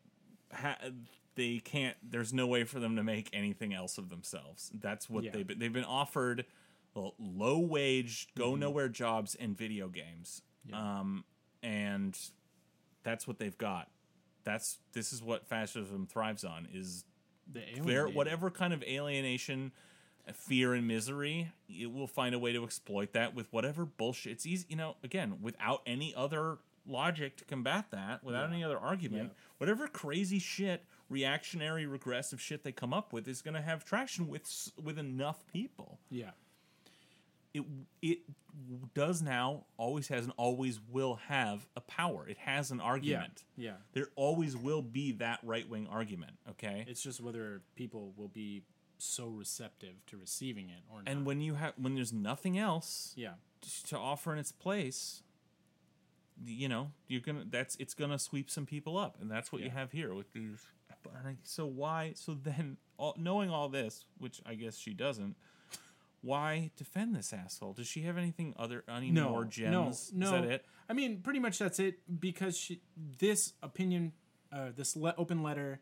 ha- 0.51 0.79
they 1.35 1.59
can't. 1.59 1.95
There's 2.03 2.33
no 2.33 2.47
way 2.47 2.63
for 2.65 2.79
them 2.79 2.95
to 2.97 3.03
make 3.03 3.29
anything 3.31 3.73
else 3.73 3.97
of 3.97 4.09
themselves. 4.09 4.71
That's 4.73 5.09
what 5.09 5.23
Yeah. 5.23 5.31
they've 5.31 5.47
been, 5.47 5.59
they've 5.59 5.71
been 5.73 5.83
offered 5.85 6.45
low 7.19 7.59
wage, 7.59 8.27
go 8.35 8.55
nowhere 8.55 8.89
jobs 8.89 9.35
and 9.35 9.55
video 9.55 9.87
games. 9.87 10.41
Um, 10.73 11.23
and 11.61 12.17
that's 13.03 13.27
what 13.27 13.37
they've 13.37 13.57
got. 13.57 13.87
That's 14.47 14.79
this 14.93 15.13
is 15.13 15.21
what 15.21 15.45
fascism 15.45 16.07
thrives 16.07 16.43
on 16.43 16.67
is 16.73 17.03
the 17.51 17.61
whatever 18.13 18.49
kind 18.49 18.73
of 18.73 18.81
alienation 18.83 19.71
fear 20.33 20.73
and 20.73 20.85
misery 20.87 21.51
it 21.69 21.91
will 21.93 22.07
find 22.07 22.35
a 22.35 22.39
way 22.39 22.51
to 22.51 22.63
exploit 22.65 23.13
that 23.13 23.33
with 23.33 23.47
whatever 23.53 23.85
bullshit 23.85 24.33
it's 24.33 24.45
easy 24.45 24.65
you 24.67 24.75
know 24.75 24.97
again 25.01 25.37
without 25.41 25.81
any 25.85 26.13
other 26.15 26.57
logic 26.85 27.37
to 27.37 27.45
combat 27.45 27.85
that 27.91 28.21
without 28.25 28.49
Yeah. 28.49 28.53
any 28.55 28.63
other 28.65 28.77
argument 28.77 29.31
Yeah. 29.33 29.41
whatever 29.57 29.87
crazy 29.87 30.39
shit 30.39 30.83
reactionary 31.07 31.85
regressive 31.85 32.41
shit 32.41 32.63
they 32.63 32.73
come 32.73 32.93
up 32.93 33.13
with 33.13 33.25
is 33.29 33.41
going 33.41 33.53
to 33.53 33.61
have 33.61 33.85
traction 33.85 34.27
with 34.27 34.71
with 34.83 34.99
enough 34.99 35.47
people 35.47 35.99
Yeah. 36.09 36.31
It 37.57 37.65
it 38.01 38.19
does 38.93 39.21
now 39.21 39.65
always 39.77 40.07
has 40.07 40.23
and 40.23 40.33
always 40.37 40.79
will 40.89 41.15
have 41.27 41.67
a 41.75 41.81
power 41.81 42.27
it 42.27 42.37
has 42.39 42.71
an 42.71 42.79
argument 42.79 43.43
Yeah. 43.55 43.73
there 43.93 44.07
always 44.15 44.55
will 44.57 44.81
be 44.81 45.11
that 45.13 45.39
right-wing 45.43 45.87
argument 45.91 46.33
okay 46.51 46.85
It's 46.87 47.01
just 47.03 47.21
whether 47.21 47.61
people 47.75 48.13
will 48.17 48.29
be 48.29 48.63
so 48.97 49.27
receptive 49.27 50.03
to 50.07 50.17
receiving 50.17 50.69
it 50.69 50.81
or 50.91 51.03
not. 51.03 51.11
and 51.11 51.25
when 51.25 51.39
you 51.39 51.53
have 51.55 51.73
when 51.77 51.93
there's 51.95 52.11
nothing 52.13 52.57
else 52.57 53.13
yeah. 53.15 53.33
to 53.89 53.97
offer 53.97 54.33
in 54.33 54.39
its 54.39 54.51
place 54.51 55.21
you 56.45 56.67
know 56.69 56.91
you're 57.07 57.21
gonna 57.21 57.43
that's 57.49 57.75
it's 57.77 57.93
gonna 57.93 58.19
sweep 58.19 58.49
some 58.49 58.65
people 58.65 58.97
up 58.97 59.17
and 59.21 59.29
that's 59.29 59.51
what 59.51 59.61
you 59.61 59.69
have 59.69 59.91
here 59.91 60.13
with 60.13 60.31
these 60.33 60.65
so 61.43 61.65
why 61.65 62.11
so 62.15 62.33
then 62.33 62.77
all, 62.97 63.15
knowing 63.17 63.49
all 63.49 63.69
this 63.69 64.05
which 64.17 64.41
i 64.45 64.53
guess 64.55 64.77
she 64.77 64.93
doesn't 64.93 65.35
why 66.21 66.71
defend 66.75 67.15
this 67.15 67.31
asshole 67.33 67.73
does 67.73 67.87
she 67.87 68.01
have 68.01 68.17
anything 68.17 68.53
other 68.57 68.83
any 68.89 69.11
no, 69.11 69.29
more 69.29 69.45
gems 69.45 69.71
No, 69.71 69.89
is 69.89 70.11
no. 70.13 70.31
that 70.31 70.43
it 70.43 70.65
I 70.89 70.93
mean, 70.93 71.19
pretty 71.21 71.39
much 71.39 71.59
that's 71.59 71.79
it 71.79 71.99
because 72.19 72.57
she, 72.57 72.79
this 73.19 73.53
opinion, 73.61 74.13
uh, 74.53 74.69
this 74.73 74.95
le- 74.95 75.13
open 75.17 75.43
letter 75.43 75.81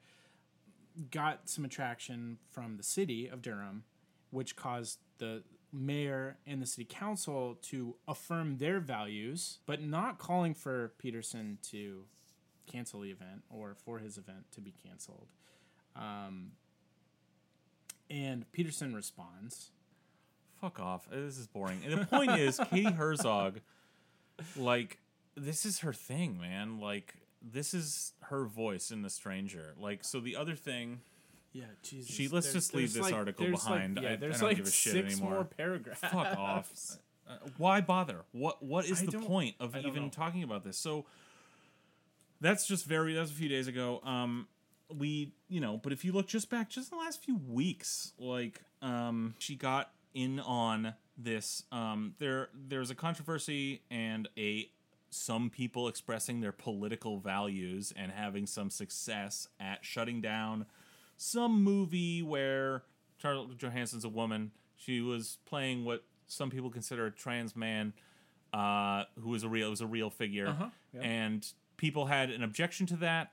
got 1.11 1.47
some 1.47 1.63
attraction 1.63 2.39
from 2.49 2.77
the 2.77 2.83
city 2.83 3.27
of 3.27 3.41
Durham, 3.41 3.83
which 4.31 4.55
caused 4.55 4.97
the 5.19 5.43
mayor 5.71 6.37
and 6.47 6.61
the 6.61 6.65
city 6.65 6.85
council 6.89 7.59
to 7.63 7.95
affirm 8.07 8.57
their 8.57 8.79
values, 8.79 9.59
but 9.67 9.81
not 9.81 10.17
calling 10.17 10.55
for 10.55 10.93
Peterson 10.97 11.59
to 11.69 12.05
cancel 12.65 13.01
the 13.01 13.11
event 13.11 13.43
or 13.49 13.75
for 13.75 13.99
his 13.99 14.17
event 14.17 14.45
to 14.53 14.61
be 14.61 14.73
canceled. 14.83 15.27
Um, 15.95 16.53
and 18.09 18.51
Peterson 18.51 18.95
responds. 18.95 19.71
Fuck 20.61 20.79
off 20.79 21.07
this 21.11 21.37
is 21.37 21.47
boring 21.47 21.81
and 21.85 21.93
the 21.99 22.05
point 22.05 22.31
is 22.39 22.59
katie 22.69 22.91
herzog 22.91 23.59
like 24.55 24.97
this 25.35 25.65
is 25.65 25.79
her 25.79 25.93
thing 25.93 26.39
man 26.39 26.79
like 26.79 27.15
this 27.41 27.73
is 27.73 28.13
her 28.21 28.45
voice 28.45 28.89
in 28.91 29.01
the 29.01 29.09
stranger 29.09 29.73
like 29.79 30.03
so 30.03 30.19
the 30.19 30.35
other 30.35 30.55
thing 30.55 30.99
Yeah, 31.53 31.63
Jesus. 31.83 32.13
She- 32.13 32.27
let's 32.27 32.51
just 32.51 32.73
leave 32.73 32.91
this 32.93 33.11
article 33.11 33.45
there's 33.45 33.63
behind. 33.63 33.95
Like, 33.97 34.05
I- 34.05 34.07
yeah, 34.09 34.13
I 34.13 34.15
there's 34.17 34.39
don't 34.39 34.49
like 34.49 34.57
give 34.57 34.67
a 34.67 34.71
shit 34.71 34.93
six 34.93 35.13
anymore. 35.13 35.31
more 35.35 35.43
paragraphs. 35.45 36.01
fuck 36.01 36.37
off. 36.37 36.71
Uh, 37.29 37.37
why 37.57 37.79
bother? 37.81 38.23
What 38.33 38.61
what 38.63 38.85
is 38.85 39.01
I 39.01 39.05
the 39.05 39.19
point 39.19 39.55
of 39.59 39.75
even 39.75 40.03
know. 40.03 40.09
talking 40.09 40.43
about 40.43 40.63
this? 40.63 40.77
So 40.77 41.05
that's 42.41 42.65
just 42.67 42.85
very 42.85 43.13
that 43.13 43.21
was 43.21 43.31
a 43.31 43.35
few 43.35 43.49
days 43.49 43.67
ago. 43.67 44.01
Um 44.03 44.47
we 44.93 45.31
you 45.47 45.59
know, 45.61 45.79
but 45.81 45.93
if 45.93 46.03
you 46.05 46.11
look 46.11 46.27
just 46.27 46.49
back 46.49 46.69
just 46.69 46.91
in 46.91 46.97
the 46.97 47.03
last 47.03 47.23
few 47.23 47.37
weeks, 47.47 48.13
like 48.19 48.61
um 48.81 49.35
she 49.39 49.55
got 49.55 49.91
in 50.15 50.39
on 50.39 50.95
this 51.17 51.63
um 51.71 52.13
there 52.17 52.49
there's 52.53 52.89
a 52.89 52.95
controversy 52.95 53.81
and 53.91 54.27
a 54.37 54.69
some 55.11 55.49
people 55.49 55.87
expressing 55.87 56.41
their 56.41 56.51
political 56.51 57.19
values 57.19 57.93
and 57.95 58.11
having 58.11 58.45
some 58.45 58.69
success 58.69 59.47
at 59.59 59.85
shutting 59.85 60.19
down 60.21 60.65
some 61.17 61.63
movie 61.63 62.21
where 62.21 62.83
Scarlett 63.19 63.57
Johansson's 63.57 64.03
a 64.03 64.09
woman. 64.09 64.51
She 64.75 64.99
was 64.99 65.37
playing 65.45 65.85
what 65.85 66.03
some 66.27 66.49
people 66.49 66.69
consider 66.69 67.05
a 67.05 67.11
trans 67.11 67.55
man, 67.55 67.93
uh, 68.51 69.05
who 69.21 69.29
was 69.29 69.43
a 69.43 69.47
real 69.49 69.69
was 69.69 69.79
a 69.79 69.87
real 69.87 70.09
figure, 70.09 70.47
Uh-huh, 70.47 70.67
yeah. 70.93 71.01
and 71.01 71.47
people 71.77 72.07
had 72.07 72.29
an 72.29 72.43
objection 72.43 72.85
to 72.87 72.97
that, 72.97 73.31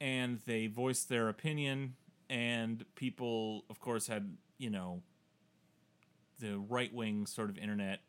and 0.00 0.40
they 0.44 0.66
voiced 0.66 1.08
their 1.08 1.30
opinion, 1.30 1.96
and 2.28 2.84
people, 2.96 3.64
of 3.70 3.80
course, 3.80 4.06
had 4.08 4.36
you 4.58 4.68
know 4.68 5.02
the 6.40 6.58
right 6.58 6.92
wing 6.92 7.26
sort 7.26 7.50
of 7.50 7.58
internet 7.58 8.00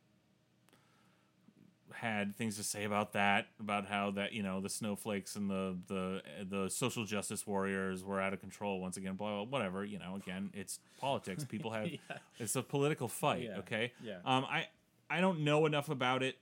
had 1.94 2.36
things 2.36 2.58
to 2.58 2.64
say 2.64 2.84
about 2.84 3.14
that, 3.14 3.48
about 3.60 3.86
how 3.86 4.12
that 4.12 4.34
you 4.34 4.44
know 4.44 4.60
the 4.60 4.70
snowflakes 4.70 5.36
and 5.36 5.50
the 5.50 5.78
the 5.88 6.22
the 6.50 6.70
social 6.70 7.06
justice 7.06 7.46
warriors 7.48 8.04
were 8.04 8.20
out 8.20 8.34
of 8.34 8.40
control 8.42 8.80
once 8.82 8.98
again. 8.98 9.16
Blah, 9.16 9.32
blah 9.32 9.44
whatever 9.44 9.86
you 9.86 10.00
know. 10.00 10.16
Again, 10.16 10.50
it's 10.54 10.80
politics. 11.00 11.44
People 11.46 11.72
have 11.72 11.88
Yeah. 11.92 12.18
it's 12.40 12.56
a 12.56 12.64
political 12.64 13.08
fight. 13.08 13.44
Yeah, 13.44 13.58
Okay. 13.60 13.94
yeah. 14.04 14.18
Um, 14.26 14.46
I 14.46 14.68
I 15.10 15.22
don't 15.22 15.42
know 15.42 15.66
enough 15.66 15.90
about 15.90 16.24
it 16.24 16.38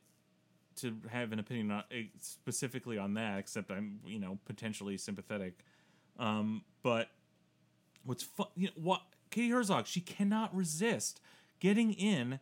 to 0.78 0.96
have 1.12 1.32
an 1.34 1.38
opinion 1.40 1.70
on, 1.70 1.84
eh, 1.92 2.06
specifically 2.20 2.98
on 2.98 3.14
that, 3.16 3.38
except 3.38 3.70
I'm 3.70 4.00
you 4.06 4.20
know 4.20 4.40
potentially 4.46 4.98
sympathetic. 4.98 5.60
Um, 6.18 6.64
but 6.82 7.10
what's 8.06 8.24
fun? 8.24 8.48
You 8.56 8.68
know 8.68 8.74
what? 8.82 9.02
Katie 9.30 9.50
Herzog, 9.50 9.86
she 9.88 10.00
cannot 10.00 10.56
resist 10.56 11.20
getting 11.64 11.94
in 11.94 12.42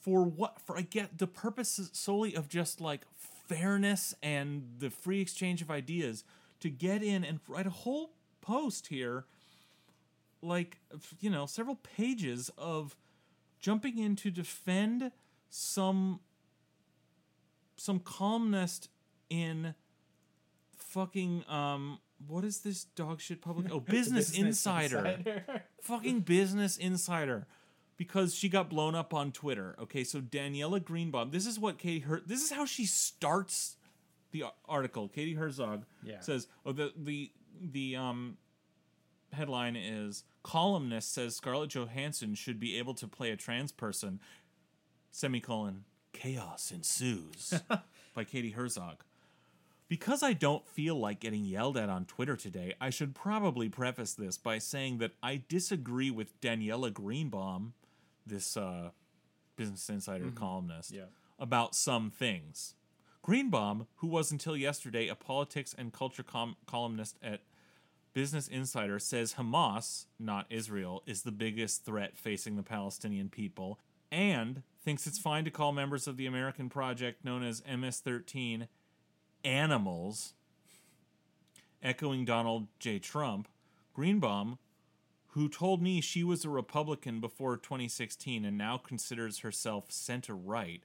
for 0.00 0.22
what 0.22 0.60
for 0.60 0.76
I 0.76 0.82
get 0.82 1.16
the 1.16 1.26
purpose 1.26 1.88
solely 1.94 2.34
of 2.34 2.46
just 2.46 2.78
like 2.78 3.06
fairness 3.48 4.14
and 4.22 4.68
the 4.78 4.90
free 4.90 5.22
exchange 5.22 5.62
of 5.62 5.70
ideas 5.70 6.24
to 6.60 6.68
get 6.68 7.02
in 7.02 7.24
and 7.24 7.40
write 7.48 7.66
a 7.66 7.70
whole 7.70 8.10
post 8.42 8.88
here 8.88 9.24
like 10.42 10.76
you 11.20 11.30
know 11.30 11.46
several 11.46 11.76
pages 11.76 12.50
of 12.58 12.94
jumping 13.60 13.98
in 13.98 14.14
to 14.16 14.30
defend 14.30 15.10
some 15.48 16.20
some 17.76 17.98
columnist 17.98 18.90
in 19.30 19.74
fucking 20.76 21.44
um 21.48 21.98
what 22.28 22.44
is 22.44 22.60
this 22.60 22.84
dog 22.84 23.20
shit 23.20 23.40
public? 23.40 23.66
Oh 23.70 23.80
business, 23.98 24.36
insider. 24.36 25.44
Fucking 25.82 26.20
Business 26.20 26.78
Insider 26.78 27.46
because 27.96 28.34
she 28.34 28.48
got 28.48 28.68
blown 28.70 28.94
up 28.94 29.14
on 29.14 29.32
Twitter. 29.32 29.76
Okay, 29.80 30.04
so 30.04 30.20
Daniella 30.20 30.80
Greenbaum, 30.80 31.30
this 31.30 31.46
is 31.46 31.58
what 31.58 31.78
Katie 31.78 32.00
Her 32.00 32.20
this 32.24 32.42
is 32.42 32.50
how 32.52 32.64
she 32.64 32.86
starts 32.86 33.76
the 34.32 34.44
article. 34.68 35.08
Katie 35.08 35.34
Herzog 35.34 35.84
Yeah. 36.02 36.20
says, 36.20 36.48
"Oh, 36.66 36.72
the 36.72 36.92
the 36.96 37.30
the 37.60 37.96
um 37.96 38.36
headline 39.32 39.76
is 39.76 40.24
columnist 40.42 41.12
says 41.12 41.36
Scarlett 41.36 41.70
Johansson 41.70 42.34
should 42.34 42.58
be 42.60 42.78
able 42.78 42.94
to 42.94 43.06
play 43.08 43.30
a 43.30 43.36
trans 43.36 43.72
person." 43.72 44.20
Semicolon 45.10 45.84
chaos 46.12 46.70
ensues 46.72 47.54
by 48.14 48.24
Katie 48.24 48.50
Herzog. 48.50 49.04
Because 49.86 50.22
I 50.22 50.32
don't 50.32 50.66
feel 50.66 50.98
like 50.98 51.20
getting 51.20 51.44
yelled 51.44 51.76
at 51.76 51.88
on 51.90 52.04
Twitter 52.06 52.36
today, 52.36 52.74
I 52.80 52.90
should 52.90 53.14
probably 53.14 53.68
preface 53.68 54.14
this 54.14 54.38
by 54.38 54.58
saying 54.58 54.98
that 54.98 55.12
I 55.22 55.42
disagree 55.48 56.10
with 56.10 56.40
Daniella 56.40 56.90
Greenbaum, 56.90 57.74
this 58.26 58.56
uh, 58.56 58.90
Business 59.56 59.88
Insider 59.88 60.30
columnist, 60.30 60.90
Yeah. 60.92 61.04
about 61.38 61.74
some 61.74 62.10
things. 62.10 62.74
Greenbaum, 63.22 63.86
who 63.96 64.06
was 64.06 64.30
until 64.30 64.56
yesterday 64.56 65.08
a 65.08 65.14
politics 65.14 65.74
and 65.76 65.92
culture 65.92 66.22
com- 66.22 66.56
columnist 66.66 67.16
at 67.22 67.40
Business 68.12 68.46
Insider, 68.48 68.98
says 68.98 69.34
Hamas, 69.34 70.06
not 70.18 70.46
Israel, 70.50 71.02
is 71.06 71.22
the 71.22 71.32
biggest 71.32 71.84
threat 71.84 72.16
facing 72.16 72.56
the 72.56 72.62
Palestinian 72.62 73.28
people 73.28 73.78
and 74.12 74.62
thinks 74.84 75.06
it's 75.06 75.18
fine 75.18 75.44
to 75.44 75.50
call 75.50 75.72
members 75.72 76.06
of 76.06 76.16
the 76.16 76.26
American 76.26 76.68
project 76.68 77.24
known 77.24 77.42
as 77.42 77.62
MS 77.66 78.00
13 78.00 78.68
animals. 79.44 80.34
Echoing 81.82 82.24
Donald 82.24 82.68
J. 82.78 82.98
Trump, 82.98 83.48
Greenbaum, 83.92 84.58
who 85.34 85.48
told 85.48 85.82
me 85.82 86.00
she 86.00 86.22
was 86.22 86.44
a 86.44 86.48
Republican 86.48 87.20
before 87.20 87.56
2016 87.56 88.44
and 88.44 88.56
now 88.56 88.78
considers 88.78 89.40
herself 89.40 89.86
center 89.90 90.34
right, 90.34 90.82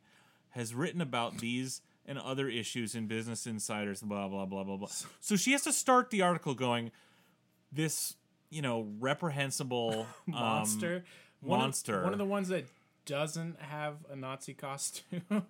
has 0.50 0.74
written 0.74 1.02
about 1.02 1.38
these 1.38 1.82
and 2.06 2.18
other 2.18 2.50
issues 2.50 2.96
in 2.96 3.06
Business 3.06 3.46
Insiders, 3.46 4.02
blah, 4.02 4.28
blah, 4.28 4.46
blah, 4.48 4.64
blah, 4.64 4.78
blah. 4.78 4.88
So 5.20 5.36
she 5.36 5.52
has 5.52 5.62
to 5.64 5.72
start 5.72 6.10
the 6.10 6.24
article 6.24 6.56
going, 6.56 6.90
this, 7.72 8.16
you 8.50 8.64
know, 8.64 8.88
reprehensible 9.00 10.08
um, 10.28 10.34
monster. 10.34 11.04
One 11.42 11.60
monster. 11.60 12.00
Of, 12.00 12.04
one 12.06 12.14
of 12.14 12.20
the 12.20 12.26
ones 12.26 12.48
that 12.48 12.66
doesn't 13.06 13.60
have 13.62 13.98
a 14.12 14.16
Nazi 14.16 14.56
costume. 14.56 15.22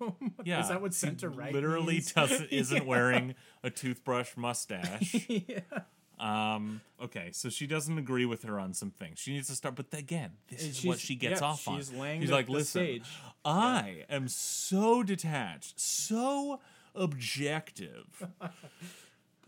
Yeah, 0.43 0.61
Is 0.61 0.67
that 0.69 0.81
what 0.81 0.93
center 0.93 1.29
right 1.29 1.53
Literally 1.53 1.93
means? 1.95 2.11
doesn't 2.13 2.49
isn't 2.51 2.77
Yeah. 2.83 2.83
wearing 2.83 3.35
a 3.63 3.69
toothbrush 3.69 4.35
mustache. 4.37 5.25
yeah. 5.29 5.59
Um. 6.19 6.81
Okay, 7.01 7.29
so 7.31 7.49
she 7.49 7.65
doesn't 7.65 7.97
agree 7.97 8.25
with 8.25 8.43
her 8.43 8.59
on 8.59 8.73
some 8.73 8.91
things. 8.91 9.19
She 9.19 9.31
needs 9.33 9.47
to 9.47 9.55
start, 9.55 9.75
but 9.75 9.85
again, 9.93 10.31
this 10.49 10.61
And 10.63 10.71
is 10.71 10.83
what 10.85 10.99
she 10.99 11.15
gets 11.15 11.39
yeah, 11.41 11.47
off 11.47 11.65
on. 11.67 11.77
she's 11.77 11.93
laying 11.93 12.19
she's 12.21 12.29
the- 12.29 12.35
like, 12.35 12.49
"Listen, 12.49 12.81
stage." 12.83 13.09
I 13.45 14.03
am 14.09 14.27
so 14.27 15.01
detached, 15.03 15.79
so 15.79 16.59
objective. 16.93 18.27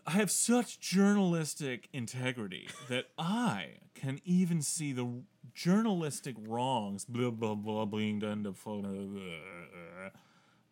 I 0.07 0.11
have 0.11 0.31
such 0.31 0.79
journalistic 0.79 1.89
integrity 1.93 2.67
that 2.87 3.07
I 3.17 3.79
can 3.93 4.19
even 4.23 4.61
see 4.61 4.93
the 4.93 5.23
journalistic 5.53 6.35
wrongs, 6.39 7.03
blah 7.05 7.31
blah 7.31 7.55
blah, 7.55 7.83
being 7.85 8.19
done 8.19 8.43
to 8.45 8.53
photo. 8.53 9.09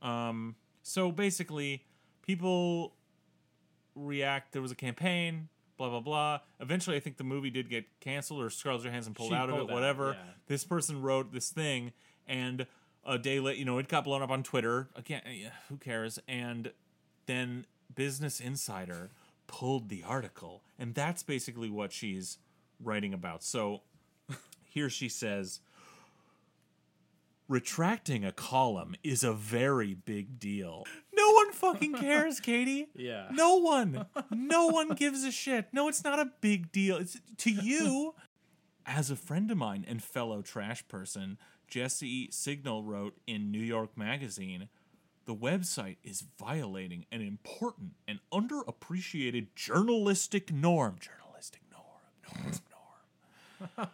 Um. 0.01 0.55
So 0.81 1.11
basically, 1.11 1.83
people 2.25 2.95
react. 3.95 4.53
There 4.53 4.61
was 4.61 4.71
a 4.71 4.75
campaign. 4.75 5.49
Blah 5.79 5.89
blah 5.89 5.99
blah. 6.01 6.39
Eventually, 6.59 6.97
I 6.97 6.99
think 6.99 7.15
the 7.15 7.23
movie 7.23 7.49
did 7.49 7.69
get 7.69 7.85
canceled, 8.01 8.41
or 8.43 8.49
Scarlett 8.49 8.83
Johansson 8.83 9.13
pulled 9.13 9.29
She 9.29 9.35
out 9.35 9.49
of 9.49 9.55
pulled 9.55 9.69
it. 9.69 9.71
out, 9.71 9.75
Whatever. 9.75 10.11
yeah. 10.11 10.31
This 10.47 10.65
person 10.65 11.01
wrote 11.01 11.31
this 11.31 11.49
thing, 11.51 11.93
and 12.27 12.67
a 13.05 13.17
day 13.17 13.39
later, 13.39 13.57
you 13.57 13.63
know, 13.65 13.77
it 13.77 13.87
got 13.87 14.03
blown 14.03 14.21
up 14.21 14.29
on 14.29 14.43
Twitter. 14.43 14.89
Again, 14.95 15.21
eh, 15.25 15.49
who 15.69 15.77
cares? 15.77 16.19
And 16.27 16.73
then 17.27 17.65
Business 17.95 18.41
Insider 18.41 19.11
pulled 19.47 19.87
the 19.87 20.03
article, 20.05 20.63
and 20.77 20.93
that's 20.93 21.23
basically 21.23 21.69
what 21.69 21.93
she's 21.93 22.39
writing 22.83 23.13
about. 23.13 23.41
So 23.41 23.81
here 24.69 24.89
she 24.89 25.07
says 25.07 25.61
retracting 27.47 28.23
a 28.25 28.31
column 28.31 28.95
is 29.03 29.23
a 29.23 29.33
very 29.33 29.93
big 29.93 30.39
deal. 30.39 30.83
No 31.15 31.25
fucking 31.59 31.93
cares, 31.95 32.39
Katie. 32.39 32.87
Yeah. 32.95 33.27
No 33.31 33.57
one. 33.57 34.05
No 34.31 34.67
one 34.67 34.89
gives 34.89 35.23
a 35.23 35.31
shit. 35.31 35.67
No, 35.73 35.87
it's 35.87 36.03
not 36.03 36.19
a 36.19 36.31
big 36.41 36.71
deal. 36.71 36.97
It's 36.97 37.19
to 37.37 37.51
you. 37.51 38.15
As 38.85 39.11
a 39.11 39.15
friend 39.15 39.51
of 39.51 39.57
mine 39.57 39.85
and 39.87 40.01
fellow 40.01 40.41
trash 40.41 40.87
person, 40.87 41.37
Jesse 41.67 42.29
Singal 42.29 42.83
wrote 42.83 43.15
in 43.27 43.51
New 43.51 43.59
York 43.59 43.95
Magazine, 43.95 44.69
the 45.25 45.35
website 45.35 45.97
is 46.03 46.23
violating 46.39 47.05
an 47.11 47.21
important 47.21 47.91
and 48.07 48.19
underappreciated 48.33 49.47
journalistic 49.55 50.51
norm. 50.51 50.95
Journalistic 50.99 51.61
norm. 51.71 52.41
Norm. 52.41 52.53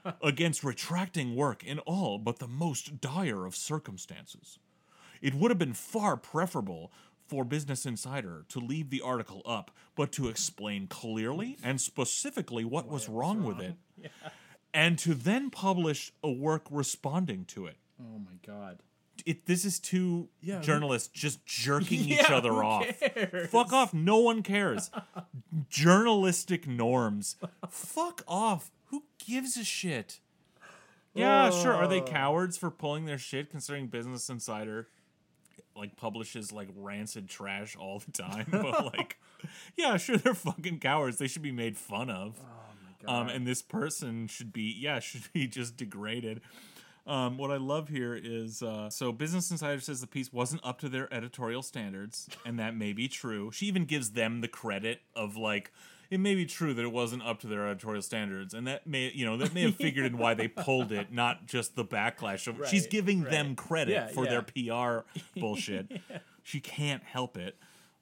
Norm. 0.06 0.16
Against 0.22 0.64
retracting 0.64 1.36
work 1.36 1.64
in 1.64 1.80
all 1.80 2.18
but 2.18 2.40
the 2.40 2.48
most 2.48 3.02
dire 3.02 3.46
of 3.46 3.56
circumstances. 3.56 4.60
It 5.22 5.34
would 5.34 5.52
have 5.52 5.58
been 5.58 5.74
far 5.74 6.16
preferable 6.16 6.92
for 7.28 7.44
Business 7.44 7.86
Insider 7.86 8.46
to 8.50 8.60
leave 8.60 8.90
the 8.90 9.02
article 9.02 9.42
up, 9.46 9.72
but 9.96 10.12
to 10.14 10.28
explain 10.28 10.88
clearly 10.88 11.58
and 11.64 11.80
specifically 11.82 12.64
what 12.66 12.88
was 12.88 13.10
wrong 13.10 13.44
with 13.44 13.60
it, 13.60 13.76
and 14.74 14.98
to 15.00 15.14
then 15.14 15.50
publish 15.50 16.12
a 16.24 16.32
work 16.32 16.66
responding 16.70 17.46
to 17.46 17.66
it. 17.68 17.78
Oh 18.00 18.20
my 18.20 18.38
god. 18.46 18.80
It 19.26 19.46
this 19.46 19.64
is 19.64 19.80
two 19.80 20.28
Yeah, 20.42 20.58
who- 20.58 20.64
journalists 20.64 21.08
just 21.08 21.46
jerking 21.46 22.00
each 22.10 22.30
other 22.30 22.52
off. 22.64 22.86
cares? 23.00 23.50
Fuck 23.50 23.72
off, 23.74 23.94
no 23.94 24.18
one 24.18 24.44
cares. 24.44 24.92
Journalistic 25.70 26.68
norms. 26.68 27.38
Fuck 27.70 28.24
off. 28.28 28.72
Who 28.88 29.04
gives 29.26 29.58
a 29.58 29.64
shit? 29.64 30.20
Yeah, 31.14 31.50
sure. 31.50 31.74
Are 31.74 31.88
they 31.88 32.02
cowards 32.02 32.58
for 32.58 32.70
pulling 32.70 33.06
their 33.06 33.18
shit 33.18 33.50
considering 33.50 33.88
Business 33.88 34.30
Insider 34.30 34.90
like 35.76 35.96
publishes 35.96 36.52
like 36.52 36.70
rancid 36.76 37.30
trash 37.30 37.76
all 37.76 38.00
the 38.00 38.12
time? 38.12 38.48
but 38.52 38.86
like 38.98 39.18
yeah, 39.76 39.98
sure 39.98 40.18
they're 40.18 40.34
fucking 40.34 40.80
cowards. 40.80 41.18
They 41.18 41.28
should 41.28 41.42
be 41.42 41.52
made 41.52 41.78
fun 41.78 42.10
of. 42.10 42.40
Oh 42.40 42.74
my 42.84 43.06
god. 43.06 43.22
Um, 43.22 43.30
and 43.30 43.48
this 43.48 43.62
person 43.62 44.28
should 44.28 44.54
be, 44.54 44.76
yeah, 44.78 45.00
should 45.00 45.32
be 45.34 45.48
just 45.48 45.78
degraded. 45.78 46.42
Um, 47.08 47.38
what 47.38 47.52
I 47.52 47.58
love 47.58 47.90
here 47.90 48.20
is 48.22 48.64
uh, 48.64 48.90
so 48.90 49.12
Business 49.12 49.52
Insider 49.52 49.80
says 49.80 50.02
the 50.02 50.08
piece 50.08 50.34
wasn't 50.34 50.62
up 50.66 50.80
to 50.80 50.90
their 50.90 51.14
editorial 51.14 51.62
standards, 51.62 52.28
and 52.44 52.58
that 52.58 52.76
may 52.76 52.94
be 52.94 53.08
true. 53.08 53.52
She 53.52 53.68
even 53.68 53.86
gives 53.86 54.12
them 54.12 54.42
the 54.42 54.48
credit 54.48 55.02
of 55.16 55.38
like 55.38 55.72
it 56.16 56.20
may 56.20 56.34
be 56.34 56.46
true 56.46 56.74
that 56.74 56.82
it 56.84 56.92
wasn't 56.94 57.24
up 57.24 57.42
to 57.42 57.48
their 57.48 57.68
editorial 57.68 58.02
standards, 58.02 58.54
and 58.54 58.66
that 58.68 58.88
may 58.88 59.12
you 59.14 59.26
know 59.26 59.36
that 59.36 59.54
may 59.54 59.64
have 59.64 59.76
figured 59.76 60.06
in 60.06 60.18
why 60.18 60.34
they 60.34 60.48
pulled 60.48 60.94
it, 60.94 61.12
not 61.12 61.46
just 61.46 61.76
the 61.76 61.84
backlash 61.84 62.48
of. 62.48 62.68
she's 62.70 62.88
giving 62.88 63.22
right. 63.22 63.32
them 63.32 63.56
credit 63.56 63.92
Yeah, 63.92 64.08
for 64.08 64.24
yeah. 64.24 64.42
their 64.42 64.42
PR 65.04 65.06
bullshit. 65.40 65.92
She 66.42 66.62
can't 66.62 67.04
help 67.04 67.38
it. 67.38 67.58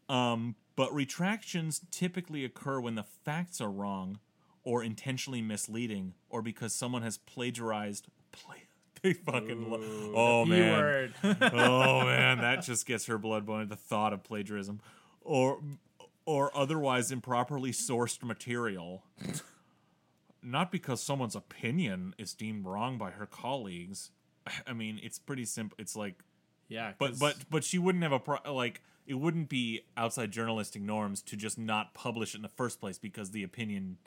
Um, 0.07 0.55
but 0.75 0.93
retractions 0.93 1.81
typically 1.89 2.45
occur 2.45 2.79
when 2.79 2.93
the 2.93 3.03
facts 3.03 3.59
are 3.59 3.71
wrong 3.71 4.19
or 4.63 4.83
intentionally 4.83 5.41
misleading 5.41 6.13
or 6.29 6.41
because 6.43 6.73
someone 6.73 7.01
has 7.01 7.17
plagiarized. 7.17 8.07
Play, 8.31 8.63
they 9.01 9.13
fucking. 9.13 9.71
Lo- 9.71 10.13
oh, 10.15 10.45
man. 10.45 11.13
oh, 11.23 12.01
man. 12.05 12.37
That 12.39 12.61
just 12.63 12.85
gets 12.85 13.07
her 13.07 13.17
blood 13.17 13.45
boiling. 13.45 13.69
The 13.69 13.75
thought 13.75 14.13
of 14.13 14.23
plagiarism. 14.23 14.81
Or, 15.21 15.59
or 16.25 16.55
otherwise 16.55 17.11
improperly 17.11 17.71
sourced 17.71 18.23
material. 18.23 19.03
Not 20.41 20.71
because 20.71 21.01
someone's 21.01 21.35
opinion 21.35 22.15
is 22.17 22.33
deemed 22.33 22.65
wrong 22.65 22.97
by 22.97 23.11
her 23.11 23.25
colleagues. 23.25 24.11
I 24.67 24.73
mean, 24.73 24.99
it's 25.01 25.19
pretty 25.19 25.45
simple. 25.45 25.75
It's 25.79 25.95
like 25.95 26.15
yeah. 26.67 26.93
but 26.97 27.19
but 27.19 27.37
but 27.49 27.63
she 27.63 27.77
wouldn't 27.77 28.03
have 28.03 28.11
a 28.11 28.19
pro- 28.19 28.53
like 28.53 28.81
it 29.05 29.15
wouldn't 29.15 29.49
be 29.49 29.81
outside 29.97 30.31
journalistic 30.31 30.81
norms 30.81 31.21
to 31.23 31.35
just 31.35 31.57
not 31.57 31.93
publish 31.93 32.33
it 32.33 32.37
in 32.37 32.41
the 32.41 32.49
first 32.49 32.79
place 32.79 32.97
because 32.97 33.31
the 33.31 33.43
opinion 33.43 33.97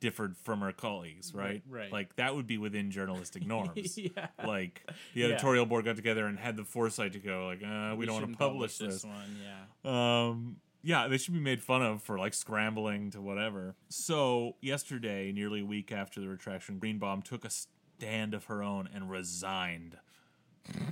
differed 0.00 0.36
from 0.36 0.60
her 0.60 0.72
colleagues, 0.72 1.34
right? 1.34 1.62
right. 1.68 1.90
Like 1.90 2.16
that 2.16 2.34
would 2.34 2.46
be 2.46 2.58
within 2.58 2.90
journalistic 2.90 3.46
norms. 3.46 3.96
yeah. 3.96 4.28
Like 4.44 4.82
the 5.14 5.20
Yeah. 5.20 5.26
editorial 5.28 5.66
board 5.66 5.84
got 5.84 5.96
together 5.96 6.26
and 6.26 6.38
had 6.38 6.56
the 6.56 6.64
foresight 6.64 7.12
to 7.14 7.18
go 7.18 7.46
like, 7.46 7.62
uh, 7.62 7.94
we, 7.96 8.04
don't 8.06 8.14
want 8.14 8.24
to 8.26 8.32
shouldn't 8.32 8.38
publish 8.38 8.78
this. 8.78 9.04
one. 9.04 9.38
Yeah. 9.42 10.26
Um, 10.28 10.56
yeah, 10.86 11.08
they 11.08 11.18
should 11.18 11.34
be 11.34 11.40
made 11.40 11.60
fun 11.62 11.82
of 11.82 12.00
for 12.02 12.16
like 12.16 12.32
scrambling 12.32 13.10
to 13.10 13.20
whatever. 13.20 13.74
So 13.88 14.54
yesterday, 14.60 15.32
nearly 15.32 15.60
a 15.62 15.64
week 15.66 15.90
after 15.90 16.20
the 16.20 16.28
retraction, 16.28 16.78
Greenbaum 16.78 17.22
took 17.22 17.44
a 17.44 17.50
stand 17.50 18.34
of 18.34 18.44
her 18.44 18.62
own 18.62 18.88
and 18.94 19.10
resigned. 19.10 19.96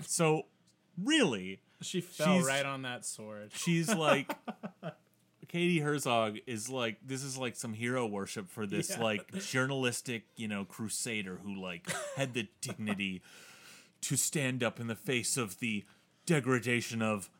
So 0.07 0.47
really, 1.01 1.61
She 1.81 2.01
fell 2.01 2.35
She's- 2.39 2.47
right 2.47 2.67
on 2.67 2.83
that 2.83 3.05
sword. 3.05 3.51
she's 3.55 3.89
like 3.95 4.33
Katie 5.49 5.79
Herzog 5.81 6.39
is 6.47 6.69
like 6.69 6.97
this 7.07 7.23
is 7.23 7.37
like 7.39 7.55
some 7.55 7.75
hero 7.75 8.07
worship 8.07 8.51
for 8.51 8.67
this 8.67 8.91
Yeah. 8.91 9.03
like 9.05 9.33
journalistic, 9.39 10.25
you 10.37 10.49
know, 10.49 10.65
crusader 10.65 11.39
who 11.45 11.55
like 11.61 11.87
had 12.17 12.35
the 12.35 12.49
dignity 12.61 13.23
to 14.03 14.17
stand 14.17 14.65
up 14.65 14.81
in 14.81 14.89
the 14.89 14.97
face 14.97 15.37
of 15.37 15.61
the 15.61 15.85
degradation 16.27 17.01
of 17.03 17.31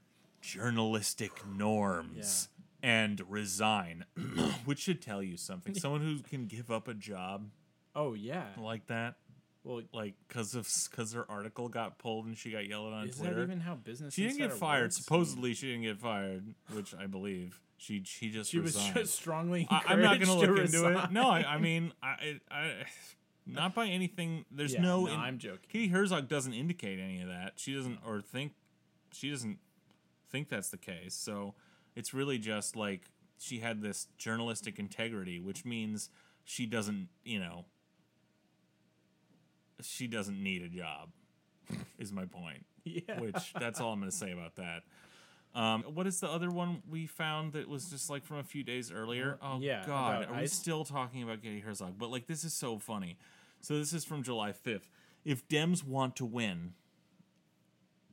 journalistic 0.45 1.33
norms 1.47 2.49
and 2.83 3.21
resign, 3.29 4.05
which 4.65 4.79
should 4.81 5.01
tell 5.01 5.23
you 5.23 5.37
something. 5.37 5.75
Someone 5.75 6.01
who 6.03 6.19
can 6.21 6.47
give 6.47 6.71
up 6.71 6.87
a 6.89 6.95
job 6.95 7.49
Oh 7.97 8.15
yeah. 8.15 8.45
like 8.59 8.87
that, 8.89 9.15
Well, 9.63 9.83
like 9.93 10.15
because 10.29 10.55
of 10.55 10.69
because 10.91 11.13
her 11.15 11.25
article 11.31 11.69
got 11.69 11.99
pulled 11.99 12.27
and 12.27 12.37
she 12.37 12.51
got 12.51 12.67
yelled 12.69 12.93
at 12.93 12.97
on 12.99 13.09
is 13.09 13.17
Twitter. 13.17 13.35
that 13.37 13.43
even 13.43 13.61
how 13.61 13.75
business? 13.77 14.15
she 14.15 14.23
didn't 14.25 14.39
get 14.39 14.53
fired. 14.53 14.93
Supposedly, 14.93 15.55
she 15.55 15.69
didn't 15.69 15.83
get 15.83 15.99
fired, 15.99 16.55
which 16.73 16.95
I 16.95 17.07
believe. 17.07 17.61
She 17.79 18.03
she 18.05 18.31
just 18.31 18.51
she 18.51 18.59
was 18.59 18.75
resigned. 18.75 18.95
just 18.97 19.15
strongly. 19.15 19.67
I, 19.71 19.83
I'm 19.89 20.03
not 20.03 20.19
going 20.21 20.27
gonna 20.29 20.47
to 20.47 20.53
look 20.53 20.65
into 20.67 20.87
it. 20.99 21.11
No, 21.13 21.29
I, 21.31 21.41
I 21.55 21.59
mean, 21.61 21.93
I, 22.03 22.41
I, 22.51 22.73
not 23.47 23.75
by 23.75 23.87
anything. 23.87 24.45
There's 24.51 24.75
Yeah, 24.75 24.83
no. 24.83 25.05
no, 25.07 25.13
in- 25.13 25.19
I'm 25.21 25.39
joking. 25.39 25.61
Katie 25.71 25.89
Herzog 25.89 26.29
doesn't 26.29 26.53
indicate 26.55 26.99
any 26.99 27.21
of 27.23 27.29
that. 27.29 27.53
She 27.57 27.75
doesn't, 27.75 27.99
or 28.07 28.21
think, 28.23 28.53
she 29.13 29.31
doesn't 29.31 29.59
think 30.35 30.49
that's 30.49 30.71
the 30.71 30.77
case. 30.79 31.15
So 31.15 31.55
it's 31.95 32.13
really 32.13 32.39
just 32.39 32.75
like 32.75 33.03
she 33.39 33.61
had 33.61 33.81
this 33.83 34.09
journalistic 34.19 34.81
integrity, 34.81 35.39
which 35.39 35.65
means 35.65 36.11
she 36.43 36.67
doesn't, 36.67 37.09
you 37.25 37.39
know, 37.39 37.67
she 39.81 40.07
doesn't 40.09 40.43
need 40.43 40.63
a 40.63 40.69
job. 40.69 41.11
Is 41.99 42.13
my 42.13 42.25
point 42.27 42.67
Yeah. 42.85 43.21
which 43.21 43.55
that's 43.59 43.81
all 43.81 43.93
I'm 43.93 44.01
going 44.01 44.11
to 44.11 44.17
say 44.17 44.33
about 44.33 44.57
that. 44.57 44.83
Um, 45.55 45.85
what 45.85 46.09
is 46.09 46.19
the 46.19 46.29
other 46.29 46.51
one 46.51 46.83
we 46.91 47.07
found 47.07 47.53
that 47.53 47.69
was 47.69 47.89
just 47.89 48.11
like 48.11 48.25
from 48.27 48.39
a 48.39 48.43
few 48.43 48.65
days 48.65 48.91
earlier? 48.91 49.39
Oh 49.41 49.61
yeah, 49.61 49.85
God, 49.87 50.27
are 50.29 50.41
we 50.41 50.49
still 50.49 50.85
talking 50.85 51.23
about 51.23 51.43
Katie 51.43 51.61
Herzog? 51.61 51.95
But 51.97 52.11
like, 52.11 52.27
this 52.27 52.43
is 52.43 52.53
so 52.53 52.79
funny. 52.81 53.17
So 53.61 53.79
this 53.79 53.93
is 53.93 54.05
from 54.05 54.25
July 54.25 54.51
5th. 54.51 54.89
If 55.25 55.47
Dems 55.47 55.85
want 55.87 56.17
to 56.17 56.25
win, 56.25 56.73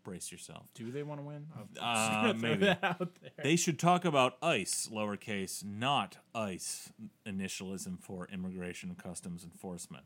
brace 0.04 0.32
yourself. 0.32 0.68
Do 0.74 0.92
they 0.92 1.04
want 1.04 1.20
to 1.20 1.26
win? 1.26 1.48
Uh, 1.80 2.34
maybe. 2.40 2.66
that 2.66 2.84
out 2.84 3.10
there. 3.22 3.32
They 3.44 3.56
should 3.56 3.80
talk 3.80 4.06
about 4.06 4.38
ICE, 4.42 4.90
lowercase, 4.92 5.64
not 5.64 6.18
ICE, 6.34 6.92
initialism 7.26 8.00
for 8.02 8.28
Immigration 8.32 8.90
and 8.90 8.98
Customs 8.98 9.44
Enforcement. 9.44 10.06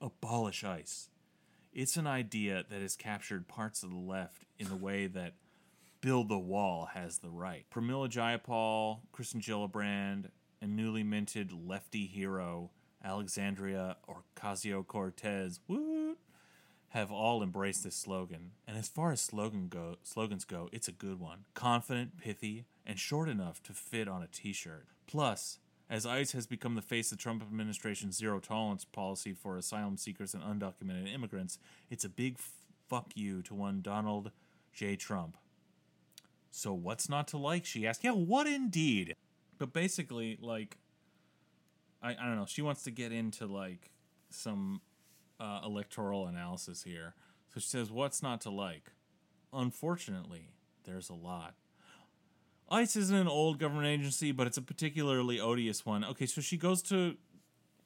Abolish 0.00 0.64
ICE. 0.64 1.08
It's 1.72 1.96
an 1.96 2.06
idea 2.06 2.64
that 2.68 2.82
has 2.82 2.96
captured 2.96 3.48
parts 3.48 3.82
of 3.82 3.90
the 3.90 3.96
left 3.96 4.44
in 4.58 4.68
the 4.68 4.76
way 4.76 5.06
that 5.06 5.34
Build 6.00 6.28
the 6.28 6.38
Wall 6.38 6.90
has 6.94 7.18
the 7.18 7.30
right. 7.30 7.64
Pramila 7.72 8.10
Jayapal, 8.10 9.00
Kirsten 9.12 9.40
Gillibrand, 9.40 10.26
and 10.60 10.76
newly 10.76 11.02
minted 11.02 11.52
lefty 11.52 12.06
hero 12.06 12.70
Alexandria 13.04 13.96
Ocasio 14.08 14.86
Cortez, 14.86 15.60
woot, 15.66 16.18
have 16.92 17.10
all 17.10 17.42
embraced 17.42 17.84
this 17.84 17.96
slogan. 17.96 18.50
And 18.68 18.76
as 18.76 18.86
far 18.86 19.12
as 19.12 19.20
slogan 19.22 19.68
go, 19.68 19.96
slogans 20.02 20.44
go, 20.44 20.68
it's 20.72 20.88
a 20.88 20.92
good 20.92 21.18
one. 21.18 21.46
Confident, 21.54 22.18
pithy, 22.18 22.66
and 22.84 22.98
short 22.98 23.30
enough 23.30 23.62
to 23.62 23.72
fit 23.72 24.08
on 24.08 24.22
a 24.22 24.26
t-shirt. 24.26 24.86
Plus, 25.06 25.58
as 25.88 26.04
ICE 26.04 26.30
has 26.32 26.46
become 26.46 26.74
the 26.74 26.82
face 26.82 27.10
of 27.10 27.16
the 27.16 27.22
Trump 27.22 27.42
administration's 27.42 28.18
zero 28.18 28.40
tolerance 28.40 28.84
policy 28.84 29.32
for 29.32 29.56
asylum 29.56 29.96
seekers 29.96 30.34
and 30.34 30.42
undocumented 30.42 31.12
immigrants, 31.12 31.58
it's 31.90 32.04
a 32.04 32.10
big 32.10 32.36
fuck 32.90 33.12
you 33.14 33.40
to 33.42 33.54
one 33.54 33.80
Donald 33.80 34.30
J. 34.74 34.94
Trump. 34.96 35.38
So 36.50 36.74
what's 36.74 37.08
not 37.08 37.26
to 37.28 37.38
like? 37.38 37.64
She 37.64 37.86
asked. 37.86 38.04
Yeah, 38.04 38.12
what 38.12 38.46
indeed? 38.46 39.16
But 39.56 39.72
basically, 39.72 40.38
like, 40.42 40.76
I, 42.02 42.10
I 42.10 42.26
don't 42.26 42.36
know. 42.36 42.46
She 42.46 42.60
wants 42.60 42.82
to 42.82 42.90
get 42.90 43.12
into 43.12 43.46
like 43.46 43.90
some 44.28 44.82
uh, 45.42 45.60
electoral 45.64 46.26
analysis 46.26 46.82
here. 46.84 47.14
So 47.52 47.60
she 47.60 47.66
says, 47.68 47.90
"What's 47.90 48.22
not 48.22 48.40
to 48.42 48.50
like?" 48.50 48.92
Unfortunately, 49.52 50.48
there's 50.84 51.08
a 51.10 51.14
lot. 51.14 51.54
ICE 52.70 52.96
isn't 52.96 53.14
an 53.16 53.28
old 53.28 53.58
government 53.58 53.86
agency, 53.86 54.32
but 54.32 54.46
it's 54.46 54.56
a 54.56 54.62
particularly 54.62 55.38
odious 55.38 55.84
one. 55.84 56.04
Okay, 56.04 56.24
so 56.26 56.40
she 56.40 56.56
goes 56.56 56.80
to 56.84 57.16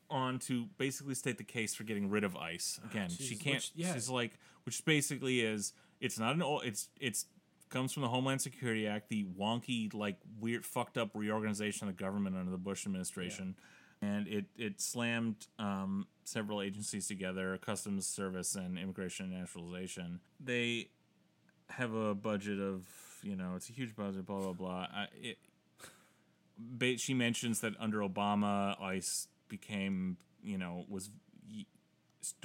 on 0.08 0.38
to 0.38 0.66
basically 0.78 1.14
state 1.14 1.38
the 1.38 1.44
case 1.44 1.74
for 1.74 1.82
getting 1.82 2.08
rid 2.08 2.22
of 2.22 2.36
ICE. 2.36 2.78
Again, 2.88 3.08
she 3.10 3.34
can't. 3.34 3.56
which- 3.56 3.72
yeah. 3.74 3.94
She's 3.94 4.08
like, 4.08 4.38
which 4.64 4.84
basically 4.84 5.40
is 5.40 5.72
it's 6.00 6.18
not 6.18 6.34
an 6.34 6.42
old. 6.42 6.64
It's 6.64 6.88
it's 7.00 7.26
comes 7.68 7.92
from 7.92 8.02
the 8.02 8.08
Homeland 8.08 8.40
Security 8.40 8.86
Act, 8.86 9.08
the 9.08 9.24
wonky, 9.24 9.92
like 9.92 10.18
weird, 10.38 10.64
fucked 10.64 10.96
up 10.96 11.10
reorganization 11.14 11.88
of 11.88 11.96
the 11.96 12.00
government 12.00 12.36
under 12.36 12.52
the 12.52 12.58
Bush 12.58 12.86
administration, 12.86 13.56
and 14.00 14.28
it 14.28 14.44
it 14.56 14.80
slammed 14.80 15.48
um, 15.58 16.06
several 16.26 16.60
agencies 16.60 17.06
together: 17.06 17.58
Customs 17.58 18.06
Service 18.06 18.54
and 18.54 18.78
Immigration 18.78 19.26
and 19.26 19.40
Naturalization. 19.40 20.20
They 20.40 20.88
have 21.70 21.94
a 21.94 22.14
budget 22.14 22.60
of 22.60 22.84
you 23.22 23.36
know 23.36 23.54
it's 23.56 23.68
a 23.68 23.72
huge 23.72 23.96
budget, 23.96 24.26
blah 24.26 24.40
blah 24.40 24.52
blah. 24.52 24.86
I, 24.92 25.06
it, 25.20 25.38
she 27.00 27.14
mentions 27.14 27.60
that 27.60 27.74
under 27.78 27.98
Obama, 27.98 28.80
ICE 28.80 29.28
became 29.48 30.16
you 30.42 30.58
know 30.58 30.84
was 30.88 31.10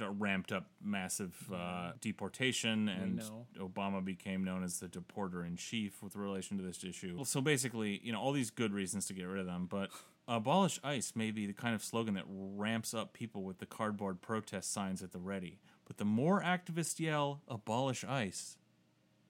ramped 0.00 0.52
up 0.52 0.66
massive 0.82 1.34
uh, 1.52 1.92
deportation, 2.00 2.88
and. 2.88 3.22
Obama 3.58 4.04
became 4.04 4.44
known 4.44 4.64
as 4.64 4.80
the 4.80 4.86
deporter 4.86 5.46
in 5.46 5.56
chief 5.56 6.02
with 6.02 6.16
relation 6.16 6.56
to 6.56 6.64
this 6.64 6.82
issue. 6.82 7.14
Well, 7.14 7.24
so 7.24 7.40
basically, 7.40 8.00
you 8.02 8.12
know, 8.12 8.20
all 8.20 8.32
these 8.32 8.50
good 8.50 8.72
reasons 8.72 9.06
to 9.06 9.12
get 9.12 9.24
rid 9.24 9.40
of 9.40 9.46
them, 9.46 9.66
but 9.70 9.90
abolish 10.28 10.78
ICE 10.84 11.12
may 11.14 11.30
be 11.30 11.46
the 11.46 11.52
kind 11.52 11.74
of 11.74 11.82
slogan 11.82 12.14
that 12.14 12.24
ramps 12.28 12.94
up 12.94 13.12
people 13.12 13.42
with 13.42 13.58
the 13.58 13.66
cardboard 13.66 14.20
protest 14.20 14.72
signs 14.72 15.02
at 15.02 15.12
the 15.12 15.18
ready. 15.18 15.58
But 15.86 15.98
the 15.98 16.04
more 16.04 16.42
activists 16.42 17.00
yell 17.00 17.42
abolish 17.48 18.04
ICE, 18.04 18.56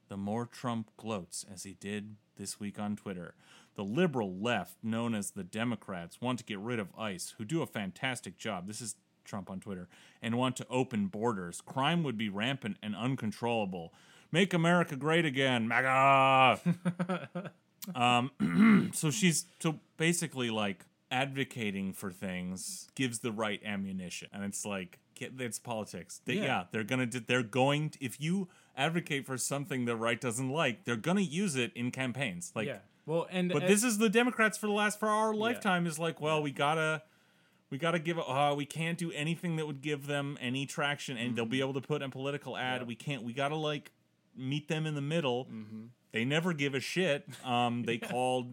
the 0.08 0.16
more 0.16 0.46
Trump 0.46 0.90
gloats, 0.96 1.44
as 1.52 1.62
he 1.62 1.74
did 1.74 2.16
this 2.36 2.60
week 2.60 2.78
on 2.78 2.96
Twitter. 2.96 3.34
The 3.74 3.84
liberal 3.84 4.36
left, 4.36 4.76
known 4.82 5.14
as 5.14 5.30
the 5.30 5.44
Democrats, 5.44 6.20
want 6.20 6.38
to 6.40 6.44
get 6.44 6.58
rid 6.58 6.78
of 6.78 6.88
ICE, 6.98 7.34
who 7.38 7.44
do 7.44 7.62
a 7.62 7.66
fantastic 7.66 8.36
job. 8.36 8.66
This 8.66 8.82
is 8.82 8.96
Trump 9.24 9.48
on 9.48 9.60
Twitter, 9.60 9.88
and 10.20 10.36
want 10.36 10.56
to 10.56 10.66
open 10.68 11.06
borders. 11.06 11.60
Crime 11.62 12.02
would 12.02 12.18
be 12.18 12.28
rampant 12.28 12.76
and 12.82 12.94
uncontrollable. 12.94 13.94
Make 14.30 14.52
America 14.52 14.96
great 14.96 15.24
again, 15.24 15.68
MAGA! 15.68 17.52
um, 17.94 18.90
so 18.94 19.10
she's 19.10 19.46
so 19.60 19.80
basically 19.96 20.50
like 20.50 20.84
advocating 21.10 21.92
for 21.92 22.10
things 22.10 22.88
gives 22.94 23.20
the 23.20 23.32
right 23.32 23.60
ammunition, 23.64 24.28
and 24.32 24.44
it's 24.44 24.64
like 24.64 24.98
it's 25.20 25.58
politics. 25.58 26.20
They, 26.24 26.34
yeah. 26.34 26.44
Yeah. 26.44 26.64
they're 26.72 26.84
gonna 26.84 27.06
they're 27.06 27.42
going 27.42 27.90
to, 27.90 28.04
if 28.04 28.20
you 28.20 28.48
advocate 28.76 29.26
for 29.26 29.36
something 29.38 29.84
the 29.84 29.96
right 29.96 30.20
doesn't 30.20 30.50
like, 30.50 30.84
they're 30.84 30.96
gonna 30.96 31.20
use 31.20 31.56
it 31.56 31.72
in 31.74 31.90
campaigns. 31.90 32.52
Like, 32.54 32.68
yeah. 32.68 32.78
Well, 33.04 33.26
and 33.30 33.52
but 33.52 33.66
this 33.66 33.82
is 33.82 33.98
the 33.98 34.08
Democrats 34.08 34.56
for 34.56 34.66
the 34.66 34.72
last 34.72 35.00
for 35.00 35.08
our 35.08 35.34
lifetime 35.34 35.86
is 35.86 35.98
like, 35.98 36.20
well, 36.20 36.42
we 36.42 36.50
gotta. 36.50 37.02
We 37.70 37.78
gotta 37.78 37.98
give. 37.98 38.18
Uh, 38.18 38.52
we 38.54 38.66
can't 38.66 38.98
do 38.98 39.10
anything 39.12 39.56
that 39.56 39.66
would 39.66 39.80
give 39.80 40.06
them 40.06 40.36
any 40.42 40.66
traction, 40.66 41.16
and 41.16 41.34
they'll 41.34 41.46
be 41.46 41.60
able 41.60 41.72
to 41.72 41.80
put 41.80 42.02
a 42.02 42.08
political 42.10 42.54
ad. 42.54 42.82
Yeah. 42.82 42.86
We 42.86 42.94
can't. 42.94 43.22
We 43.22 43.32
gotta 43.32 43.56
like 43.56 43.92
meet 44.36 44.68
them 44.68 44.84
in 44.84 44.94
the 44.94 45.00
middle. 45.00 45.48
They 46.12 46.24
never 46.24 46.52
give 46.52 46.74
a 46.74 46.80
shit. 46.80 47.26
Um, 47.44 47.84
they 47.84 47.98
called 47.98 48.52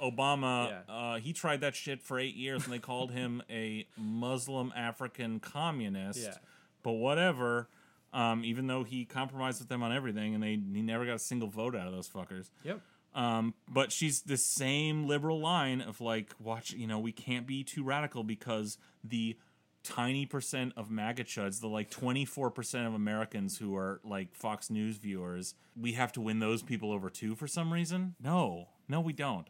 Obama. 0.00 0.68
Yeah. 0.88 0.94
Uh, 0.94 1.18
he 1.18 1.32
tried 1.32 1.60
that 1.60 1.74
shit 1.74 2.02
for 2.02 2.18
eight 2.18 2.34
years, 2.34 2.64
and 2.64 2.72
they 2.72 2.78
called 2.78 3.12
him 3.12 3.42
a 3.48 3.86
Muslim 3.96 4.72
African 4.76 5.40
communist. 5.40 6.20
Yeah. 6.20 6.34
But 6.82 6.92
whatever. 6.92 7.68
Um, 8.14 8.44
even 8.44 8.66
though 8.66 8.84
he 8.84 9.06
compromised 9.06 9.60
with 9.60 9.70
them 9.70 9.82
on 9.82 9.90
everything, 9.90 10.34
and 10.34 10.42
they 10.42 10.50
he 10.50 10.82
never 10.82 11.06
got 11.06 11.14
a 11.14 11.18
single 11.18 11.48
vote 11.48 11.74
out 11.74 11.86
of 11.86 11.94
those 11.94 12.08
fuckers. 12.08 12.50
Yep. 12.62 12.80
Um, 13.14 13.54
but 13.68 13.90
she's 13.90 14.22
the 14.22 14.36
same 14.36 15.06
liberal 15.06 15.40
line 15.40 15.80
of 15.80 16.00
like, 16.00 16.34
watch, 16.38 16.72
you 16.72 16.86
know, 16.86 16.98
we 16.98 17.12
can't 17.12 17.46
be 17.46 17.64
too 17.64 17.84
radical 17.84 18.22
because 18.22 18.76
the 19.04 19.36
tiny 19.82 20.26
percent 20.26 20.72
of 20.76 20.90
MAGA 20.90 21.24
chuds, 21.24 21.60
the 21.60 21.68
like 21.68 21.90
24% 21.90 22.86
of 22.86 22.94
Americans 22.94 23.58
who 23.58 23.76
are 23.76 24.00
like 24.04 24.34
Fox 24.34 24.70
News 24.70 24.96
viewers, 24.96 25.54
we 25.80 25.92
have 25.92 26.12
to 26.12 26.20
win 26.20 26.38
those 26.38 26.62
people 26.62 26.92
over 26.92 27.10
too 27.10 27.34
for 27.34 27.46
some 27.46 27.72
reason? 27.72 28.14
No, 28.22 28.68
no, 28.88 29.00
we 29.00 29.12
don't. 29.12 29.48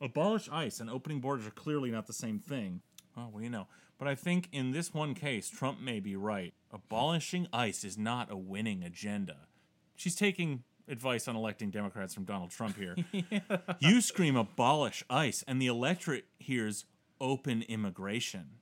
Abolish 0.00 0.48
ICE 0.50 0.80
and 0.80 0.90
opening 0.90 1.20
borders 1.20 1.46
are 1.46 1.52
clearly 1.52 1.90
not 1.90 2.06
the 2.06 2.12
same 2.12 2.38
thing. 2.38 2.80
Oh, 3.16 3.28
well, 3.32 3.42
you 3.42 3.50
know. 3.50 3.68
But 3.98 4.08
I 4.08 4.14
think 4.14 4.48
in 4.52 4.72
this 4.72 4.92
one 4.92 5.14
case, 5.14 5.48
Trump 5.48 5.80
may 5.80 6.00
be 6.00 6.16
right. 6.16 6.52
Abolishing 6.72 7.46
ICE 7.52 7.84
is 7.84 7.96
not 7.96 8.30
a 8.30 8.36
winning 8.36 8.82
agenda. 8.82 9.36
She's 9.94 10.16
taking 10.16 10.64
advice 10.88 11.28
on 11.28 11.36
electing 11.36 11.70
Democrats 11.70 12.12
from 12.12 12.24
Donald 12.24 12.50
Trump 12.50 12.76
here. 12.76 12.96
You 13.78 14.00
scream 14.00 14.36
abolish 14.36 15.04
ICE, 15.08 15.44
and 15.46 15.60
the 15.60 15.66
electorate 15.66 16.24
hears 16.38 16.86
open 17.20 17.62
immigration. 17.62 18.58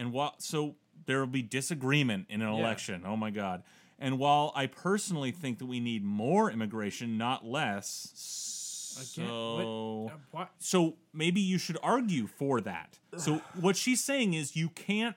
And 0.00 0.12
while 0.14 0.34
so 0.38 0.76
there 1.04 1.20
will 1.20 1.26
be 1.26 1.42
disagreement 1.42 2.26
in 2.30 2.40
an 2.40 2.48
Yeah. 2.52 2.58
election. 2.58 3.02
Oh 3.04 3.16
my 3.16 3.30
God. 3.30 3.62
And 3.98 4.18
while 4.18 4.50
I 4.56 4.66
personally 4.66 5.30
think 5.30 5.58
that 5.58 5.66
we 5.66 5.78
need 5.78 6.02
more 6.02 6.50
immigration, 6.50 7.18
not 7.18 7.44
less, 7.44 8.10
so 8.14 10.10
uh, 10.34 10.46
so 10.58 10.96
maybe 11.12 11.40
you 11.40 11.58
should 11.58 11.76
argue 11.82 12.26
for 12.26 12.62
that. 12.62 12.98
So 13.18 13.42
what 13.60 13.76
she's 13.76 14.02
saying 14.02 14.32
is 14.32 14.56
you 14.56 14.70
can't 14.70 15.16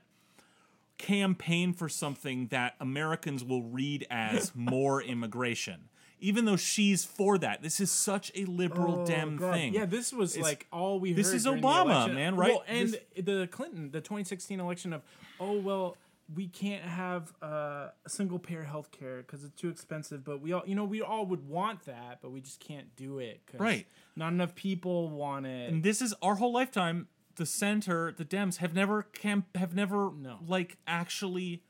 campaign 0.98 1.74
for 1.74 1.88
something 1.90 2.48
that 2.48 2.76
Americans 2.80 3.44
will 3.44 3.64
read 3.64 4.06
as 4.10 4.54
more 4.56 5.02
immigration. 5.02 5.90
Even 6.24 6.46
though 6.46 6.56
she's 6.56 7.04
for 7.06 7.38
that. 7.38 7.62
This 7.62 7.80
is 7.80 7.92
such 7.92 8.32
a 8.34 8.46
liberal 8.46 9.02
Oh, 9.02 9.06
Dem 9.06 9.36
God. 9.38 9.54
thing. 9.54 9.74
Yeah, 9.74 9.86
this 9.86 10.12
was 10.14 10.36
It's- 10.36 10.44
like 10.50 10.68
all 10.72 11.00
we 11.00 11.10
heard. 11.10 11.18
this 11.18 11.34
is 11.34 11.46
Obama, 11.46 12.12
man, 12.14 12.36
right? 12.36 12.52
Well, 12.54 12.64
and 12.68 12.90
This- 13.16 13.26
the 13.26 13.48
Clinton, 13.52 13.92
the 13.92 14.02
2016 14.02 14.60
election 14.60 14.94
of, 14.94 15.04
oh 15.40 15.60
well, 15.60 15.98
we 16.34 16.48
can't 16.48 16.84
have 16.86 17.34
uh, 17.42 17.90
single 18.08 18.40
payer 18.40 18.64
health 18.64 18.92
care 18.92 19.18
because 19.18 19.44
it's 19.44 19.60
too 19.60 19.68
expensive. 19.70 20.24
But 20.24 20.40
we 20.42 20.54
all, 20.54 20.64
you 20.66 20.74
know, 20.74 20.86
we 20.86 21.02
all 21.02 21.26
would 21.26 21.48
want 21.48 21.84
that, 21.86 22.20
but 22.22 22.32
we 22.32 22.40
just 22.40 22.62
can't 22.62 22.96
do 22.96 23.20
it. 23.20 23.42
'cause 23.46 23.60
Right. 23.60 23.86
Not 24.16 24.32
enough 24.32 24.56
people 24.56 25.10
want 25.10 25.46
it. 25.46 25.70
and 25.72 25.84
this 25.84 26.02
is 26.02 26.14
our 26.22 26.36
whole 26.36 26.54
lifetime. 26.54 27.10
The 27.36 27.46
center, 27.48 28.12
the 28.12 28.24
Dems 28.26 28.58
have 28.58 28.74
never 28.74 29.04
camp 29.04 29.58
have 29.58 29.76
never 29.76 30.12
No. 30.16 30.40
like 30.48 30.78
actually 30.88 31.64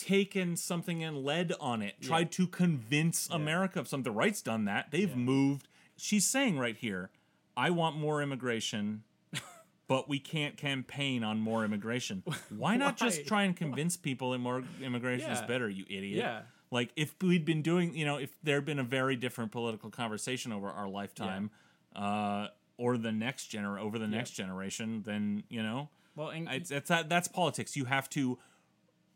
taken 0.00 0.56
something 0.56 1.02
and 1.02 1.24
led 1.24 1.52
on 1.60 1.82
it. 1.82 2.00
Tried 2.00 2.32
to 2.32 2.46
convince 2.46 3.28
America 3.30 3.80
of 3.80 3.88
something. 3.88 4.12
The 4.12 4.16
right's 4.16 4.42
done 4.42 4.64
that. 4.64 4.90
They've 4.90 5.14
moved. 5.16 5.68
She's 5.96 6.26
saying 6.26 6.58
right 6.58 6.76
here, 6.76 7.10
I 7.56 7.70
want 7.70 7.96
more 7.96 8.22
immigration. 8.22 9.04
But 9.88 10.08
we 10.08 10.20
can't 10.20 10.56
campaign 10.56 11.24
on 11.24 11.40
more 11.40 11.64
immigration. 11.64 12.22
Why 12.56 12.76
not 12.76 12.96
just 12.96 13.26
try 13.26 13.42
and 13.42 13.56
convince 13.56 13.96
people 13.96 14.30
that 14.30 14.38
more 14.38 14.62
immigration 14.80 15.32
is 15.32 15.40
better, 15.42 15.68
you 15.68 15.84
idiot? 15.88 16.16
Yeah. 16.16 16.42
Like 16.70 16.92
if 16.94 17.16
we'd 17.20 17.44
been 17.44 17.60
doing, 17.60 17.96
you 17.96 18.04
know, 18.04 18.16
if 18.16 18.30
there 18.44 18.54
had 18.54 18.64
been 18.64 18.78
a 18.78 18.84
very 18.84 19.16
different 19.16 19.50
political 19.50 19.90
conversation 19.90 20.52
over 20.52 20.68
our 20.68 20.88
lifetime, 20.88 21.50
uh, 21.96 22.46
or 22.80 22.96
the 22.96 23.10
next 23.10 23.50
gener 23.50 23.80
over 23.80 23.98
the 23.98 24.06
next 24.06 24.30
generation, 24.30 25.02
then 25.04 25.42
you 25.48 25.62
know, 25.62 25.88
well, 26.16 26.28
and 26.30 26.48
it's, 26.48 26.70
it's 26.70 26.88
that 26.88 27.08
that's 27.08 27.28
politics. 27.28 27.76
You 27.76 27.84
have 27.86 28.08
to 28.10 28.38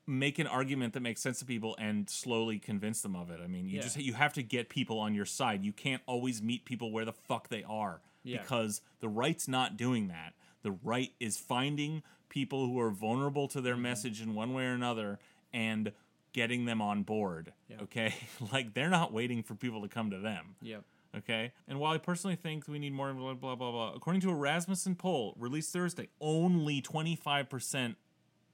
make 0.06 0.38
an 0.38 0.46
argument 0.46 0.92
that 0.94 1.00
makes 1.00 1.20
sense 1.22 1.38
to 1.38 1.44
people 1.44 1.74
and 1.78 2.08
slowly 2.10 2.58
convince 2.58 3.00
them 3.02 3.16
of 3.16 3.30
it. 3.30 3.40
I 3.42 3.46
mean, 3.46 3.66
you 3.68 3.76
Yeah. 3.76 3.82
just 3.82 3.96
you 3.98 4.12
have 4.14 4.32
to 4.34 4.42
get 4.42 4.68
people 4.68 4.98
on 4.98 5.14
your 5.14 5.24
side. 5.24 5.64
You 5.64 5.72
can't 5.72 6.02
always 6.06 6.42
meet 6.42 6.64
people 6.64 6.90
where 6.92 7.04
the 7.06 7.12
fuck 7.12 7.48
they 7.48 7.62
are 7.64 8.02
Yeah. 8.22 8.42
because 8.42 8.82
the 9.00 9.08
right's 9.08 9.48
not 9.48 9.76
doing 9.76 10.08
that. 10.08 10.34
The 10.62 10.72
right 10.72 11.12
is 11.20 11.38
finding 11.38 12.02
people 12.28 12.66
who 12.66 12.78
are 12.80 12.90
vulnerable 12.90 13.48
to 13.48 13.58
Mm-hmm. 13.58 13.64
their 13.64 13.76
message 13.76 14.20
in 14.20 14.34
one 14.34 14.52
way 14.52 14.64
or 14.66 14.72
another 14.72 15.18
and 15.52 15.92
getting 16.32 16.64
them 16.64 16.82
on 16.82 17.02
board. 17.04 17.52
Yeah. 17.68 17.76
Okay? 17.82 18.12
like 18.52 18.74
they're 18.74 18.90
not 18.90 19.12
waiting 19.12 19.42
for 19.42 19.54
people 19.54 19.80
to 19.82 19.88
come 19.88 20.10
to 20.10 20.18
them. 20.18 20.56
Yep. 20.60 20.84
Okay. 21.18 21.52
And 21.68 21.78
while 21.78 21.92
I 21.94 21.98
personally 21.98 22.34
think 22.34 22.66
we 22.66 22.78
need 22.80 22.92
more 22.92 23.12
blah 23.14 23.34
blah 23.34 23.54
blah 23.54 23.70
blah, 23.70 23.92
according 23.94 24.20
to 24.22 24.30
a 24.30 24.34
Rasmussen 24.34 24.96
poll 24.96 25.34
released 25.38 25.72
Thursday, 25.72 26.08
only 26.20 26.82
25% 26.82 27.94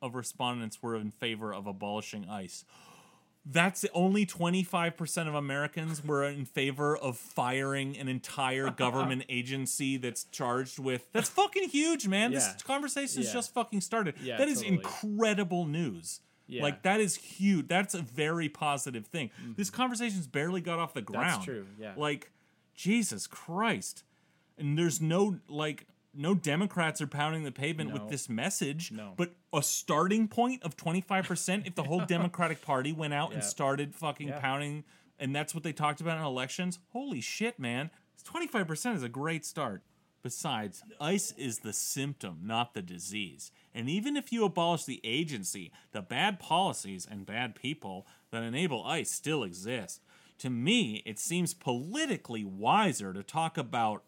of 0.03 0.15
respondents 0.15 0.83
were 0.83 0.97
in 0.97 1.11
favor 1.11 1.53
of 1.53 1.67
abolishing 1.67 2.29
ICE. 2.29 2.65
That's 3.47 3.87
only 3.95 4.27
25% 4.27 5.27
of 5.27 5.35
Americans 5.35 6.05
were 6.05 6.25
in 6.25 6.45
favor 6.45 6.95
of 6.97 7.17
firing 7.17 7.97
an 7.97 8.07
entire 8.07 8.71
government 8.85 9.25
agency 9.31 9.97
that's 9.97 10.25
charged 10.25 10.79
with. 10.79 11.11
That's 11.13 11.31
fucking 11.31 11.71
huge, 11.71 12.07
man. 12.07 12.33
Yeah. 12.33 12.39
This 12.39 12.63
conversation's 12.63 13.27
Yeah. 13.27 13.33
just 13.33 13.55
fucking 13.55 13.81
started. 13.81 14.15
Yeah, 14.23 14.37
that 14.37 14.49
is 14.49 14.59
totally. 14.59 14.77
incredible 14.77 15.65
news. 15.67 16.21
Yeah. 16.47 16.63
Like 16.63 16.83
that 16.83 17.01
is 17.01 17.15
huge. 17.17 17.69
That's 17.69 17.95
a 17.95 18.03
very 18.03 18.49
positive 18.49 19.07
thing. 19.07 19.31
Mm-hmm. 19.41 19.53
This 19.57 19.71
conversation's 19.71 20.27
barely 20.27 20.61
got 20.61 20.79
off 20.79 20.93
the 20.93 21.01
ground. 21.01 21.37
That's 21.37 21.45
true, 21.45 21.67
yeah. 21.79 21.93
Like 21.97 22.33
Jesus 22.75 23.27
Christ. 23.27 24.05
And 24.59 24.77
there's 24.77 25.01
no 25.01 25.39
like 25.49 25.87
no 26.15 26.35
Democrats 26.35 27.01
are 27.01 27.07
pounding 27.07 27.45
the 27.45 27.53
pavement 27.53 27.93
with 27.93 28.09
this 28.09 28.29
message. 28.29 28.91
No. 28.93 29.15
But 29.17 29.35
a 29.53 29.63
starting 29.63 30.29
point 30.29 30.63
of 30.63 30.77
25% 30.77 31.67
if 31.67 31.75
the 31.75 31.85
whole 31.85 32.01
Democratic 32.07 32.63
Party 32.63 32.93
went 32.93 33.15
out 33.15 33.33
and 33.33 33.45
started 33.45 33.95
fucking 33.95 34.29
Yeah. 34.29 34.41
pounding 34.41 34.85
and 35.19 35.37
that's 35.37 35.55
what 35.55 35.63
they 35.63 35.73
talked 35.73 36.01
about 36.01 36.17
in 36.17 36.25
elections. 36.25 36.79
Holy 36.93 37.21
shit, 37.21 37.59
man. 37.59 37.91
25% 38.25 38.97
is 38.97 39.03
a 39.03 39.09
great 39.09 39.45
start. 39.45 39.83
Besides, 40.23 40.83
ICE 41.01 41.33
is 41.39 41.59
the 41.59 41.73
symptom, 41.73 42.41
not 42.43 42.75
the 42.75 42.83
disease. 42.83 43.53
And 43.75 43.89
even 43.89 44.17
if 44.17 44.33
you 44.33 44.45
abolish 44.45 44.85
the 44.85 45.01
agency, 45.05 45.73
the 45.93 46.03
bad 46.03 46.39
policies 46.41 47.07
and 47.11 47.25
bad 47.25 47.55
people 47.55 48.07
that 48.31 48.43
enable 48.43 48.85
ICE 48.85 49.11
still 49.11 49.43
exist. 49.43 50.03
To 50.39 50.51
me, 50.51 51.03
it 51.07 51.19
seems 51.19 51.53
politically 51.55 52.45
wiser 52.45 53.13
to 53.13 53.23
talk 53.23 53.57
about 53.59 54.03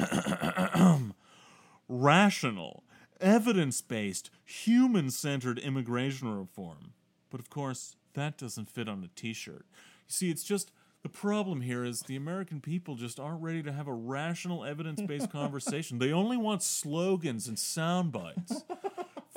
rational, 1.88 2.82
evidence 3.20 3.80
based, 3.80 4.30
human 4.44 5.10
centered 5.10 5.58
immigration 5.58 6.32
reform. 6.36 6.92
But 7.30 7.40
of 7.40 7.50
course, 7.50 7.96
that 8.14 8.38
doesn't 8.38 8.70
fit 8.70 8.88
on 8.88 9.04
a 9.04 9.08
t 9.08 9.32
shirt. 9.32 9.66
You 9.70 10.12
see, 10.12 10.30
it's 10.30 10.42
just 10.44 10.72
the 11.02 11.08
problem 11.08 11.62
here 11.62 11.84
is 11.84 12.00
the 12.00 12.16
American 12.16 12.60
people 12.60 12.94
just 12.96 13.18
aren't 13.18 13.42
ready 13.42 13.62
to 13.62 13.72
have 13.72 13.86
a 13.86 13.92
rational, 13.94 14.64
evidence 14.64 15.00
based 15.02 15.30
conversation. 15.32 15.98
They 15.98 16.12
only 16.12 16.36
want 16.36 16.62
slogans 16.62 17.46
and 17.48 17.58
sound 17.58 18.12
bites. 18.12 18.64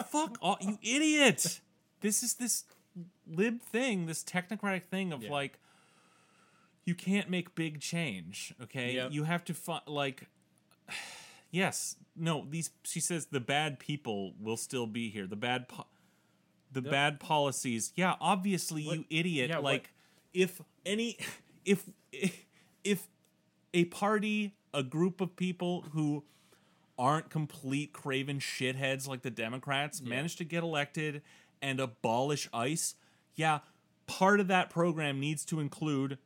Fuck 0.08 0.38
off, 0.42 0.58
you 0.62 0.78
idiot! 0.82 1.62
This 2.02 2.24
is 2.24 2.34
this 2.34 2.66
lib 3.28 3.62
thing, 3.62 4.06
this 4.08 4.24
technocratic 4.24 4.84
thing 4.86 5.14
of 5.14 5.24
Yeah. 5.24 5.32
like, 5.32 5.60
you 6.86 6.96
can't 6.96 7.30
make 7.30 7.56
big 7.56 7.80
change, 7.80 8.54
okay? 8.62 8.96
Yep. 8.96 9.12
You 9.14 9.24
have 9.24 9.46
to 9.46 9.54
find, 9.54 9.82
like, 9.88 10.28
yes, 11.52 11.96
no, 12.16 12.46
these, 12.50 12.72
she 12.84 13.00
says 13.00 13.28
the 13.28 13.40
bad 13.40 13.80
people 13.80 14.34
will 14.40 14.58
still 14.58 14.88
be 14.88 15.10
here. 15.10 15.28
The 15.28 15.36
bad, 15.36 15.68
po- 15.68 15.88
the 16.72 16.82
bad 16.82 17.20
policies. 17.20 17.92
Yeah, 17.96 18.16
obviously, 18.20 18.84
you 18.84 19.06
idiot. 19.10 19.50
yeah, 19.50 19.56
what- 19.58 19.64
like, 19.64 19.94
if 20.34 20.62
any, 20.86 21.18
if, 21.66 21.88
if 22.84 23.08
a 23.74 23.86
party, 23.86 24.56
a 24.74 24.84
group 24.84 25.22
of 25.22 25.36
people 25.36 25.86
who 25.94 26.24
aren't 26.98 27.30
complete 27.30 27.92
craven 27.94 28.40
shitheads 28.40 29.08
like 29.08 29.24
the 29.24 29.32
Democrats 29.32 30.02
manage 30.02 30.36
to 30.36 30.44
get 30.44 30.62
elected 30.64 31.22
and 31.62 31.80
abolish 31.80 32.48
ICE, 32.54 32.96
yeah, 33.36 33.60
part 34.06 34.40
of 34.40 34.48
that 34.48 34.70
program 34.70 35.20
needs 35.20 35.44
to 35.46 35.60
include 35.60 36.18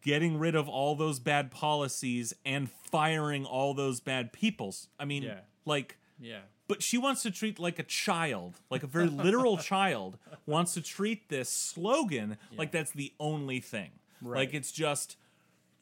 getting 0.00 0.38
rid 0.38 0.54
of 0.54 0.68
all 0.68 0.94
those 0.94 1.18
bad 1.18 1.50
policies 1.50 2.34
and 2.44 2.70
firing 2.70 3.44
all 3.44 3.74
those 3.74 4.00
bad 4.00 4.32
peoples. 4.32 4.88
I 4.98 5.04
mean, 5.04 5.22
Yeah. 5.22 5.40
like 5.64 5.98
Yeah. 6.18 6.40
but 6.68 6.82
she 6.82 6.98
wants 6.98 7.22
to 7.22 7.30
treat 7.30 7.58
like 7.58 7.78
a 7.78 7.82
child, 7.84 8.60
like 8.70 8.82
a 8.82 8.86
very 8.86 9.06
literal 9.08 9.56
child, 9.72 10.18
wants 10.46 10.74
to 10.74 10.82
treat 10.82 11.28
this 11.28 11.48
slogan 11.48 12.36
like 12.56 12.72
that's 12.72 12.90
the 12.92 13.12
only 13.20 13.60
thing. 13.60 13.90
Right. 14.20 14.38
Like 14.40 14.54
it's 14.54 14.72
just 14.72 15.16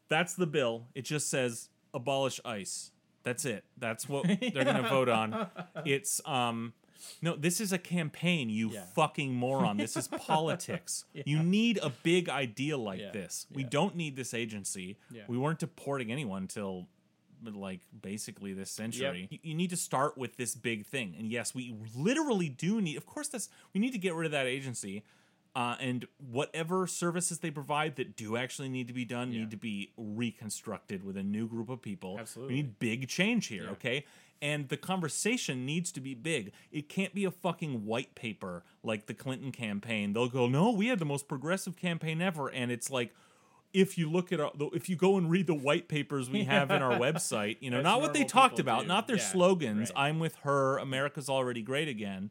that's 0.08 0.34
the 0.34 0.46
bill. 0.46 0.86
It 0.94 1.02
just 1.06 1.30
says 1.30 1.70
abolish 1.94 2.40
ICE. 2.44 2.90
That's 3.22 3.46
it. 3.46 3.64
That's 3.78 4.06
what 4.08 4.26
they're 4.26 4.64
gonna 4.64 4.86
vote 4.88 5.08
on. 5.08 5.46
It's 5.86 6.20
um 6.26 6.74
no, 7.22 7.36
this 7.36 7.60
is 7.60 7.72
a 7.72 7.78
campaign, 7.78 8.48
you 8.50 8.70
Yeah. 8.70 8.84
fucking 8.94 9.34
moron. 9.34 9.76
This 9.76 9.96
is 9.96 10.08
politics. 10.08 11.04
You 11.26 11.42
need 11.42 11.78
a 11.82 11.90
big 11.90 12.28
idea 12.28 12.76
like 12.76 13.00
Yeah. 13.00 13.10
this. 13.12 13.46
We 13.52 13.62
Yeah. 13.62 13.68
don't 13.70 13.96
need 13.96 14.16
this 14.16 14.34
agency. 14.34 14.96
Yeah. 15.10 15.22
We 15.28 15.38
weren't 15.38 15.58
deporting 15.58 16.10
anyone 16.12 16.46
till 16.48 16.88
like 17.42 17.80
basically 18.00 18.54
this 18.54 18.70
century. 18.70 19.28
You, 19.30 19.38
you 19.42 19.54
need 19.54 19.68
to 19.70 19.76
start 19.76 20.16
with 20.16 20.36
this 20.36 20.54
big 20.54 20.86
thing. 20.86 21.14
And 21.18 21.28
yes, 21.30 21.54
we 21.54 21.74
literally 21.94 22.48
do 22.48 22.80
need 22.80 22.96
of 22.96 23.04
course 23.06 23.28
that's 23.28 23.48
we 23.74 23.80
need 23.80 23.92
to 23.92 23.98
get 23.98 24.14
rid 24.14 24.24
of 24.26 24.32
that 24.32 24.46
agency. 24.46 25.02
Uh, 25.56 25.76
and 25.78 26.06
whatever 26.18 26.84
services 26.86 27.38
they 27.38 27.50
provide 27.50 27.94
that 27.94 28.16
do 28.16 28.36
actually 28.36 28.68
need 28.68 28.88
to 28.88 28.92
be 28.94 29.04
done 29.04 29.30
Yeah. 29.32 29.40
need 29.40 29.52
to 29.52 29.56
be 29.56 29.92
reconstructed 29.96 31.04
with 31.04 31.16
a 31.16 31.22
new 31.22 31.46
group 31.46 31.68
of 31.68 31.80
people. 31.80 32.16
Absolutely. 32.18 32.54
We 32.54 32.62
need 32.62 32.78
big 32.80 33.08
change 33.08 33.46
here, 33.46 33.64
Yeah. 33.64 33.70
okay? 33.70 34.04
And 34.42 34.68
the 34.68 34.76
conversation 34.76 35.64
needs 35.64 35.92
to 35.92 36.00
be 36.00 36.14
big. 36.14 36.52
It 36.72 36.88
can't 36.88 37.14
be 37.14 37.24
a 37.24 37.30
fucking 37.30 37.86
white 37.86 38.14
paper 38.16 38.64
like 38.82 39.06
the 39.06 39.14
Clinton 39.14 39.52
campaign. 39.52 40.12
They'll 40.12 40.28
go, 40.28 40.48
"No, 40.48 40.70
we 40.72 40.88
had 40.88 40.98
the 40.98 41.04
most 41.04 41.28
progressive 41.28 41.76
campaign 41.76 42.20
ever," 42.20 42.48
and 42.48 42.70
it's 42.72 42.90
like. 42.90 43.14
If 43.72 43.98
you 43.98 44.08
look 44.08 44.30
at 44.32 44.38
our, 44.38 44.52
if 44.72 44.88
you 44.88 44.94
go 44.94 45.16
and 45.16 45.28
read 45.28 45.48
the 45.48 45.54
white 45.54 45.88
papers 45.88 46.30
we 46.30 46.44
have 46.44 46.70
in 46.70 46.80
our 46.80 46.96
website, 47.06 47.56
you 47.58 47.70
know, 47.70 47.82
not 47.82 48.00
what 48.00 48.14
they 48.14 48.22
talked 48.22 48.60
about, 48.60 48.82
do. 48.82 48.86
not 48.86 49.08
their 49.08 49.16
Yeah, 49.16 49.22
slogans. 49.24 49.90
right. 49.96 50.00
I'm 50.10 50.20
with 50.20 50.36
her. 50.44 50.78
America's 50.78 51.28
already 51.28 51.60
great 51.60 51.88
again. 51.88 52.30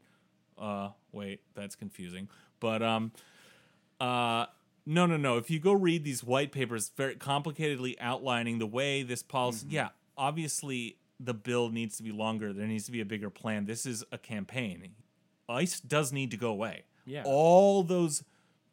Uh, 0.56 0.92
wait, 1.12 1.42
that's 1.54 1.74
confusing. 1.76 2.30
But 2.60 2.82
um, 2.82 3.12
uh, 4.00 4.46
no, 4.86 5.06
no, 5.06 5.16
no. 5.16 5.36
If 5.38 5.50
you 5.50 5.58
go 5.60 5.72
read 5.72 6.04
these 6.04 6.22
white 6.24 6.52
papers, 6.52 6.90
very 6.96 7.16
complicatedly 7.16 7.94
outlining 8.00 8.58
the 8.58 8.66
way 8.66 9.02
this 9.02 9.22
policy, 9.22 9.66
Mm-hmm. 9.66 9.74
yeah, 9.74 9.88
obviously 10.16 10.96
the 11.20 11.34
bill 11.34 11.68
needs 11.70 11.96
to 11.98 12.02
be 12.02 12.12
longer. 12.12 12.52
There 12.52 12.66
needs 12.66 12.86
to 12.86 12.92
be 12.92 13.00
a 13.00 13.04
bigger 13.04 13.30
plan. 13.30 13.66
This 13.66 13.86
is 13.86 14.04
a 14.12 14.18
campaign. 14.18 14.90
ICE 15.48 15.80
does 15.80 16.12
need 16.12 16.30
to 16.32 16.36
go 16.36 16.48
away. 16.50 16.84
Yeah. 17.06 17.22
All 17.24 17.82
those, 17.82 18.24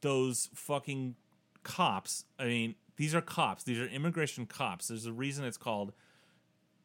those 0.02 0.50
fucking 0.54 1.16
cops. 1.64 2.26
I 2.40 2.46
mean, 2.46 2.76
these 2.98 3.14
are 3.14 3.22
cops. 3.22 3.64
These 3.64 3.80
are 3.80 3.86
immigration 3.88 4.46
cops. 4.46 4.88
There's 4.88 5.06
a 5.06 5.12
reason 5.14 5.44
it's 5.46 5.58
called 5.58 5.94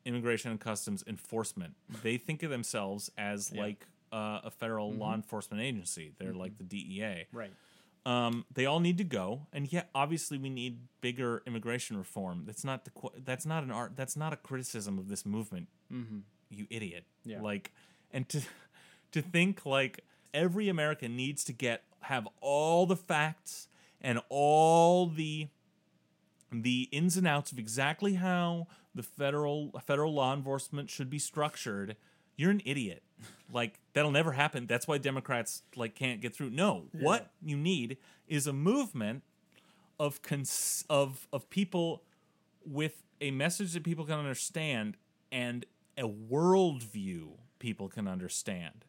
Immigration 0.05 0.51
and 0.51 0.61
Customs 0.61 1.03
Enforcement. 1.07 1.75
They 2.03 2.17
think 2.17 2.43
of 2.43 2.51
themselves 2.51 3.11
as 3.17 3.51
Yeah. 3.53 3.63
like 3.63 3.87
uh, 4.13 4.41
a 4.45 4.51
federal 4.51 4.91
Mm-hmm. 4.91 5.01
law 5.01 5.15
enforcement 5.15 5.63
agency. 5.63 6.13
They're 6.19 6.35
like 6.35 6.59
the 6.59 6.65
DEA 6.65 7.27
Right. 7.33 7.53
Um, 8.05 8.45
they 8.55 8.67
all 8.67 8.79
need 8.79 8.99
to 8.99 9.05
go, 9.05 9.49
and 9.53 9.73
yet 9.73 9.91
obviously 9.93 10.39
we 10.39 10.49
need 10.49 10.79
bigger 11.01 11.43
immigration 11.45 11.97
reform. 11.99 12.45
That's 12.47 12.65
not 12.65 12.85
the 12.85 12.93
that's 13.25 13.45
not 13.45 13.65
an 13.65 13.73
art. 13.73 13.97
That's 13.97 14.17
not 14.17 14.33
a 14.33 14.37
criticism 14.37 14.97
of 14.99 15.09
this 15.09 15.27
movement. 15.27 15.67
Mm-hmm. 15.93 16.19
You 16.51 16.67
idiot. 16.71 17.05
Yeah. 17.25 17.41
Like, 17.41 17.73
and 18.13 18.29
to 18.29 18.43
to 19.13 19.23
think 19.23 19.67
like 19.67 20.05
every 20.33 20.69
American 20.69 21.17
needs 21.17 21.43
to 21.45 21.53
get 21.53 21.83
have 22.03 22.29
all 22.41 22.87
the 22.87 22.95
facts 22.95 23.67
and 24.01 24.21
all 24.29 25.07
the 25.09 25.49
the 26.53 26.89
ins 26.93 27.17
and 27.17 27.27
outs 27.27 27.51
of 27.51 27.59
exactly 27.59 28.15
how 28.15 28.69
the 28.95 29.03
federal 29.03 29.73
federal 29.85 30.15
law 30.15 30.33
enforcement 30.33 30.89
should 30.91 31.11
be 31.11 31.19
structured 31.19 31.97
you're 32.37 32.53
an 32.53 32.63
idiot 32.65 33.03
like 33.53 33.79
that'll 33.93 34.11
never 34.11 34.33
happen. 34.33 34.67
That's 34.67 34.87
why 34.89 34.99
democrats 34.99 35.63
like 35.75 35.95
can't 35.95 36.21
get 36.21 36.35
through. 36.35 36.51
No. 36.51 36.85
What 36.93 37.31
you 37.43 37.57
need 37.57 37.99
is 38.29 38.47
a 38.47 38.53
movement 38.53 39.23
of 39.99 40.23
cons- 40.23 40.85
of 40.91 41.27
of 41.33 41.49
people 41.51 42.03
with 42.65 43.03
a 43.21 43.31
message 43.31 43.73
that 43.73 43.85
people 43.85 44.05
can 44.05 44.19
understand 44.19 44.97
and 45.33 45.65
a 45.97 46.03
worldview 46.09 47.29
people 47.59 47.89
can 47.89 48.07
understand 48.07 48.85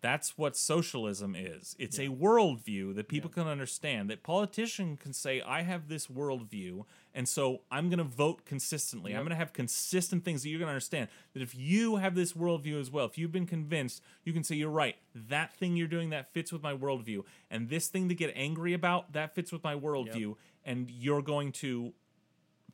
that's 0.00 0.38
what 0.38 0.56
socialism 0.56 1.34
is. 1.34 1.76
It's 1.78 1.98
a 1.98 2.06
worldview 2.08 2.94
that 2.94 3.08
people 3.08 3.28
can 3.30 3.46
understand. 3.46 4.08
That 4.08 4.22
politician 4.22 4.96
can 4.96 5.12
say, 5.12 5.40
"I 5.42 5.62
have 5.62 5.88
this 5.88 6.06
worldview, 6.06 6.84
and 7.14 7.28
so 7.28 7.62
I'm 7.70 7.88
going 7.88 7.98
to 7.98 8.04
vote 8.04 8.44
consistently. 8.44 9.12
I'm 9.12 9.20
going 9.20 9.30
to 9.30 9.36
have 9.36 9.52
consistent 9.52 10.24
things 10.24 10.42
that 10.42 10.48
you're 10.48 10.58
going 10.58 10.68
to 10.68 10.72
understand." 10.72 11.08
That 11.34 11.42
if 11.42 11.54
you 11.54 11.96
have 11.96 12.14
this 12.14 12.32
worldview 12.32 12.80
as 12.80 12.90
well, 12.90 13.04
if 13.06 13.18
you've 13.18 13.32
been 13.32 13.46
convinced, 13.46 14.02
you 14.24 14.32
can 14.32 14.42
say, 14.44 14.56
"You're 14.56 14.70
right. 14.70 14.96
That 15.14 15.52
thing 15.52 15.76
you're 15.76 15.86
doing 15.88 16.10
that 16.10 16.32
fits 16.32 16.52
with 16.52 16.62
my 16.62 16.74
worldview, 16.74 17.24
and 17.50 17.68
this 17.68 17.88
thing 17.88 18.08
to 18.08 18.14
get 18.14 18.32
angry 18.34 18.72
about 18.72 19.12
that 19.12 19.34
fits 19.34 19.52
with 19.52 19.62
my 19.62 19.74
worldview, 19.74 20.36
and 20.64 20.90
you're 20.90 21.22
going 21.22 21.52
to 21.52 21.92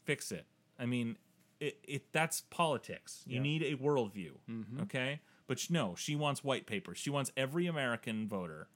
fix 0.05 0.31
it." 0.31 0.47
I 0.79 0.87
mean, 0.87 1.17
it, 1.59 1.79
it 1.83 2.13
that's 2.13 2.43
politics. 2.43 3.25
You 3.27 3.37
Yeah. 3.37 3.43
need 3.43 3.63
a 3.63 3.77
worldview. 3.77 4.33
Mhm. 4.49 4.83
Okay? 4.83 5.21
But 5.47 5.65
no, 5.71 5.95
she 5.97 6.17
wants 6.17 6.43
white 6.43 6.67
paper. 6.67 6.95
She 6.95 7.11
wants 7.11 7.31
every 7.37 7.67
American 7.67 8.29
voter 8.29 8.69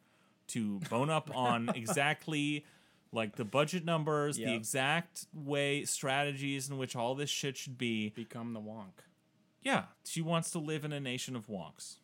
to 0.49 0.79
bone 0.91 1.11
up 1.11 1.31
on 1.35 1.71
exactly 1.75 2.65
like 3.13 3.37
the 3.37 3.45
budget 3.45 3.85
numbers, 3.85 4.37
the 4.37 4.55
exact 4.55 5.27
way 5.35 5.85
strategies 5.85 6.71
in 6.71 6.79
which 6.79 6.95
all 6.95 7.15
this 7.15 7.31
shit 7.31 7.57
should 7.57 7.77
be. 7.77 8.11
Become 8.11 8.53
the 8.53 8.61
wonk. 8.61 9.05
Yeah, 9.63 9.85
she 10.05 10.23
wants 10.23 10.51
to 10.53 10.59
live 10.59 10.85
in 10.85 10.93
a 10.93 11.01
nation 11.01 11.37
of 11.37 11.49
wonks. 11.49 11.97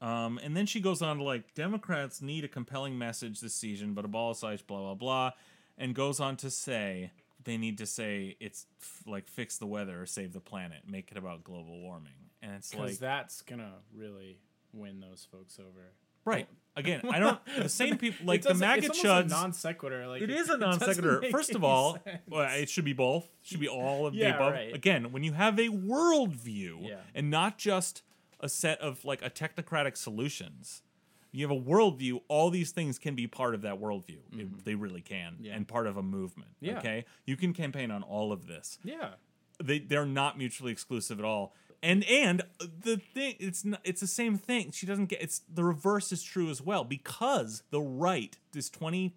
Um, 0.00 0.38
and 0.42 0.56
then 0.56 0.66
she 0.66 0.80
goes 0.80 1.00
on 1.00 1.18
to 1.18 1.22
like 1.22 1.54
Democrats 1.54 2.20
need 2.20 2.44
a 2.44 2.48
compelling 2.48 2.98
message 2.98 3.40
this 3.40 3.54
season, 3.54 3.94
but 3.94 4.04
abolish 4.04 4.40
blah 4.40 4.80
blah 4.80 4.94
blah, 4.94 5.30
and 5.78 5.94
goes 5.94 6.18
on 6.20 6.36
to 6.38 6.50
say 6.50 7.12
they 7.44 7.56
need 7.56 7.78
to 7.78 7.86
say 7.86 8.36
it's 8.40 8.66
f- 8.80 9.02
like 9.06 9.28
fix 9.28 9.58
the 9.58 9.66
weather 9.66 10.02
or 10.02 10.06
save 10.06 10.32
the 10.32 10.40
planet, 10.40 10.82
make 10.88 11.10
it 11.12 11.16
about 11.16 11.44
global 11.44 11.80
warming, 11.80 12.30
and 12.42 12.52
it's 12.54 12.74
like 12.74 12.98
that's 12.98 13.42
gonna 13.42 13.72
really 13.94 14.38
win 14.72 15.00
those 15.00 15.26
folks 15.30 15.58
over. 15.60 15.92
right 16.24 16.48
again. 16.76 17.02
I 17.10 17.18
don't 17.18 17.38
the 17.58 17.68
same 17.68 17.98
people 17.98 18.26
like 18.26 18.42
the 18.42 18.54
MAGA 18.54 18.86
it's 18.86 19.02
chuds. 19.02 19.28
non 19.30 19.52
sequitur. 19.52 20.06
Like 20.08 20.22
It 20.22 20.30
is 20.30 20.48
a 20.48 20.56
non 20.66 20.78
sequitur. 20.80 21.22
First 21.30 21.54
of 21.54 21.62
all, 21.64 21.98
well, 22.28 22.48
it 22.58 22.68
should 22.68 22.84
be 22.84 22.92
both. 22.94 23.24
It 23.24 23.30
should 23.48 23.60
be 23.60 23.68
all 23.68 24.06
of 24.06 24.14
Yeah, 24.14 24.30
the 24.32 24.36
above. 24.36 24.52
right. 24.54 24.74
Again, 24.74 25.12
when 25.12 25.22
you 25.24 25.32
have 25.32 25.58
a 25.58 25.68
worldview 25.68 26.88
Yeah. 26.88 26.96
and 27.14 27.30
not 27.30 27.58
just 27.58 28.02
a 28.40 28.48
set 28.48 28.80
of 28.80 29.04
like 29.04 29.22
a 29.22 29.30
technocratic 29.30 29.96
solutions, 29.96 30.82
you 31.30 31.46
have 31.46 31.56
a 31.56 31.60
worldview. 31.60 32.20
All 32.28 32.50
these 32.50 32.70
things 32.72 32.98
can 32.98 33.14
be 33.14 33.26
part 33.26 33.54
of 33.54 33.62
that 33.62 33.80
worldview. 33.80 34.18
It- 34.32 34.64
they 34.64 34.74
really 34.74 35.00
can, 35.02 35.34
Mm-hmm. 35.34 35.44
Yeah. 35.44 35.54
and 35.56 35.68
part 35.68 35.86
of 35.86 35.96
a 35.96 36.02
movement. 36.02 36.50
Okay, 36.64 37.04
you 37.26 37.36
can 37.36 37.52
campaign 37.52 37.90
on 37.90 38.02
all 38.02 38.32
of 38.32 38.46
this 38.46 38.78
yeah, 38.84 39.10
they 39.62 39.78
they're 39.80 40.06
not 40.06 40.38
mutually 40.38 40.72
exclusive 40.72 41.18
at 41.18 41.24
all. 41.24 41.54
And 41.82 42.04
and 42.04 42.42
the 42.58 42.98
thing 42.98 43.34
it's 43.40 43.64
not, 43.64 43.80
it's 43.84 44.00
the 44.00 44.06
same 44.06 44.38
thing. 44.38 44.70
She 44.70 44.86
doesn't 44.86 45.06
get 45.06 45.20
it's 45.20 45.40
the 45.52 45.64
reverse 45.64 46.12
is 46.12 46.22
true 46.22 46.48
as 46.48 46.62
well. 46.62 46.84
Because 46.84 47.62
the 47.70 47.80
right 47.80 48.36
this 48.52 48.70
twenty 48.70 49.16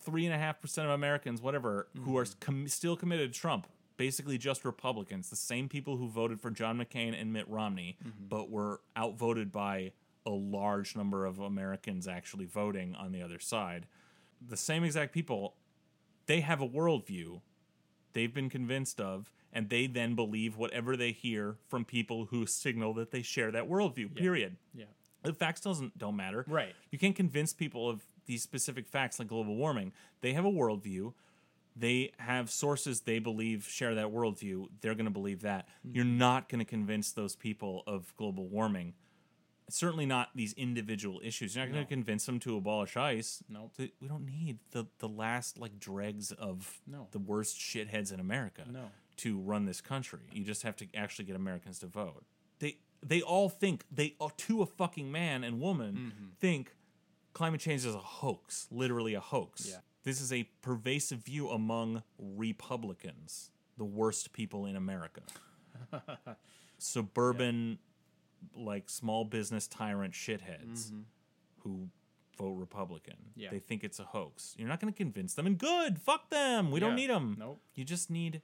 three 0.00 0.24
and 0.24 0.34
a 0.34 0.38
half 0.38 0.60
percent 0.60 0.86
of 0.86 0.92
Americans 0.92 1.40
whatever 1.40 1.88
who 2.04 2.16
are 2.16 2.24
mm-hmm. 2.24 2.38
com- 2.40 2.68
still 2.68 2.96
committed 2.96 3.32
to 3.32 3.40
Trump 3.40 3.66
basically 3.96 4.36
just 4.36 4.64
Republicans 4.64 5.30
the 5.30 5.36
same 5.36 5.68
people 5.68 5.96
who 5.96 6.08
voted 6.08 6.40
for 6.40 6.50
John 6.50 6.78
McCain 6.78 7.18
and 7.18 7.32
Mitt 7.32 7.48
Romney 7.48 7.96
mm-hmm. 8.00 8.26
but 8.28 8.50
were 8.50 8.80
outvoted 8.96 9.50
by 9.50 9.92
a 10.26 10.30
large 10.30 10.96
number 10.96 11.26
of 11.26 11.38
Americans 11.38 12.08
actually 12.08 12.44
voting 12.44 12.94
on 12.94 13.12
the 13.12 13.22
other 13.22 13.38
side. 13.38 13.86
The 14.46 14.56
same 14.56 14.84
exact 14.84 15.12
people 15.12 15.54
they 16.26 16.40
have 16.40 16.60
a 16.60 16.68
worldview 16.68 17.40
they've 18.14 18.32
been 18.32 18.48
convinced 18.48 19.00
of, 19.00 19.30
and 19.54 19.70
they 19.70 19.86
then 19.86 20.14
believe 20.14 20.56
whatever 20.58 20.96
they 20.96 21.12
hear 21.12 21.56
from 21.68 21.84
people 21.84 22.26
who 22.26 22.44
signal 22.44 22.92
that 22.94 23.10
they 23.12 23.22
share 23.22 23.50
that 23.52 23.68
worldview. 23.70 24.14
Period. 24.14 24.56
yeah, 24.74 24.84
The 25.22 25.32
facts 25.32 25.60
doesn't 25.62 25.96
don't 25.96 26.16
matter. 26.16 26.44
right. 26.48 26.74
You 26.90 26.98
can't 26.98 27.16
convince 27.16 27.52
people 27.54 27.88
of 27.88 28.02
these 28.26 28.42
specific 28.42 28.86
facts 28.86 29.18
like 29.18 29.28
global 29.28 29.54
warming. 29.56 29.92
They 30.20 30.32
have 30.34 30.44
a 30.44 30.50
worldview. 30.50 31.14
They 31.76 32.12
have 32.18 32.50
sources 32.50 33.00
they 33.00 33.18
believe 33.18 33.66
share 33.68 33.94
that 33.96 34.06
worldview. 34.08 34.68
They're 34.80 34.94
going 34.94 35.06
to 35.06 35.10
believe 35.10 35.42
that. 35.42 35.66
Hmm. 35.82 35.94
You're 35.94 36.04
not 36.04 36.48
going 36.48 36.60
to 36.60 36.64
convince 36.64 37.12
those 37.12 37.34
people 37.36 37.82
of 37.86 38.14
global 38.16 38.46
warming. 38.48 38.94
Certainly 39.70 40.06
not 40.06 40.28
these 40.34 40.52
individual 40.54 41.20
issues. 41.24 41.56
You're 41.56 41.64
not 41.64 41.72
going 41.72 41.80
No. 41.82 41.88
to 41.88 41.94
convince 41.94 42.26
them 42.26 42.38
to 42.40 42.56
abolish 42.56 42.96
ICE. 42.96 43.42
Nope. 43.48 43.72
We 43.78 44.08
don't 44.08 44.26
need 44.26 44.58
the 44.72 44.86
the 44.98 45.08
last 45.08 45.58
like 45.58 45.78
dregs 45.80 46.32
of 46.32 46.80
No. 46.86 47.08
the 47.12 47.18
worst 47.18 47.58
shitheads 47.58 48.12
in 48.12 48.20
America 48.20 48.64
No. 48.70 48.90
To 49.18 49.38
run 49.38 49.64
this 49.66 49.80
country. 49.80 50.20
You 50.32 50.44
just 50.44 50.62
have 50.62 50.76
to 50.76 50.86
actually 50.94 51.24
get 51.26 51.36
Americans 51.36 51.78
to 51.80 51.86
vote. 51.86 52.24
They 52.58 52.78
they 53.06 53.20
all 53.22 53.48
think 53.48 53.84
they 53.90 54.14
uh, 54.20 54.28
to 54.38 54.62
a 54.62 54.66
fucking 54.66 55.10
man 55.12 55.44
and 55.44 55.60
woman 55.60 55.94
Mm-hmm. 55.94 56.24
think 56.40 56.74
climate 57.32 57.60
change 57.60 57.84
is 57.84 57.94
a 57.94 57.98
hoax, 57.98 58.66
literally 58.70 59.14
a 59.14 59.20
hoax. 59.20 59.68
Yeah. 59.70 59.78
This 60.04 60.20
is 60.20 60.32
a 60.32 60.44
pervasive 60.62 61.18
view 61.20 61.48
among 61.48 62.02
Republicans, 62.18 63.50
the 63.78 63.84
worst 63.84 64.32
people 64.32 64.66
in 64.66 64.76
America. 64.76 65.22
Suburban 66.78 67.78
like 68.54 68.90
small 68.90 69.24
business 69.24 69.66
tyrant 69.66 70.12
shithheads 70.12 70.92
who 71.60 71.88
vote 72.36 72.54
Republican. 72.54 73.14
Mm-hmm. 73.14 73.40
Yeah. 73.40 73.50
They 73.50 73.58
think 73.60 73.84
it's 73.84 73.98
a 73.98 74.04
hoax. 74.04 74.54
You're 74.58 74.68
not 74.68 74.80
going 74.80 74.92
to 74.92 74.96
convince 74.96 75.34
them 75.34 75.46
and 75.46 75.56
good, 75.56 75.98
fuck 75.98 76.30
them. 76.30 76.70
We 76.70 76.80
don't 76.80 76.96
need 76.96 77.10
them. 77.10 77.36
Nope. 77.38 77.60
You 77.74 77.84
just 77.84 78.10
need 78.10 78.42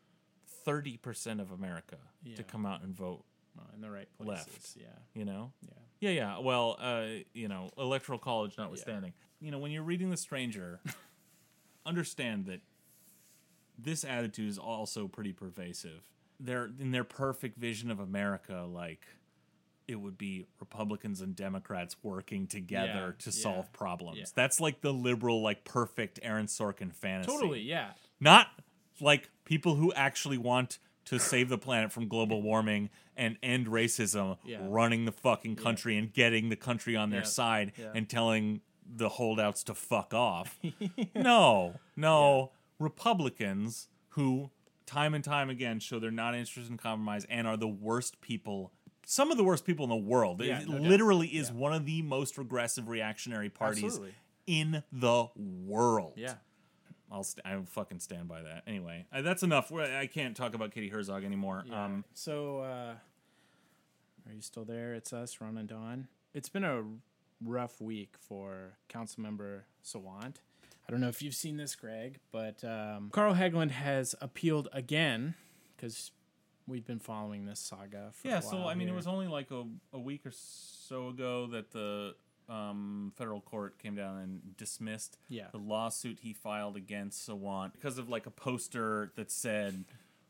30% 0.66 1.40
of 1.40 1.51
America 1.53 1.96
Yeah. 2.22 2.36
to 2.36 2.42
come 2.42 2.66
out 2.66 2.82
and 2.82 2.94
vote, 2.94 3.24
Well, 3.57 3.66
in 3.74 3.80
the 3.80 3.90
right 3.90 4.09
Left. 4.18 4.48
places. 4.51 4.76
Yeah, 4.80 4.86
you 5.14 5.24
know? 5.24 5.53
yeah. 5.62 5.74
Yeah, 6.01 6.11
yeah. 6.11 6.38
Well, 6.38 6.76
uh, 6.78 7.07
you 7.34 7.48
know, 7.48 7.70
electoral 7.76 8.18
college 8.18 8.57
notwithstanding. 8.57 9.12
You 9.40 9.51
know, 9.51 9.59
when 9.59 9.70
you're 9.70 9.82
reading 9.82 10.11
The 10.11 10.16
Stranger, 10.16 10.80
understand 11.86 12.46
that 12.46 12.61
this 13.78 14.05
attitude 14.05 14.48
is 14.48 14.59
also 14.59 15.09
pretty 15.09 15.32
pervasive. 15.32 16.03
They're 16.38 16.70
in 16.78 16.90
their 16.90 17.05
perfect 17.05 17.59
vision 17.59 17.90
of 17.90 18.01
America, 18.01 18.66
like 18.70 19.07
it 19.88 19.96
would 19.96 20.16
be 20.16 20.46
Republicans 20.61 21.20
and 21.20 21.34
Democrats 21.34 21.96
working 22.03 22.46
together 22.46 23.16
Yeah, 23.18 23.24
to 23.24 23.30
yeah, 23.30 23.42
solve 23.42 23.72
problems. 23.72 24.18
yeah. 24.18 24.24
That's 24.34 24.61
like 24.61 24.80
the 24.82 24.92
liberal, 24.92 25.42
like 25.42 25.64
perfect 25.64 26.20
Aaron 26.22 26.46
Sorkin 26.46 26.92
fantasy. 26.94 27.30
Totally. 27.32 27.61
Yeah. 27.62 27.92
Not 28.20 28.46
like 29.01 29.30
people 29.44 29.74
who 29.76 29.92
actually 29.94 30.38
want 30.38 30.78
to 31.07 31.18
save 31.18 31.48
the 31.48 31.59
planet 31.59 31.90
from 31.92 32.09
global 32.09 32.42
warming 32.42 32.90
and 33.16 33.36
end 33.42 33.66
racism 33.66 34.36
Yeah. 34.44 34.59
running 34.62 35.05
the 35.07 35.12
fucking 35.12 35.57
country 35.57 35.96
and 35.96 36.12
getting 36.12 36.48
the 36.51 36.57
country 36.57 36.94
on 36.96 37.11
their 37.11 37.20
Yeah. 37.20 37.26
side 37.26 37.72
Yeah. 37.78 37.92
and 37.94 38.09
telling 38.09 38.61
the 38.92 39.09
holdouts 39.09 39.62
to 39.64 39.74
fuck 39.74 40.12
off. 40.14 40.59
no, 41.14 41.76
no. 41.96 42.53
Republicans 42.78 43.88
who 44.11 44.51
time 44.86 45.14
and 45.14 45.22
time 45.24 45.48
again 45.51 45.78
show 45.80 45.98
they're 45.98 46.11
not 46.11 46.34
interested 46.34 46.70
in 46.70 46.76
compromise 46.76 47.24
and 47.30 47.46
are 47.46 47.57
the 47.57 47.68
worst 47.68 48.20
people 48.20 48.72
some 49.07 49.30
of 49.32 49.36
the 49.36 49.42
worst 49.44 49.64
people 49.64 49.82
in 49.84 49.88
the 49.90 49.96
world. 49.96 50.40
Yeah, 50.40 50.61
it 50.61 50.68
no 50.68 50.74
doubt. 50.78 50.82
literally 50.82 51.26
is 51.28 51.51
one 51.51 51.72
of 51.72 51.84
the 51.84 52.01
most 52.03 52.38
regressive 52.38 52.88
reactionary 52.88 53.48
parties 53.48 53.82
Absolutely. 53.82 54.14
in 54.46 54.84
the 54.92 55.26
world. 55.34 56.12
Yeah. 56.16 56.34
I'll 57.11 57.24
st- 57.24 57.44
I 57.44 57.58
fucking 57.64 57.98
stand 58.00 58.28
by 58.28 58.42
that. 58.42 58.62
Anyway, 58.66 59.06
uh, 59.12 59.22
that's 59.22 59.42
enough. 59.42 59.70
We're- 59.70 59.96
I 59.96 60.06
can't 60.06 60.36
talk 60.36 60.54
about 60.54 60.70
Katie 60.72 60.88
Herzog 60.88 61.24
anymore. 61.24 61.64
Yeah. 61.66 61.84
Um, 61.84 62.04
so, 62.14 62.61
uh, 62.61 62.94
are 64.28 64.32
you 64.32 64.40
still 64.40 64.64
there? 64.64 64.94
It's 64.94 65.12
us, 65.12 65.40
Ron 65.40 65.56
and 65.56 65.68
Don. 65.68 66.08
It's 66.34 66.48
been 66.48 66.64
a 66.64 66.84
rough 67.42 67.80
week 67.80 68.14
for 68.18 68.74
Councilmember 68.88 69.62
Sawant. 69.84 70.36
I 70.86 70.90
don't 70.92 71.00
know 71.00 71.08
if 71.08 71.22
you've 71.22 71.34
seen 71.34 71.56
this, 71.56 71.74
Greg, 71.74 72.18
but 72.32 72.62
um, 72.64 73.11
Carl 73.12 73.34
Haglund 73.34 73.70
has 73.72 74.14
appealed 74.20 74.68
again 74.72 75.34
because 75.76 76.12
we've 76.66 76.84
been 76.86 76.98
following 76.98 77.46
this 77.46 77.58
saga 77.61 78.11
for 78.12 78.28
yeah. 78.28 78.40
So 78.40 78.66
I 78.66 78.74
mean, 78.74 78.88
it 78.88 78.94
was 78.94 79.06
only 79.06 79.26
like 79.26 79.50
a, 79.50 79.64
a 79.92 79.98
week 79.98 80.26
or 80.26 80.32
so 80.32 81.08
ago 81.08 81.46
that 81.48 81.70
the 81.72 82.14
um, 82.51 83.12
federal 83.16 83.40
court 83.40 83.78
came 83.78 83.94
down 83.94 84.18
and 84.18 84.57
dismissed 84.57 85.16
Yeah. 85.28 85.46
the 85.53 85.59
lawsuit 85.59 86.18
he 86.22 86.32
filed 86.32 86.76
against 86.76 87.28
Sawant 87.28 87.72
because 87.72 87.96
of 87.98 88.09
like 88.09 88.26
a 88.26 88.30
poster 88.30 89.12
that 89.16 89.30
said 89.30 89.84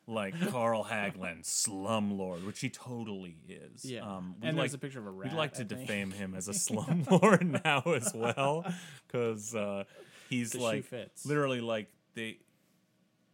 like 0.07 0.35
Carl 0.51 0.85
Haglund, 0.85 1.45
slumlord, 1.45 2.45
which 2.45 2.61
he 2.61 2.68
totally 2.68 3.37
is. 3.49 3.85
Yeah. 3.85 4.01
Um, 4.01 4.35
we'd 4.41 4.49
and 4.49 4.57
like, 4.59 4.64
there's 4.64 4.75
a 4.75 4.79
picture 4.79 4.99
of 4.99 5.07
a 5.07 5.11
rat. 5.11 5.31
We'd 5.33 5.37
like 5.39 5.55
to 5.55 5.64
defame 5.64 6.11
him 6.11 6.35
as 6.35 6.49
a 6.49 6.53
slumlord 6.66 7.64
now 7.64 7.83
as 7.93 8.12
well, 8.14 8.64
because 9.07 9.55
uh, 9.55 9.85
he's 10.29 10.55
like 10.55 10.85
literally 11.25 11.61
like 11.61 11.89
they, 12.14 12.39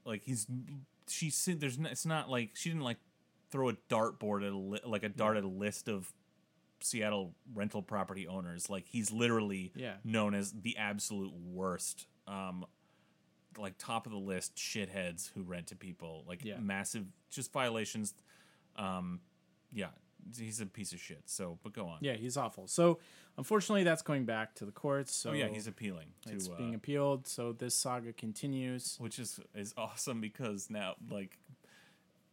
like 0.04 0.22
he's 0.22 0.46
she's 1.08 1.34
sit- 1.34 1.60
there's 1.60 1.78
n- 1.78 1.86
it's 1.86 2.04
not 2.06 2.28
like 2.30 2.50
she 2.54 2.68
didn't 2.68 2.84
like 2.84 2.98
throw 3.50 3.70
a 3.70 3.74
dartboard 3.88 4.46
at 4.46 4.52
a 4.52 4.56
li- 4.56 4.80
like 4.84 5.02
a 5.02 5.08
dart 5.08 5.36
at 5.36 5.44
a 5.44 5.48
list 5.48 5.88
of 5.88 6.12
Seattle 6.80 7.34
rental 7.54 7.82
property 7.82 8.26
owners. 8.28 8.68
Like 8.70 8.86
he's 8.86 9.10
literally 9.10 9.72
Yeah. 9.74 9.96
known 10.04 10.34
as 10.34 10.52
the 10.52 10.76
absolute 10.76 11.32
worst. 11.32 12.06
Um, 12.26 12.66
like 13.58 13.78
top 13.78 14.04
of 14.06 14.12
the 14.12 14.18
list 14.18 14.56
shitheads 14.56 15.30
who 15.32 15.42
rent 15.42 15.68
to 15.68 15.76
people. 15.76 16.24
Like 16.28 16.44
Yeah. 16.44 16.58
massive 16.58 17.06
just 17.30 17.52
violations. 17.52 18.12
Um, 18.76 19.20
yeah, 19.72 19.90
he's 20.38 20.60
a 20.60 20.66
piece 20.66 20.92
of 20.92 21.00
shit. 21.00 21.22
So, 21.26 21.58
but 21.62 21.72
go 21.72 21.86
on. 21.86 21.98
Yeah, 22.02 22.14
he's 22.14 22.36
awful. 22.36 22.66
So 22.68 22.98
unfortunately, 23.38 23.84
that's 23.84 24.02
going 24.02 24.26
back 24.26 24.54
to 24.56 24.66
the 24.66 24.72
courts. 24.72 25.14
So 25.14 25.30
oh 25.30 25.32
yeah, 25.32 25.48
he's 25.48 25.66
appealing 25.66 26.08
it's 26.28 26.46
to 26.48 26.52
uh, 26.52 26.56
being 26.58 26.74
appealed. 26.74 27.26
So 27.26 27.52
this 27.52 27.74
saga 27.74 28.12
continues. 28.12 28.96
which 28.98 29.18
is 29.18 29.40
is 29.54 29.72
awesome 29.78 30.20
because 30.20 30.68
now 30.68 30.96
like 31.10 31.38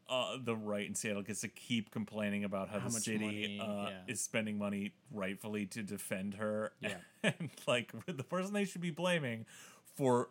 uh, 0.10 0.38
the 0.44 0.56
right 0.56 0.86
in 0.88 0.96
Seattle 0.96 1.22
gets 1.24 1.42
to 1.42 1.48
keep 1.48 1.92
complaining 1.92 2.44
about 2.44 2.70
how, 2.70 2.80
How 2.80 2.88
the 2.90 2.94
city 3.00 3.20
money, 3.26 3.60
uh, 3.60 3.90
yeah. 3.90 3.98
is 4.08 4.22
spending 4.22 4.58
money 4.58 4.94
rightfully 5.12 5.66
to 5.68 5.84
defend 5.84 6.36
her. 6.36 6.72
Yeah. 6.82 6.96
and 7.24 7.50
like 7.68 7.92
the 8.06 8.24
person 8.24 8.54
they 8.54 8.66
should 8.66 8.82
be 8.82 8.92
blaming 8.92 9.46
for, 9.96 10.30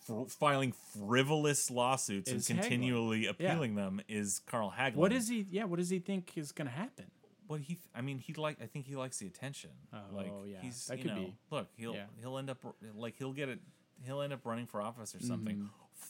for 0.00 0.26
filing 0.26 0.72
frivolous 1.06 1.70
lawsuits 1.70 2.30
Is 2.30 2.48
and 2.50 2.58
Haglund. 2.58 2.62
continually 2.62 3.24
Yeah. 3.24 3.30
appealing 3.30 3.74
them 3.74 4.00
is 4.08 4.40
Carl 4.46 4.72
Haglund. 4.76 4.94
What 4.96 5.12
is 5.12 5.28
he? 5.28 5.46
Yeah, 5.50 5.64
what 5.64 5.78
does 5.78 5.90
he 5.90 5.98
think 5.98 6.32
is 6.36 6.52
going 6.52 6.68
to 6.68 6.74
happen? 6.74 7.06
What 7.46 7.60
he? 7.62 7.78
I 7.94 8.00
mean, 8.00 8.18
he 8.18 8.32
like. 8.34 8.58
I 8.62 8.66
think 8.66 8.86
he 8.86 8.94
likes 8.94 9.18
the 9.18 9.26
attention. 9.26 9.70
like, 10.12 10.30
Oh, 10.32 10.44
yeah, 10.46 10.58
he's 10.62 10.86
that 10.86 10.98
you 10.98 11.02
could 11.04 11.14
know, 11.14 11.20
be. 11.24 11.34
Look, 11.50 11.66
he'll 11.76 11.94
Yeah. 11.94 12.04
he'll 12.20 12.38
end 12.38 12.48
up 12.48 12.58
like 12.94 13.16
he'll 13.18 13.32
get 13.32 13.48
it. 13.48 13.58
He'll 14.06 14.22
end 14.22 14.32
up 14.32 14.46
running 14.46 14.66
for 14.66 14.80
office 14.80 15.14
or 15.16 15.20
something. 15.20 15.56
Mm-hmm. 15.56 15.66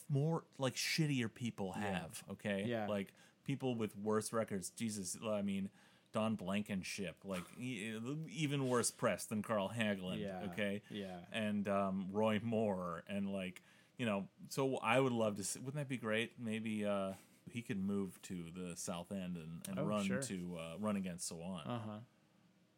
More 0.09 0.43
like 0.57 0.75
shittier 0.75 1.33
people 1.33 1.71
have. 1.73 2.23
Okay. 2.31 2.65
Yeah. 2.67 2.87
Like 2.87 3.13
people 3.45 3.75
with 3.75 3.95
worse 3.97 4.31
records. 4.33 4.69
Jesus. 4.71 5.17
I 5.27 5.41
mean. 5.41 5.69
Don 6.13 6.35
Blankenship, 6.35 7.15
like 7.23 7.43
even 7.57 8.67
worse 8.67 8.91
press 8.91 9.23
than 9.23 9.41
Carl 9.41 9.71
Haglund, 9.73 10.19
Yeah, 10.19 10.41
okay, 10.51 10.81
yeah. 10.89 11.19
and 11.31 11.69
um, 11.69 12.07
Roy 12.11 12.41
Moore, 12.43 13.03
and 13.07 13.31
like 13.31 13.61
you 13.97 14.05
know, 14.05 14.25
so 14.49 14.75
I 14.83 14.99
would 14.99 15.13
love 15.13 15.37
to. 15.37 15.43
See, 15.45 15.59
wouldn't 15.59 15.75
that 15.77 15.87
be 15.87 15.95
great? 15.95 16.33
Maybe 16.37 16.85
uh, 16.85 17.11
he 17.49 17.61
could 17.61 17.81
move 17.81 18.21
to 18.23 18.43
the 18.53 18.75
South 18.75 19.09
End 19.13 19.37
and, 19.37 19.61
and 19.69 19.79
Oh, 19.79 19.85
run 19.85 20.03
sure. 20.03 20.21
to 20.21 20.57
uh, 20.59 20.77
run 20.81 20.97
against 20.97 21.31
Sawant. 21.31 21.65
Uh 21.65 21.79
huh. 21.79 21.99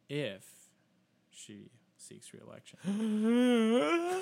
If 0.09 0.45
she 1.31 1.71
seeks 1.97 2.35
reelection. 2.35 2.77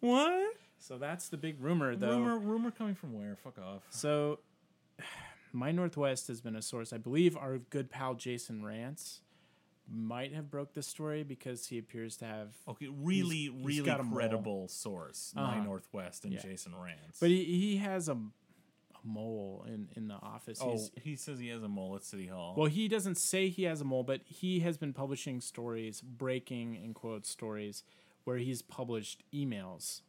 what? 0.00 0.52
So 0.80 0.98
that's 0.98 1.28
the 1.28 1.36
big 1.36 1.60
rumor, 1.60 1.94
though. 1.94 2.18
Rumor, 2.18 2.38
rumor 2.38 2.70
coming 2.70 2.94
from 2.94 3.12
where? 3.12 3.36
Fuck 3.36 3.58
off. 3.58 3.82
So, 3.90 4.40
My 5.52 5.72
Northwest 5.72 6.28
has 6.28 6.40
been 6.40 6.54
a 6.56 6.62
source. 6.62 6.92
I 6.92 6.96
believe 6.98 7.36
our 7.36 7.58
good 7.58 7.90
pal 7.90 8.14
Jason 8.14 8.62
Rantz 8.62 9.18
might 9.92 10.32
have 10.32 10.48
broke 10.50 10.74
this 10.74 10.86
story 10.86 11.24
because 11.24 11.66
he 11.66 11.76
appears 11.78 12.16
to 12.18 12.24
have. 12.24 12.54
Okay, 12.68 12.86
really, 12.88 13.36
he's 13.36 13.50
really 13.50 13.82
got 13.86 13.98
a 14.00 14.04
credible 14.04 14.68
source. 14.68 15.32
My 15.34 15.42
Uh-huh. 15.56 15.64
Northwest 15.64 16.24
and 16.24 16.32
Yeah. 16.32 16.40
Jason 16.42 16.72
Rantz. 16.72 17.18
But 17.20 17.30
he, 17.30 17.44
he 17.44 17.76
has 17.78 18.08
a, 18.08 18.12
a 18.12 18.18
mole 19.02 19.64
in, 19.66 19.88
in 19.96 20.06
the 20.06 20.14
office. 20.14 20.60
oh, 20.62 20.70
He's, 20.72 20.90
he 21.02 21.16
says 21.16 21.40
he 21.40 21.48
has 21.48 21.64
a 21.64 21.68
mole 21.68 21.96
at 21.96 22.04
City 22.04 22.28
Hall. 22.28 22.54
well, 22.56 22.68
he 22.68 22.86
doesn't 22.86 23.16
say 23.18 23.48
he 23.48 23.64
has 23.64 23.80
a 23.80 23.84
mole, 23.84 24.04
but 24.04 24.20
he 24.26 24.60
has 24.60 24.76
been 24.78 24.92
publishing 24.92 25.40
stories, 25.40 26.00
breaking 26.00 26.76
in 26.76 26.94
quotes 26.94 27.28
stories, 27.28 27.82
where 28.22 28.36
he's 28.38 28.62
published 28.62 29.24
emails 29.34 30.02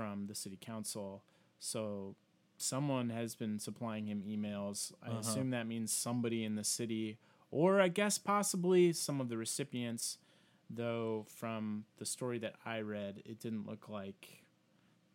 from 0.00 0.28
the 0.28 0.34
city 0.34 0.56
council. 0.58 1.22
So 1.58 2.16
someone 2.56 3.10
has 3.10 3.34
been 3.34 3.58
supplying 3.58 4.06
him 4.06 4.22
emails. 4.26 4.92
I 5.02 5.10
assume 5.18 5.50
that 5.50 5.66
means 5.66 5.92
somebody 5.92 6.42
in 6.42 6.54
the 6.54 6.64
city, 6.64 7.18
or 7.50 7.82
I 7.82 7.88
guess 7.88 8.16
possibly 8.16 8.94
some 8.94 9.20
of 9.20 9.28
the 9.28 9.36
recipients. 9.36 10.16
Though 10.70 11.26
from 11.28 11.84
the 11.98 12.06
story 12.06 12.38
that 12.38 12.54
I 12.64 12.80
read, 12.80 13.22
it 13.26 13.40
didn't 13.40 13.66
look 13.66 13.88
like 13.90 14.44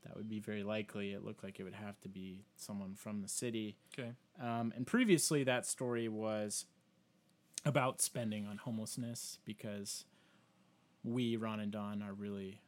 that 0.04 0.16
would 0.16 0.30
be 0.30 0.40
very 0.40 0.64
likely. 0.64 1.14
It 1.14 1.24
looked 1.24 1.44
like 1.44 1.60
it 1.60 1.64
would 1.64 1.74
have 1.74 2.00
to 2.02 2.10
be 2.10 2.44
someone 2.56 2.94
from 2.94 3.22
the 3.22 3.28
city. 3.28 3.78
okay. 3.98 4.12
Um, 4.40 4.72
and 4.76 4.86
previously, 4.86 5.44
that 5.46 5.66
story 5.66 6.08
was 6.08 6.66
about 7.66 8.02
spending 8.02 8.46
on 8.46 8.58
homelessness 8.58 9.40
because 9.46 10.06
we, 11.04 11.38
Ron 11.38 11.60
and 11.60 11.72
Don, 11.72 12.04
are 12.04 12.14
really 12.14 12.60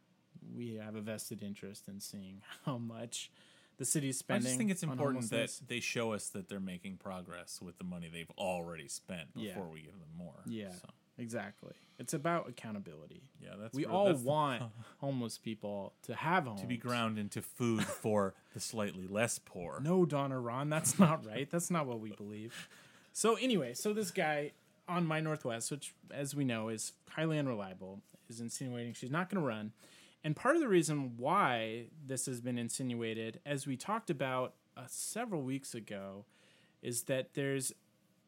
we 0.56 0.76
have 0.76 0.96
a 0.96 1.02
vested 1.02 1.44
interest 1.44 1.88
in 1.88 2.00
seeing 2.00 2.42
how 2.66 2.78
much 2.78 3.32
the 3.78 3.86
city's 3.86 4.18
spending. 4.18 4.46
I 4.48 4.50
just 4.50 4.58
think 4.58 4.72
it's 4.72 4.84
important 4.84 5.30
that 5.30 5.52
they 5.68 5.80
show 5.80 6.14
us 6.14 6.30
that 6.30 6.50
they're 6.50 6.60
making 6.60 6.98
progress 6.98 7.62
with 7.62 7.78
the 7.78 7.84
money 7.84 8.10
they've 8.12 8.32
already 8.38 8.88
spent 8.88 9.30
Yeah. 9.36 9.54
before 9.54 9.68
we 9.68 9.82
give 9.82 9.92
them 9.94 10.10
more. 10.18 10.34
yeah, 10.48 10.72
So, 10.72 10.90
exactly. 11.20 11.74
It's 12.00 12.14
about 12.14 12.48
accountability. 12.50 13.22
yeah, 13.42 13.52
that's 13.60 13.76
We 13.76 13.86
real- 13.86 13.96
all 13.96 14.06
that's 14.08 14.22
the- 14.22 14.28
want 14.28 14.64
homeless 15.00 15.38
people 15.38 15.94
to 16.04 16.16
have 16.16 16.46
homes. 16.46 16.62
to 16.62 16.68
be 16.68 16.78
ground 16.78 17.20
into 17.20 17.42
food 17.42 17.84
for 18.04 18.34
the 18.56 18.60
slightly 18.60 19.06
less 19.08 19.40
poor. 19.40 19.80
No, 19.82 20.06
Don 20.06 20.32
or 20.34 20.42
Ron, 20.42 20.70
that's 20.70 20.98
not 20.98 21.24
right. 21.26 21.50
That's 21.50 21.70
not 21.70 21.86
what 21.86 22.00
we 22.00 22.12
believe. 22.12 22.68
So 23.14 23.36
anyway, 23.36 23.74
so 23.76 23.94
this 23.94 24.10
guy 24.12 24.52
on 24.88 25.06
My 25.06 25.20
Northwest, 25.20 25.70
which 25.70 25.94
as 26.12 26.34
we 26.34 26.46
know 26.46 26.70
is 26.70 26.94
highly 27.10 27.38
unreliable, 27.38 28.02
is 28.30 28.40
insinuating 28.42 28.94
she's 28.94 29.12
not 29.12 29.30
going 29.30 29.42
to 29.42 29.48
run. 29.48 29.72
And 30.24 30.36
part 30.36 30.56
of 30.56 30.62
the 30.62 30.68
reason 30.68 31.14
why 31.18 31.86
this 32.06 32.26
has 32.26 32.42
been 32.42 32.58
insinuated, 32.58 33.40
as 33.46 33.66
we 33.66 33.78
talked 33.78 34.10
about 34.10 34.56
uh, 34.76 34.82
several 34.88 35.42
weeks 35.42 35.74
ago, 35.74 36.26
is 36.82 37.04
that 37.04 37.34
there's 37.34 37.72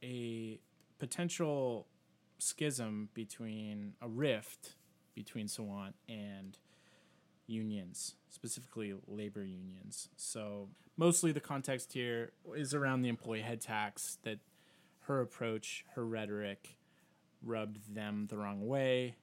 a 0.01 0.59
potential 0.97 1.87
schism 2.37 3.09
between 3.13 3.93
a 4.01 4.07
rift 4.07 4.75
between 5.13 5.47
Sawant 5.47 5.93
and 6.07 6.57
unions, 7.47 8.15
specifically 8.29 8.93
labor 9.07 9.43
unions. 9.43 10.09
So 10.15 10.69
mostly 10.95 11.31
the 11.31 11.41
context 11.41 11.93
here 11.93 12.31
is 12.55 12.73
around 12.73 13.01
the 13.01 13.09
employee 13.09 13.41
head 13.41 13.59
tax 13.59 14.17
that 14.23 14.39
her 15.01 15.19
approach, 15.21 15.83
her 15.95 16.05
rhetoric 16.05 16.77
rubbed 17.43 17.93
them 17.93 18.27
the 18.29 18.37
wrong 18.37 18.67
way. 18.67 19.15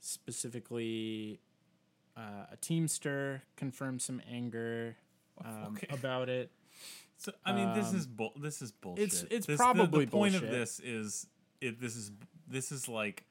Specifically, 0.00 1.40
uh, 2.16 2.46
a 2.52 2.56
Teamster 2.60 3.42
confirmed 3.56 4.00
some 4.02 4.20
anger 4.30 4.96
um, 5.44 5.74
Okay. 5.76 5.86
about 5.90 6.28
it. 6.28 6.50
So 7.16 7.32
I 7.44 7.52
mean, 7.52 7.72
this 7.74 7.90
Um, 7.90 7.96
is 7.96 8.06
bull. 8.06 8.32
This 8.36 8.60
is 8.62 8.72
bullshit. 8.72 9.04
it's- 9.04 9.24
it's 9.30 9.46
This- 9.46 9.56
probably 9.56 10.04
the, 10.04 10.10
the 10.10 10.16
point 10.16 10.34
of 10.34 10.42
this 10.42 10.80
is 10.80 11.26
it. 11.60 11.80
This 11.80 11.96
is 11.96 12.12
this 12.46 12.70
is 12.72 12.88
like 12.88 13.24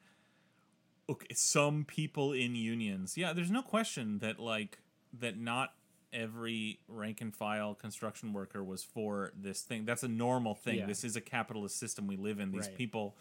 okay. 1.08 1.26
Some 1.34 1.84
people 1.84 2.32
in 2.32 2.54
unions, 2.56 3.16
yeah. 3.16 3.32
There's 3.32 3.50
no 3.50 3.62
question 3.62 4.18
that 4.18 4.38
like 4.38 4.78
that. 5.18 5.38
Not 5.38 5.74
every 6.12 6.78
rank 6.88 7.20
and 7.20 7.34
file 7.34 7.74
construction 7.74 8.32
worker 8.32 8.62
was 8.64 8.82
for 8.84 9.32
this 9.36 9.62
thing. 9.62 9.84
That's 9.84 10.02
a 10.02 10.08
normal 10.08 10.54
thing. 10.54 10.78
Yeah. 10.78 10.86
This 10.86 11.04
is 11.04 11.16
a 11.16 11.20
capitalist 11.20 11.76
system 11.78 12.06
we 12.06 12.16
live 12.16 12.38
in. 12.40 12.52
These 12.52 12.68
Right. 12.68 12.76
people 12.76 13.16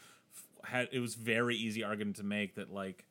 f- 0.63 0.69
had 0.69 0.89
it 0.91 0.99
was 0.99 1.15
very 1.15 1.55
easy 1.55 1.83
argument 1.83 2.17
to 2.17 2.23
make 2.23 2.55
that 2.55 2.71
like 2.71 3.05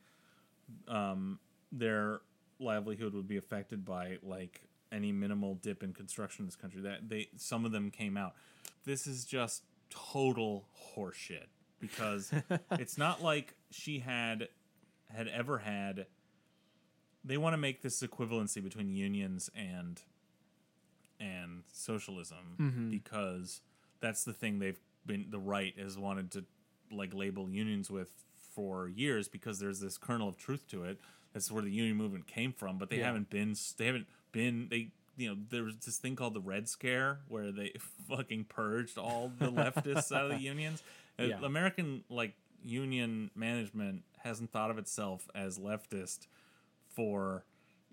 um 0.88 1.38
their 1.70 2.20
livelihood 2.62 3.14
would 3.14 3.28
be 3.28 3.36
affected 3.36 3.84
by 3.84 4.18
like 4.22 4.62
any 4.90 5.12
minimal 5.12 5.54
dip 5.56 5.82
in 5.82 5.92
construction 5.92 6.42
in 6.42 6.46
this 6.46 6.56
country. 6.56 6.80
That 6.82 7.08
they 7.08 7.28
some 7.36 7.64
of 7.64 7.72
them 7.72 7.90
came 7.90 8.16
out. 8.16 8.34
This 8.84 9.06
is 9.06 9.24
just 9.24 9.62
total 9.90 10.66
horseshit 10.96 11.46
because 11.80 12.32
it's 12.72 12.96
not 12.96 13.22
like 13.22 13.54
she 13.70 13.98
had 13.98 14.48
had 15.10 15.28
ever 15.28 15.58
had 15.58 16.06
they 17.24 17.36
want 17.36 17.52
to 17.52 17.58
make 17.58 17.82
this 17.82 18.02
equivalency 18.02 18.62
between 18.62 18.88
unions 18.94 19.50
and 19.54 20.00
and 21.20 21.62
socialism 21.72 22.56
mm-hmm. 22.58 22.90
because 22.90 23.60
that's 24.00 24.24
the 24.24 24.32
thing 24.32 24.58
they've 24.58 24.80
been 25.06 25.26
the 25.30 25.38
right 25.38 25.74
has 25.78 25.98
wanted 25.98 26.30
to 26.30 26.44
like 26.90 27.14
label 27.14 27.48
unions 27.48 27.90
with 27.90 28.08
for 28.54 28.88
years 28.88 29.28
because 29.28 29.58
there's 29.58 29.80
this 29.80 29.96
kernel 29.96 30.28
of 30.28 30.36
truth 30.36 30.66
to 30.68 30.84
it 30.84 30.98
that's 31.32 31.50
where 31.50 31.62
the 31.62 31.70
union 31.70 31.96
movement 31.96 32.26
came 32.26 32.52
from 32.52 32.78
but 32.78 32.90
they 32.90 32.98
Yeah. 32.98 33.06
haven't 33.06 33.30
been 33.30 33.54
they 33.78 33.86
haven't 33.86 34.06
been 34.32 34.68
they 34.70 34.88
you 35.16 35.28
know 35.28 35.36
there 35.50 35.62
was 35.64 35.76
this 35.84 35.98
thing 35.98 36.16
called 36.16 36.34
the 36.34 36.40
red 36.40 36.68
scare 36.68 37.20
where 37.28 37.52
they 37.52 37.72
fucking 38.08 38.44
purged 38.44 38.96
all 38.98 39.30
the 39.38 39.46
leftists 39.52 40.10
out 40.14 40.24
of 40.30 40.30
the 40.38 40.42
unions 40.42 40.82
Uh, 41.18 41.24
Yeah. 41.24 41.44
american 41.44 42.04
like 42.08 42.34
union 42.64 43.30
management 43.34 44.02
hasn't 44.18 44.50
thought 44.52 44.70
of 44.70 44.78
itself 44.78 45.28
as 45.34 45.58
leftist 45.58 46.26
for 46.88 47.44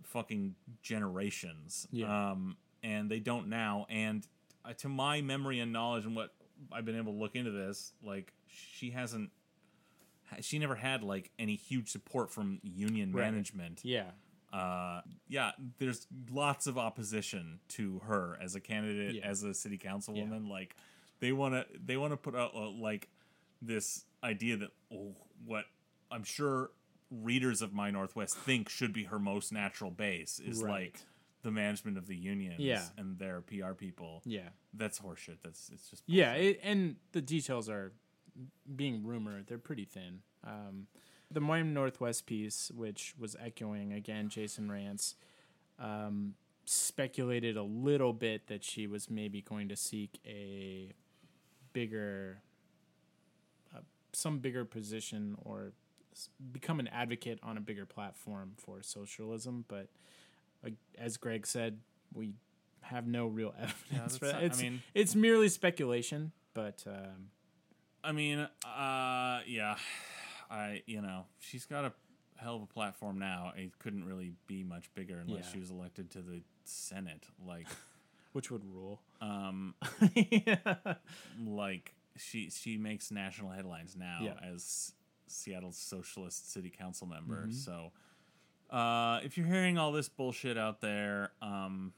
fucking 0.03 0.55
generations. 0.83 1.87
Yeah. 1.91 2.31
Um, 2.31 2.55
and 2.83 3.09
they 3.09 3.19
don't 3.19 3.47
now. 3.49 3.85
And 3.89 4.25
uh, 4.63 4.73
to 4.73 4.89
my 4.89 5.21
memory 5.21 5.59
and 5.59 5.73
knowledge 5.73 6.05
and 6.05 6.15
what 6.15 6.33
I've 6.71 6.85
been 6.85 6.97
able 6.97 7.13
to 7.13 7.19
look 7.19 7.35
into 7.35 7.51
this, 7.51 7.93
like 8.03 8.31
she 8.47 8.91
hasn't, 8.91 9.31
ha- 9.31 9.38
she 10.41 10.59
never 10.59 10.75
had 10.75 11.03
like 11.03 11.31
any 11.39 11.55
huge 11.55 11.89
support 11.89 12.31
from 12.31 12.59
union 12.63 13.11
Right. 13.11 13.25
management. 13.31 13.81
Yeah. 13.83 14.11
Uh, 14.51 15.01
yeah, 15.27 15.51
there's 15.77 16.07
lots 16.31 16.65
of 16.65 16.77
opposition 16.77 17.59
to 17.69 17.99
her 17.99 18.37
as 18.41 18.55
a 18.55 18.59
candidate, 18.59 19.15
Yeah. 19.15 19.27
as 19.27 19.43
a 19.43 19.53
city 19.53 19.77
councilwoman. 19.77 20.49
Like 20.49 20.75
they 21.19 21.31
want 21.31 21.53
to, 21.53 21.65
they 21.83 21.97
want 21.97 22.13
to 22.13 22.17
put 22.17 22.35
out 22.35 22.55
uh, 22.55 22.69
like 22.71 23.09
this 23.61 24.05
idea 24.23 24.57
that 24.57 24.69
oh, 24.91 25.15
what 25.45 25.65
I'm 26.11 26.23
sure 26.23 26.71
readers 27.11 27.61
of 27.61 27.73
My 27.73 27.91
Northwest 27.91 28.37
think 28.37 28.69
should 28.69 28.93
be 28.93 29.03
her 29.05 29.19
most 29.19 29.51
natural 29.51 29.91
base 29.91 30.39
is 30.39 30.61
Right. 30.63 30.71
like 30.93 30.99
the 31.41 31.51
management 31.51 31.97
of 31.97 32.05
the 32.07 32.15
unions 32.15 32.59
Yeah. 32.59 32.85
and 32.97 33.17
their 33.17 33.41
PR 33.41 33.73
people. 33.73 34.21
Yeah. 34.25 34.49
That's 34.73 34.99
horseshit. 34.99 35.41
That's 35.41 35.69
it's 35.69 35.89
just 35.89 36.03
Yeah, 36.07 36.33
it, 36.33 36.59
and 36.63 36.97
the 37.11 37.21
details 37.21 37.69
are 37.69 37.93
being 38.75 39.03
rumored. 39.05 39.47
They're 39.47 39.57
pretty 39.57 39.85
thin. 39.85 40.19
Um, 40.45 40.87
the 41.31 41.41
My 41.41 41.61
Northwest 41.61 42.25
piece, 42.25 42.71
which 42.75 43.13
was 43.19 43.35
echoing 43.39 43.93
again 43.93 44.29
Jason 44.29 44.69
Rantz, 44.69 45.15
um, 45.79 46.33
speculated 46.65 47.55
a 47.57 47.63
little 47.63 48.13
bit 48.13 48.47
that 48.47 48.63
she 48.63 48.87
was 48.87 49.09
maybe 49.09 49.41
going 49.41 49.69
to 49.69 49.75
seek 49.75 50.19
a 50.25 50.91
bigger, 51.73 52.41
uh, 53.75 53.79
some 54.13 54.39
bigger 54.39 54.65
position 54.65 55.35
or 55.43 55.71
become 56.51 56.79
an 56.79 56.87
advocate 56.87 57.39
on 57.43 57.57
a 57.57 57.61
bigger 57.61 57.85
platform 57.85 58.53
for 58.57 58.81
socialism. 58.81 59.65
But 59.67 59.87
uh, 60.65 60.69
as 60.97 61.17
Greg 61.17 61.45
said, 61.47 61.79
we 62.13 62.33
have 62.81 63.07
no 63.07 63.27
real 63.27 63.53
evidence 63.59 63.77
that's 63.91 64.17
for 64.17 64.25
that. 64.25 64.33
not- 64.33 64.41
I 64.41 64.45
It's, 64.45 64.61
mean- 64.61 64.81
it's 64.93 65.15
merely 65.15 65.49
speculation, 65.49 66.31
but 66.53 66.83
um, 66.87 67.29
I 68.03 68.11
mean, 68.11 68.39
uh, 68.39 69.39
yeah, 69.47 69.75
I 70.49 70.81
you 70.85 71.01
know 71.01 71.25
she's 71.39 71.65
got 71.65 71.85
a 71.85 71.93
hell 72.37 72.55
of 72.55 72.61
a 72.63 72.65
platform 72.67 73.19
now. 73.19 73.53
It 73.55 73.77
couldn't 73.79 74.05
really 74.05 74.33
be 74.47 74.63
much 74.63 74.89
bigger 74.95 75.19
unless 75.19 75.45
Yeah. 75.47 75.51
she 75.53 75.59
was 75.59 75.71
elected 75.71 76.09
to 76.11 76.21
the 76.21 76.41
Senate. 76.63 77.25
Like, 77.45 77.67
which 78.33 78.49
would 78.51 78.63
rule. 78.65 79.01
um, 79.21 79.75
like 81.45 81.93
she 82.17 82.49
she 82.49 82.77
makes 82.77 83.11
national 83.11 83.49
headlines 83.51 83.95
now 83.97 84.19
Yeah. 84.21 84.33
as 84.53 84.93
Seattle's 85.27 85.77
socialist 85.77 86.51
city 86.51 86.69
council 86.69 87.07
member. 87.07 87.41
Mm-hmm. 87.43 87.51
So, 87.51 87.91
uh, 88.69 89.19
if 89.23 89.37
you're 89.37 89.47
hearing 89.47 89.77
all 89.77 89.91
this 89.91 90.09
bullshit 90.09 90.57
out 90.57 90.81
there, 90.81 91.31
um, 91.41 91.93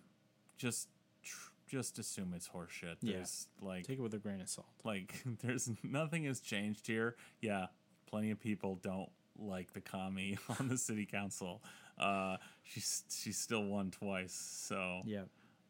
just 0.58 0.88
tr- 1.24 1.51
just 1.72 1.98
assume 2.00 2.34
it's 2.36 2.50
horseshit. 2.50 2.98
Yeah. 3.02 3.24
Like 3.62 3.86
Take 3.88 4.00
it 4.00 4.02
with 4.02 4.14
a 4.14 4.20
grain 4.20 4.42
of 4.42 4.50
salt. 4.50 4.68
like 4.84 5.14
there's 5.42 5.70
nothing 5.84 6.26
has 6.26 6.42
changed 6.42 6.86
here. 6.88 7.16
Yeah, 7.40 7.68
plenty 8.10 8.32
of 8.32 8.40
people 8.42 8.76
don't 8.84 9.10
like 9.40 9.72
the 9.74 9.80
commie 9.82 10.38
on 10.60 10.68
the 10.68 10.78
city 10.78 11.06
council. 11.06 11.64
Uh, 11.98 12.38
she's 12.64 13.04
she's 13.10 13.38
still 13.38 13.64
won 13.64 13.92
twice, 13.92 14.34
so 14.34 15.02
Yeah. 15.06 15.24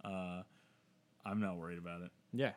uh, 0.04 0.42
I'm 1.24 1.40
not 1.40 1.58
worried 1.58 1.78
about 1.78 2.02
it. 2.02 2.12
Yeah. 2.34 2.54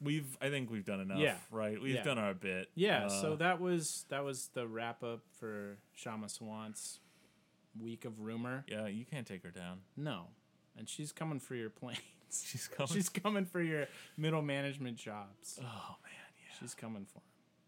We've 0.00 0.38
I 0.40 0.48
think 0.48 0.70
we've 0.70 0.84
done 0.84 1.00
enough, 1.00 1.18
Yeah. 1.18 1.36
right? 1.50 1.80
We've 1.80 1.96
Yeah. 1.96 2.02
done 2.04 2.18
our 2.18 2.32
bit. 2.32 2.68
Yeah. 2.74 3.06
Uh, 3.06 3.08
so 3.08 3.36
that 3.36 3.60
was 3.60 4.06
that 4.08 4.24
was 4.24 4.48
the 4.54 4.66
wrap 4.68 5.02
up 5.02 5.20
for 5.38 5.78
Kshama 5.98 6.30
Sawant's 6.30 7.00
week 7.78 8.04
of 8.04 8.20
rumor. 8.20 8.64
yeah, 8.68 8.86
you 8.86 9.04
can't 9.04 9.26
take 9.26 9.42
her 9.42 9.50
down. 9.50 9.80
No. 9.96 10.28
And 10.76 10.88
she's 10.88 11.12
coming 11.12 11.40
for 11.40 11.54
your 11.54 11.70
planes. 11.70 12.00
She's 12.30 12.68
coming. 12.68 12.92
she's 12.92 13.08
coming 13.08 13.44
for 13.44 13.60
your 13.60 13.88
middle 14.16 14.40
management 14.40 14.96
jobs. 14.96 15.58
oh 15.60 15.64
man, 15.64 16.12
yeah, 16.38 16.54
She's 16.60 16.76
coming 16.76 17.04
for 17.04 17.18
'em. 17.18 17.22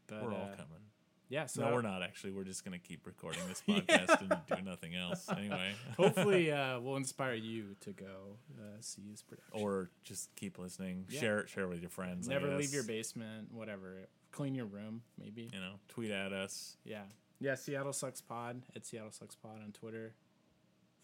But 0.06 0.22
we're 0.24 0.34
all 0.36 0.44
uh, 0.52 0.56
coming. 0.56 0.82
Yeah. 1.28 1.46
So 1.46 1.62
no, 1.64 1.72
we're 1.74 1.82
not 1.82 2.02
actually. 2.02 2.30
We're 2.32 2.44
just 2.44 2.64
gonna 2.64 2.78
keep 2.78 3.04
recording 3.04 3.40
this 3.48 3.60
podcast 3.68 4.20
and 4.20 4.36
do 4.46 4.62
nothing 4.64 4.94
else 4.94 5.28
anyway. 5.36 5.72
Hopefully, 5.96 6.52
uh, 6.52 6.78
we'll 6.78 6.94
inspire 6.96 7.34
you 7.34 7.74
to 7.80 7.90
go 7.92 8.36
uh, 8.56 8.76
see 8.80 9.02
his 9.10 9.22
production. 9.22 9.60
or 9.60 9.90
just 10.04 10.32
keep 10.36 10.58
listening. 10.58 11.06
Yeah. 11.08 11.20
Share 11.20 11.38
it. 11.40 11.48
share 11.48 11.66
with 11.66 11.80
your 11.80 11.90
friends. 11.90 12.28
Never 12.28 12.54
leave 12.56 12.72
your 12.72 12.84
basement. 12.84 13.48
Whatever. 13.52 14.06
Clean 14.30 14.54
your 14.54 14.66
room. 14.66 15.02
Maybe. 15.18 15.50
You 15.52 15.58
know, 15.60 15.74
tweet 15.88 16.10
at 16.12 16.32
us. 16.32 16.76
Yeah. 16.84 17.02
Yeah, 17.40 17.56
Seattle 17.56 17.92
Sucks 17.92 18.20
Pod 18.20 18.62
at 18.76 18.86
Seattle 18.86 19.10
Sucks 19.10 19.34
Pod 19.34 19.58
on 19.64 19.72
Twitter. 19.72 20.14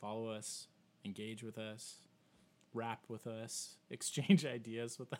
Follow 0.00 0.28
us, 0.28 0.68
engage 1.04 1.42
with 1.42 1.58
us, 1.58 1.96
rap 2.74 3.04
with 3.08 3.26
us, 3.26 3.76
exchange 3.90 4.44
ideas 4.46 4.98
with 4.98 5.12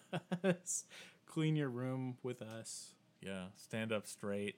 us, 0.45 0.85
clean 1.27 1.57
your 1.57 1.69
room 1.69 2.17
with 2.23 2.43
us. 2.43 2.93
Yeah, 3.21 3.47
stand 3.57 3.93
up 3.93 4.07
straight. 4.07 4.57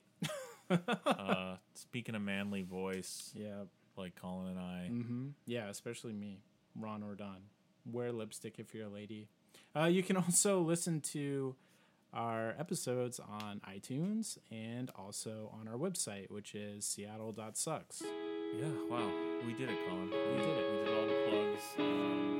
uh, 1.05 1.55
speak 1.73 2.07
in 2.09 2.15
a 2.15 2.19
manly 2.19 2.61
voice, 2.61 3.31
Yeah. 3.35 3.63
like 3.97 4.15
Colin 4.15 4.49
and 4.49 4.59
I. 4.59 4.89
Mm-hmm. 4.91 5.27
Yeah, 5.45 5.67
especially 5.69 6.13
me, 6.13 6.41
Ron 6.79 7.03
or 7.03 7.15
Don. 7.15 7.37
Wear 7.85 8.11
lipstick 8.11 8.59
if 8.59 8.73
you're 8.75 8.85
a 8.85 8.89
lady. 8.89 9.27
Uh, 9.75 9.85
you 9.85 10.03
can 10.03 10.15
also 10.17 10.61
listen 10.61 11.01
to 11.01 11.55
our 12.13 12.53
episodes 12.59 13.19
on 13.19 13.61
iTunes 13.67 14.37
and 14.51 14.91
also 14.95 15.49
on 15.59 15.67
our 15.67 15.77
website, 15.77 16.29
which 16.29 16.53
is 16.53 16.85
seattle.sucks. 16.85 18.03
Yeah, 18.59 18.65
wow, 18.89 19.09
we 19.47 19.53
did 19.53 19.69
it, 19.69 19.77
Colin. 19.87 20.09
We 20.09 20.41
did 20.41 20.57
it. 20.57 20.80
We 21.61 22.30